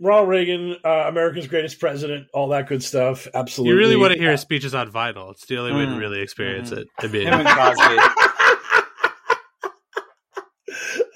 [0.00, 3.26] Ronald Reagan, uh, America's greatest president, all that good stuff.
[3.34, 3.72] Absolutely.
[3.72, 5.30] You really want to hear his speeches on vinyl.
[5.32, 5.78] It's the only mm.
[5.78, 5.98] way to mm.
[5.98, 6.78] really experience mm.
[6.78, 6.88] it.
[7.00, 7.96] I mean, Cosby.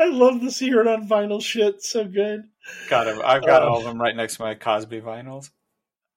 [0.01, 1.83] I love this hear it on vinyl shit.
[1.83, 2.43] So good.
[2.89, 3.21] Got him.
[3.25, 5.51] I've got uh, all of them right next to my Cosby vinyls.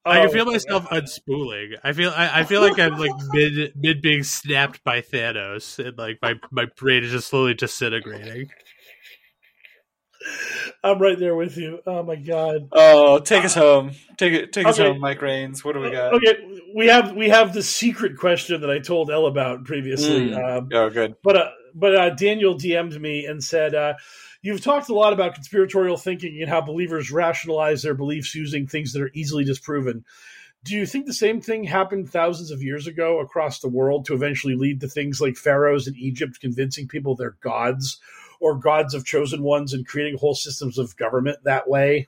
[0.05, 1.77] I can Oh, feel myself unspooling.
[1.83, 5.97] I feel I, I feel like I'm like mid mid being snapped by Thanos, and
[5.97, 8.49] like my my brain is just slowly disintegrating.
[10.83, 11.79] I'm right there with you.
[11.85, 12.69] Oh my god.
[12.71, 13.91] Oh, take us home.
[14.17, 14.53] Take it.
[14.53, 15.63] Take us home, Mike Rains.
[15.63, 16.13] What do we got?
[16.13, 20.29] Okay, we have we have the secret question that I told Elle about previously.
[20.29, 20.57] Mm.
[20.57, 21.15] Um, Oh, good.
[21.23, 23.95] but uh, but uh, Daniel DM'd me and said, uh,
[24.41, 28.93] "You've talked a lot about conspiratorial thinking and how believers rationalize their beliefs using things
[28.93, 30.05] that are easily disproven.
[30.63, 34.15] Do you think the same thing happened thousands of years ago across the world to
[34.15, 37.99] eventually lead to things like pharaohs in Egypt convincing people they're gods,
[38.39, 42.07] or gods of chosen ones and creating whole systems of government that way?"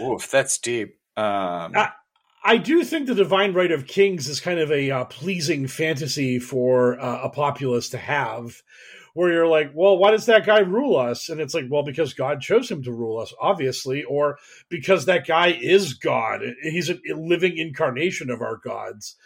[0.00, 0.98] Oof, that's deep.
[1.16, 1.72] Um.
[2.46, 6.38] I do think the divine right of kings is kind of a uh, pleasing fantasy
[6.38, 8.62] for uh, a populace to have,
[9.14, 11.30] where you're like, well, why does that guy rule us?
[11.30, 14.38] And it's like, well, because God chose him to rule us, obviously, or
[14.68, 16.42] because that guy is God.
[16.62, 19.16] He's a living incarnation of our gods.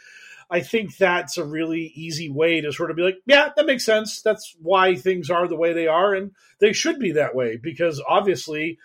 [0.51, 3.85] I think that's a really easy way to sort of be like, yeah, that makes
[3.85, 4.23] sense.
[4.23, 6.31] That's why things are the way they are, and
[6.61, 8.79] they should be that way because obviously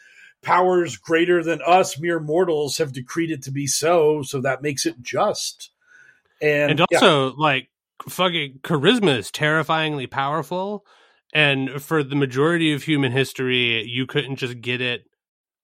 [0.44, 4.22] powers greater than us, mere mortals, have decreed it to be so.
[4.22, 5.72] So that makes it just.
[6.42, 6.98] And, And yeah.
[6.98, 7.70] also, like,
[8.08, 10.86] fucking charisma is terrifyingly powerful.
[11.34, 15.06] And for the majority of human history, you couldn't just get it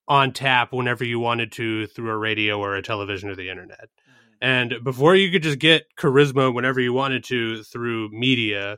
[0.07, 3.89] on tap whenever you wanted to through a radio or a television or the internet.
[3.89, 4.21] Mm-hmm.
[4.41, 8.77] And before you could just get charisma whenever you wanted to through media,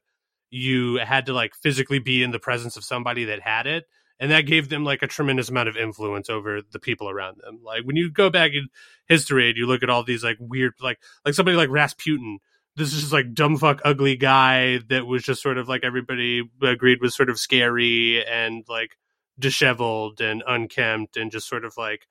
[0.50, 3.86] you had to like physically be in the presence of somebody that had it.
[4.22, 7.60] And that gave them like a tremendous amount of influence over the people around them.
[7.64, 8.68] Like when you go back in
[9.08, 12.40] history and you look at all these like weird, like like somebody like Rasputin,
[12.76, 16.44] this is just like dumb fuck ugly guy that was just sort of like everybody
[16.62, 18.96] agreed was sort of scary and like
[19.40, 22.08] disheveled and unkempt and just sort of like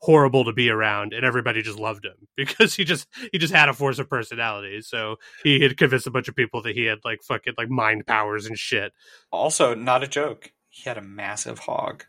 [0.00, 3.70] horrible to be around and everybody just loved him because he just he just had
[3.70, 6.98] a force of personality so he had convinced a bunch of people that he had
[7.06, 8.92] like fucking like mind powers and shit
[9.32, 10.52] also, not a joke.
[10.74, 12.04] He had a massive hog.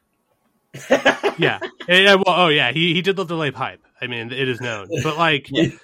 [0.90, 1.60] yeah.
[1.88, 3.80] Yeah well oh yeah he he did love to lay pipe.
[4.02, 4.88] I mean it is known.
[5.04, 5.80] But like it,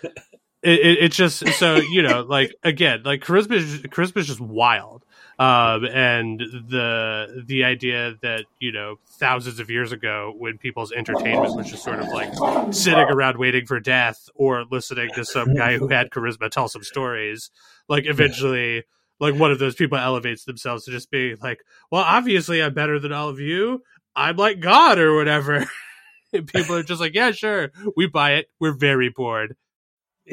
[0.63, 5.05] it, it's just so you know like again like charisma is charisma is just wild.
[5.37, 11.55] Um and the the idea that you know thousands of years ago when people's entertainment
[11.55, 15.77] was just sort of like sitting around waiting for death or listening to some guy
[15.77, 17.51] who had charisma tell some stories
[17.87, 18.85] like eventually
[19.22, 21.61] like one of those people elevates themselves to just be like
[21.91, 23.81] well obviously i'm better than all of you
[24.15, 25.65] i'm like god or whatever
[26.34, 29.56] and people are just like yeah sure we buy it we're very bored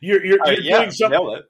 [0.00, 1.18] you're you're, Uh, you're yeah, doing something.
[1.20, 1.44] nailed it.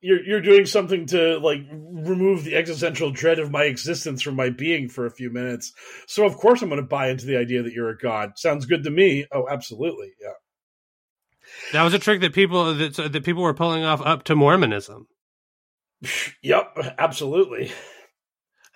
[0.00, 4.48] You're you're doing something to like remove the existential dread of my existence from my
[4.50, 5.72] being for a few minutes.
[6.06, 8.32] So of course I'm going to buy into the idea that you're a god.
[8.36, 9.26] Sounds good to me.
[9.32, 10.12] Oh, absolutely.
[10.22, 10.34] Yeah.
[11.72, 15.08] that was a trick that people that, that people were pulling off up to mormonism
[16.42, 16.94] Yep.
[16.98, 17.72] Absolutely.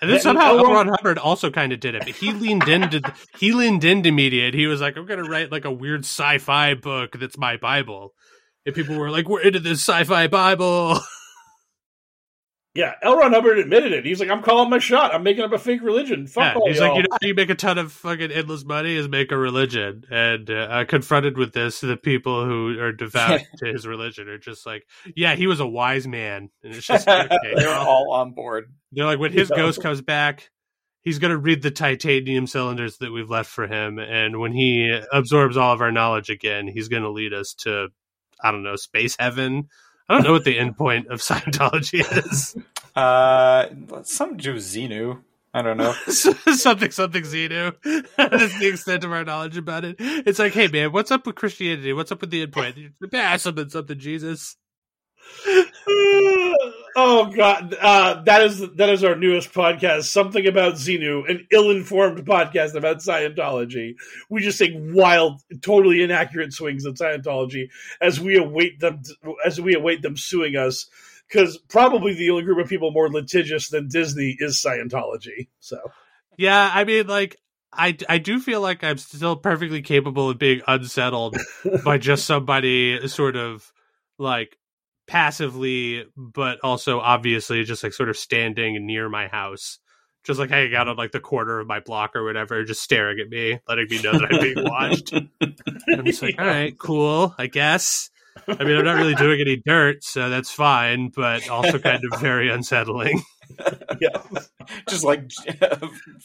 [0.01, 0.73] And then somehow L.
[0.73, 3.01] Ron- Hubbard also kind of did it, but he leaned into
[3.39, 4.47] he leaned into media.
[4.47, 7.57] And he was like, "I'm going to write like a weird sci-fi book that's my
[7.57, 8.13] Bible."
[8.67, 10.99] And people were like, "We're into this sci-fi Bible."
[12.75, 12.95] Yeah.
[13.03, 13.19] L.
[13.19, 14.07] Ron Hubbard admitted it.
[14.07, 15.15] He's like, I'm calling my shot.
[15.15, 16.27] I'm making up a fake religion.
[16.27, 16.89] Fuck Yeah, all he's y'all.
[16.89, 19.37] like, "You know, how you make a ton of fucking endless money is make a
[19.37, 24.39] religion." And uh, confronted with this, the people who are devout to his religion are
[24.39, 28.33] just like, "Yeah, he was a wise man." And it's just okay, They're all on
[28.33, 28.73] board.
[28.93, 29.57] They're like, when his Yeah.
[29.57, 30.51] ghost comes back,
[31.03, 33.99] he's going to read the titanium cylinders that we've left for him.
[33.99, 37.89] And when he absorbs all of our knowledge again, he's going to lead us to,
[38.43, 39.69] I don't know, space heaven.
[40.13, 42.57] I don't know what the end point of Scientology is.
[42.95, 43.69] Uh,
[44.03, 45.23] something to do Xenu.
[45.55, 45.93] I don't know.
[46.09, 47.75] something, something Xenu.
[48.19, 49.97] That's the extent of our knowledge about it.
[49.99, 51.95] It's like, hey, man, what's up with Christianity?
[51.95, 52.77] What's up with the end point?
[53.15, 54.59] Ah, something, something, Jesus.
[56.97, 60.05] Oh god, uh, that is that is our newest podcast.
[60.05, 63.95] Something about Xenu, an ill-informed podcast about Scientology.
[64.29, 67.71] We just take wild, totally inaccurate swings at Scientology
[68.01, 69.03] as we await them
[69.45, 70.87] as we await them suing us.
[71.29, 75.49] Because probably the only group of people more litigious than Disney is Scientology.
[75.61, 75.79] So
[76.37, 77.39] Yeah, I mean, like,
[77.73, 81.37] I, I do feel like I'm still perfectly capable of being unsettled
[81.85, 83.73] by just somebody sort of
[84.19, 84.59] like
[85.07, 89.79] passively, but also obviously just like sort of standing near my house,
[90.25, 93.19] just like hanging out on like the corner of my block or whatever, just staring
[93.21, 95.13] at me, letting me know that I'm being watched.
[95.99, 98.11] I'm just like, all right, cool, I guess.
[98.49, 102.21] I mean, I'm not really doing any dirt, so that's fine, but also kind of
[102.21, 103.23] very unsettling.
[104.01, 104.23] yeah.
[104.89, 105.31] Just like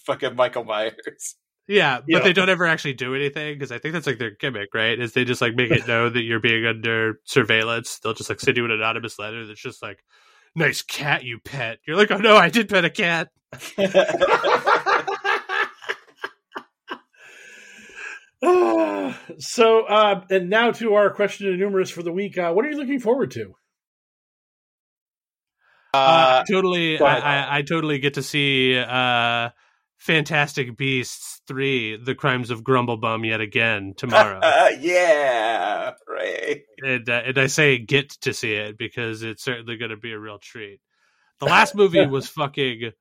[0.06, 1.36] fucking Michael Myers.
[1.68, 2.20] Yeah, but yeah.
[2.20, 4.98] they don't ever actually do anything because I think that's like their gimmick, right?
[4.98, 8.00] Is they just like make it known that you're being under surveillance.
[8.00, 10.02] They'll just like send you an anonymous letter that's just like,
[10.56, 13.28] "Nice cat you pet." You're like, "Oh no, I did pet a cat."
[19.40, 22.38] so, uh, and now to our question and numerous for the week.
[22.38, 23.56] Uh, what are you looking forward to?
[25.94, 29.50] Uh, uh totally, I, I, I, totally get to see uh,
[29.98, 34.40] Fantastic Beasts three: The Crimes of Grumblebum yet again tomorrow.
[34.80, 36.62] yeah, right.
[36.82, 40.12] And, uh, and I say get to see it because it's certainly going to be
[40.12, 40.80] a real treat.
[41.40, 42.92] The last movie was fucking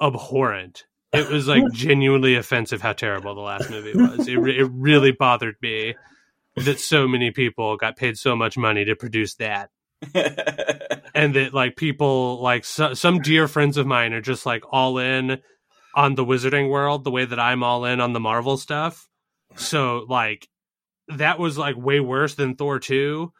[0.00, 0.84] abhorrent.
[1.12, 4.26] It was like genuinely offensive how terrible the last movie was.
[4.26, 5.94] It it really bothered me
[6.56, 9.70] that so many people got paid so much money to produce that.
[11.14, 14.98] and that like people like so, some dear friends of mine are just like all
[14.98, 15.38] in
[15.94, 19.08] on the wizarding world the way that I'm all in on the Marvel stuff.
[19.56, 20.48] So like
[21.08, 23.32] that was like way worse than Thor 2.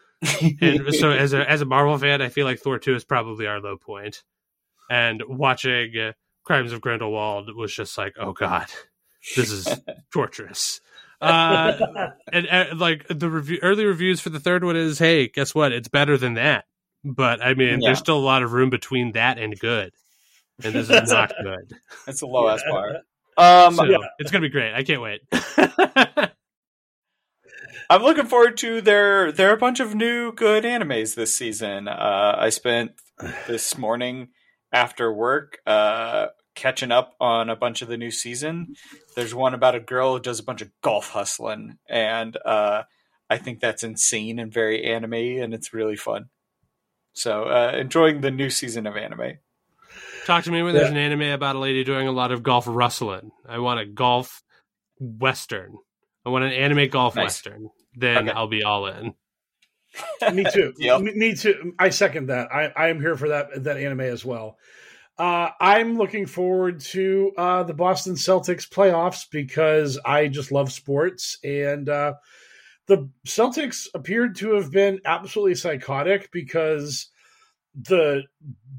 [0.61, 3.47] and so as a as a Marvel fan, I feel like Thor 2 is probably
[3.47, 4.23] our low point.
[4.91, 6.13] And watching
[6.45, 8.67] Crimes of Grindelwald was just like, oh god,
[9.37, 9.69] this is
[10.13, 10.81] torturous.
[11.21, 15.55] Uh, and, and, like the review, early reviews for the third one is, hey, guess
[15.55, 15.71] what?
[15.71, 16.65] It's better than that.
[17.05, 17.89] But I mean, yeah.
[17.89, 19.93] there's still a lot of room between that and good,
[20.65, 21.73] and this is not good.
[22.07, 22.73] That's the lowest yeah.
[22.73, 22.97] bar.
[23.37, 23.99] Um, so, yeah.
[24.19, 24.75] it's gonna be great.
[24.75, 25.23] I can't wait.
[27.91, 29.33] I'm looking forward to there.
[29.33, 31.89] There are a bunch of new good animes this season.
[31.89, 32.93] Uh, I spent
[33.47, 34.29] this morning
[34.73, 38.75] after work uh, catching up on a bunch of the new season.
[39.17, 42.83] There's one about a girl who does a bunch of golf hustling, and uh,
[43.29, 46.27] I think that's insane and very anime, and it's really fun.
[47.15, 49.39] So, uh, enjoying the new season of anime.
[50.27, 52.65] Talk to me when there's an anime about a lady doing a lot of golf
[52.69, 53.31] rustling.
[53.49, 54.43] I want a golf
[54.99, 55.77] western.
[56.25, 57.25] I want an anime golf nice.
[57.25, 57.71] western.
[57.95, 58.37] Then okay.
[58.37, 59.15] I'll be all in.
[60.35, 60.73] me too.
[60.79, 61.01] yep.
[61.01, 61.75] me, me, too.
[61.79, 62.53] I second that.
[62.53, 64.57] I, I am here for that that anime as well.
[65.19, 71.39] Uh, I'm looking forward to uh, the Boston Celtics playoffs because I just love sports,
[71.45, 72.15] and uh,
[72.87, 77.11] the Celtics appeared to have been absolutely psychotic because
[77.75, 78.23] the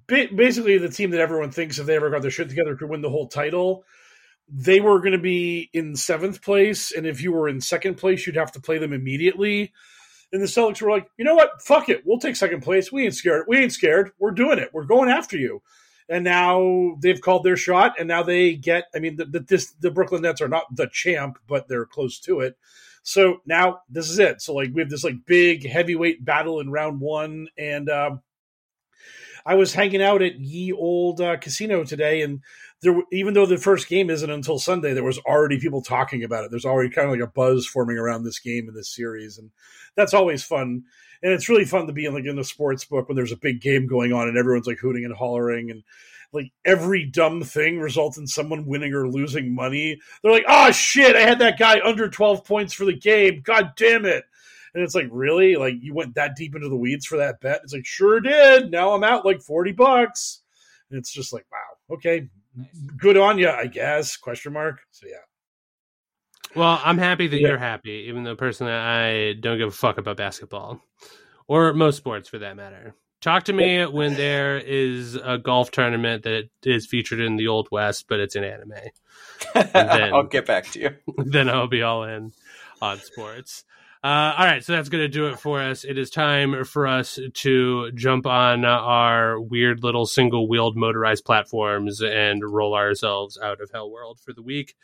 [0.07, 3.01] basically the team that everyone thinks if they ever got their shit together could win
[3.01, 3.83] the whole title.
[4.49, 8.27] They were going to be in seventh place, and if you were in second place,
[8.27, 9.71] you'd have to play them immediately
[10.33, 11.61] and the Celtics were like, you know what?
[11.61, 12.01] Fuck it.
[12.05, 12.91] We'll take second place.
[12.91, 13.45] We ain't scared.
[13.47, 14.11] We ain't scared.
[14.17, 14.71] We're doing it.
[14.73, 15.61] We're going after you.
[16.09, 18.85] And now they've called their shot, and now they get.
[18.93, 22.19] I mean, the, the, this, the Brooklyn Nets are not the champ, but they're close
[22.21, 22.57] to it.
[23.03, 24.41] So now this is it.
[24.41, 28.21] So like we have this like big heavyweight battle in round one, and um,
[29.45, 32.41] I was hanging out at Ye Old uh, Casino today, and
[32.81, 36.45] there, even though the first game isn't until Sunday, there was already people talking about
[36.45, 36.51] it.
[36.51, 39.51] There's already kind of like a buzz forming around this game in this series, and
[39.95, 40.83] that's always fun.
[41.21, 43.37] And it's really fun to be in like in the sports book when there's a
[43.37, 45.83] big game going on and everyone's like hooting and hollering and
[46.33, 49.99] like every dumb thing results in someone winning or losing money.
[50.21, 53.41] They're like, oh shit, I had that guy under 12 points for the game.
[53.41, 54.25] God damn it.
[54.73, 55.55] And it's like, really?
[55.55, 57.61] Like you went that deep into the weeds for that bet?
[57.63, 58.71] It's like, sure did.
[58.71, 60.41] Now I'm out like 40 bucks.
[60.89, 62.29] And it's just like, wow, okay.
[62.97, 64.17] Good on you, I guess.
[64.17, 64.79] Question mark.
[64.91, 65.17] So yeah.
[66.55, 67.47] Well, I'm happy that yeah.
[67.49, 70.81] you're happy, even though personally I don't give a fuck about basketball
[71.47, 72.95] or most sports for that matter.
[73.21, 77.69] Talk to me when there is a golf tournament that is featured in the Old
[77.71, 78.73] West, but it's an anime.
[79.53, 80.89] Then, I'll get back to you.
[81.17, 82.33] Then I'll be all in
[82.81, 83.63] on sports.
[84.03, 85.85] Uh, all right, so that's going to do it for us.
[85.85, 92.01] It is time for us to jump on our weird little single wheeled motorized platforms
[92.01, 94.75] and roll ourselves out of Hell World for the week.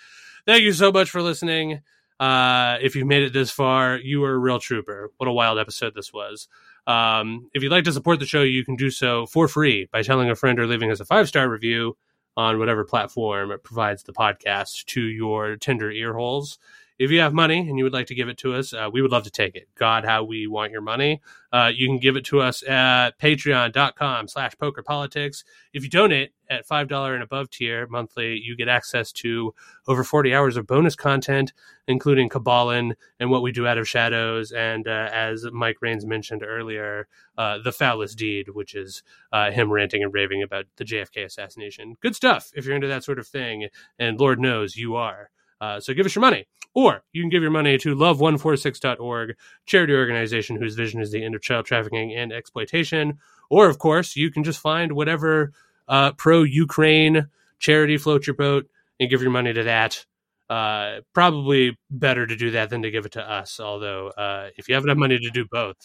[0.45, 1.81] Thank you so much for listening.
[2.17, 5.11] Uh, if you've made it this far, you are a real trooper.
[5.17, 6.47] What a wild episode this was.
[6.87, 10.01] Um, if you'd like to support the show, you can do so for free by
[10.01, 11.97] telling a friend or leaving us a five star review
[12.37, 16.57] on whatever platform provides the podcast to your tender ear holes
[16.99, 19.01] if you have money and you would like to give it to us, uh, we
[19.01, 19.69] would love to take it.
[19.75, 21.21] God, how we want your money.
[21.51, 25.45] Uh, you can give it to us at patreon.com slash poker politics.
[25.73, 29.53] If you donate at $5 and above tier monthly, you get access to
[29.87, 31.53] over 40 hours of bonus content,
[31.87, 34.51] including Cabalin and what we do out of shadows.
[34.51, 37.07] And uh, as Mike Rains mentioned earlier,
[37.37, 41.95] uh, the foulest deed, which is uh, him ranting and raving about the JFK assassination.
[42.01, 43.69] Good stuff if you're into that sort of thing.
[43.97, 45.29] And Lord knows you are.
[45.61, 46.45] Uh, so give us your money.
[46.75, 51.35] Or you can give your money to love146.org, charity organization whose vision is the end
[51.35, 53.17] of child trafficking and exploitation.
[53.49, 55.51] Or, of course, you can just find whatever
[55.87, 57.27] uh, pro Ukraine
[57.59, 58.67] charity floats your boat
[58.99, 60.05] and give your money to that.
[60.49, 63.59] uh, probably better to do that than to give it to us.
[63.59, 65.77] Although, uh, if you have enough money to do both,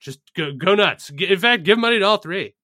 [0.00, 1.10] just go go nuts.
[1.10, 2.54] In fact, give money to all three.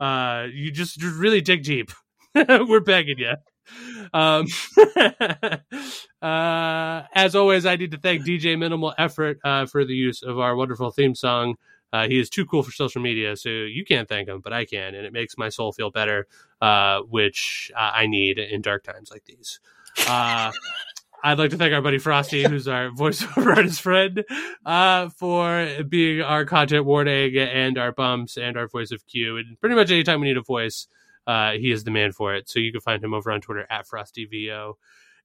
[0.00, 1.90] Uh, you just really dig deep.
[2.34, 3.34] We're begging you.
[4.12, 4.46] Um,
[6.22, 10.38] uh, as always, I need to thank DJ Minimal Effort uh, for the use of
[10.38, 11.56] our wonderful theme song.
[11.92, 14.64] Uh, he is too cool for social media, so you can't thank him, but I
[14.64, 16.26] can, and it makes my soul feel better,
[16.60, 19.60] uh, which I need in dark times like these.
[20.06, 20.52] Uh,
[21.24, 24.24] I'd like to thank our buddy Frosty, who's our voiceover artist friend,
[24.64, 29.38] uh, for being our content warning and our bumps and our voice of Q.
[29.38, 30.86] And pretty much anytime we need a voice,
[31.26, 32.48] uh, he is the man for it.
[32.48, 34.74] So you can find him over on Twitter at FrostyVO.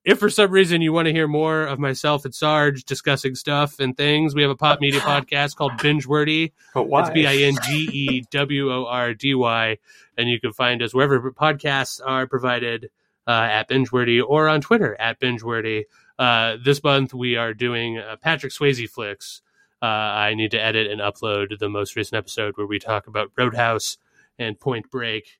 [0.04, 3.80] If for some reason you want to hear more of myself and Sarge discussing stuff
[3.80, 6.54] and things, we have a pop media podcast called Binge Wordy.
[6.74, 7.02] But why?
[7.02, 9.78] It's B I N G E W O R D Y.
[10.18, 12.90] And you can find us wherever podcasts are provided
[13.28, 15.84] uh, at Bingewordy or on Twitter at Bingewordy.
[16.18, 19.42] Uh, this month we are doing uh, Patrick Swayze flicks.
[19.82, 23.32] Uh, I need to edit and upload the most recent episode where we talk about
[23.38, 23.98] Roadhouse
[24.38, 25.40] and Point Break.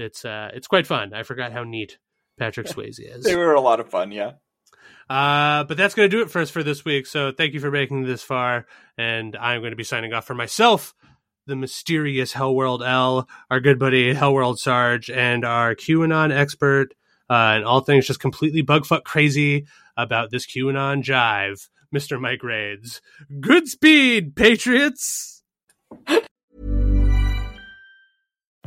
[0.00, 1.14] It's uh, it's quite fun.
[1.14, 1.98] I forgot how neat
[2.38, 3.24] Patrick Swayze is.
[3.24, 4.32] They were a lot of fun, yeah.
[5.08, 7.04] Uh, but that's going to do it for us for this week.
[7.06, 8.66] So thank you for making this far.
[8.96, 10.94] And I'm going to be signing off for myself,
[11.46, 16.94] the mysterious Hellworld L, our good buddy Hellworld Sarge, and our QAnon expert,
[17.28, 19.66] uh, and all things just completely bugfuck crazy
[19.96, 22.20] about this QAnon jive, Mr.
[22.20, 23.00] Mike Raids.
[23.40, 25.42] Good speed, Patriots!